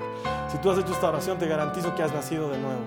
Si 0.49 0.57
tú 0.59 0.71
has 0.71 0.77
hecho 0.77 0.93
esta 0.93 1.09
oración, 1.09 1.37
te 1.37 1.45
garantizo 1.45 1.93
que 1.93 2.03
has 2.03 2.13
nacido 2.13 2.49
de 2.49 2.57
nuevo. 2.57 2.79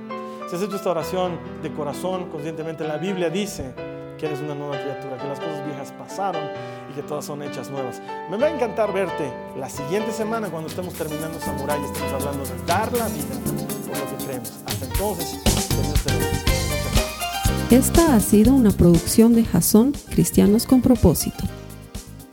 Si 0.49 0.57
has 0.57 0.63
hecho 0.63 0.77
esta 0.77 0.91
oración 0.91 1.39
de 1.63 1.71
corazón, 1.71 2.31
conscientemente, 2.31 2.89
la 2.89 2.97
Biblia 2.97 3.29
dice 3.29 3.75
que 4.19 4.25
eres 4.25 4.41
una 4.41 4.55
nueva 4.55 4.81
criatura, 4.81 5.19
que 5.19 5.29
las 5.29 5.39
cosas 5.39 5.67
viejas 5.67 5.93
pasaron 5.93 6.43
y 6.91 6.95
que 6.95 7.03
todas 7.03 7.27
son 7.27 7.43
hechas 7.43 7.69
nuevas. 7.69 8.01
Me 8.31 8.39
va 8.39 8.47
a 8.47 8.51
encantar 8.51 8.91
verte 8.91 9.31
la 9.59 9.69
siguiente 9.69 10.11
semana 10.13 10.49
cuando 10.49 10.71
estemos 10.71 10.95
terminando 10.95 11.39
Samurai 11.39 11.79
y 11.83 11.85
estemos 11.85 12.13
hablando 12.15 12.45
de 12.47 12.65
dar 12.65 12.91
la 12.97 13.09
vida 13.09 13.35
por 13.87 13.99
lo 13.99 14.17
que 14.17 14.25
creemos. 14.25 14.53
Hasta 14.65 14.87
entonces, 14.87 15.45
Dios 15.45 16.03
te 16.03 16.13
bendiga. 16.13 16.39
Esta 17.71 18.17
ha 18.17 18.21
sido 18.21 18.55
una 18.55 18.71
producción 18.71 19.35
de 19.35 19.45
Jason 19.45 19.93
Cristianos 20.09 20.65
con 20.65 20.81
Propósito. 20.81 21.45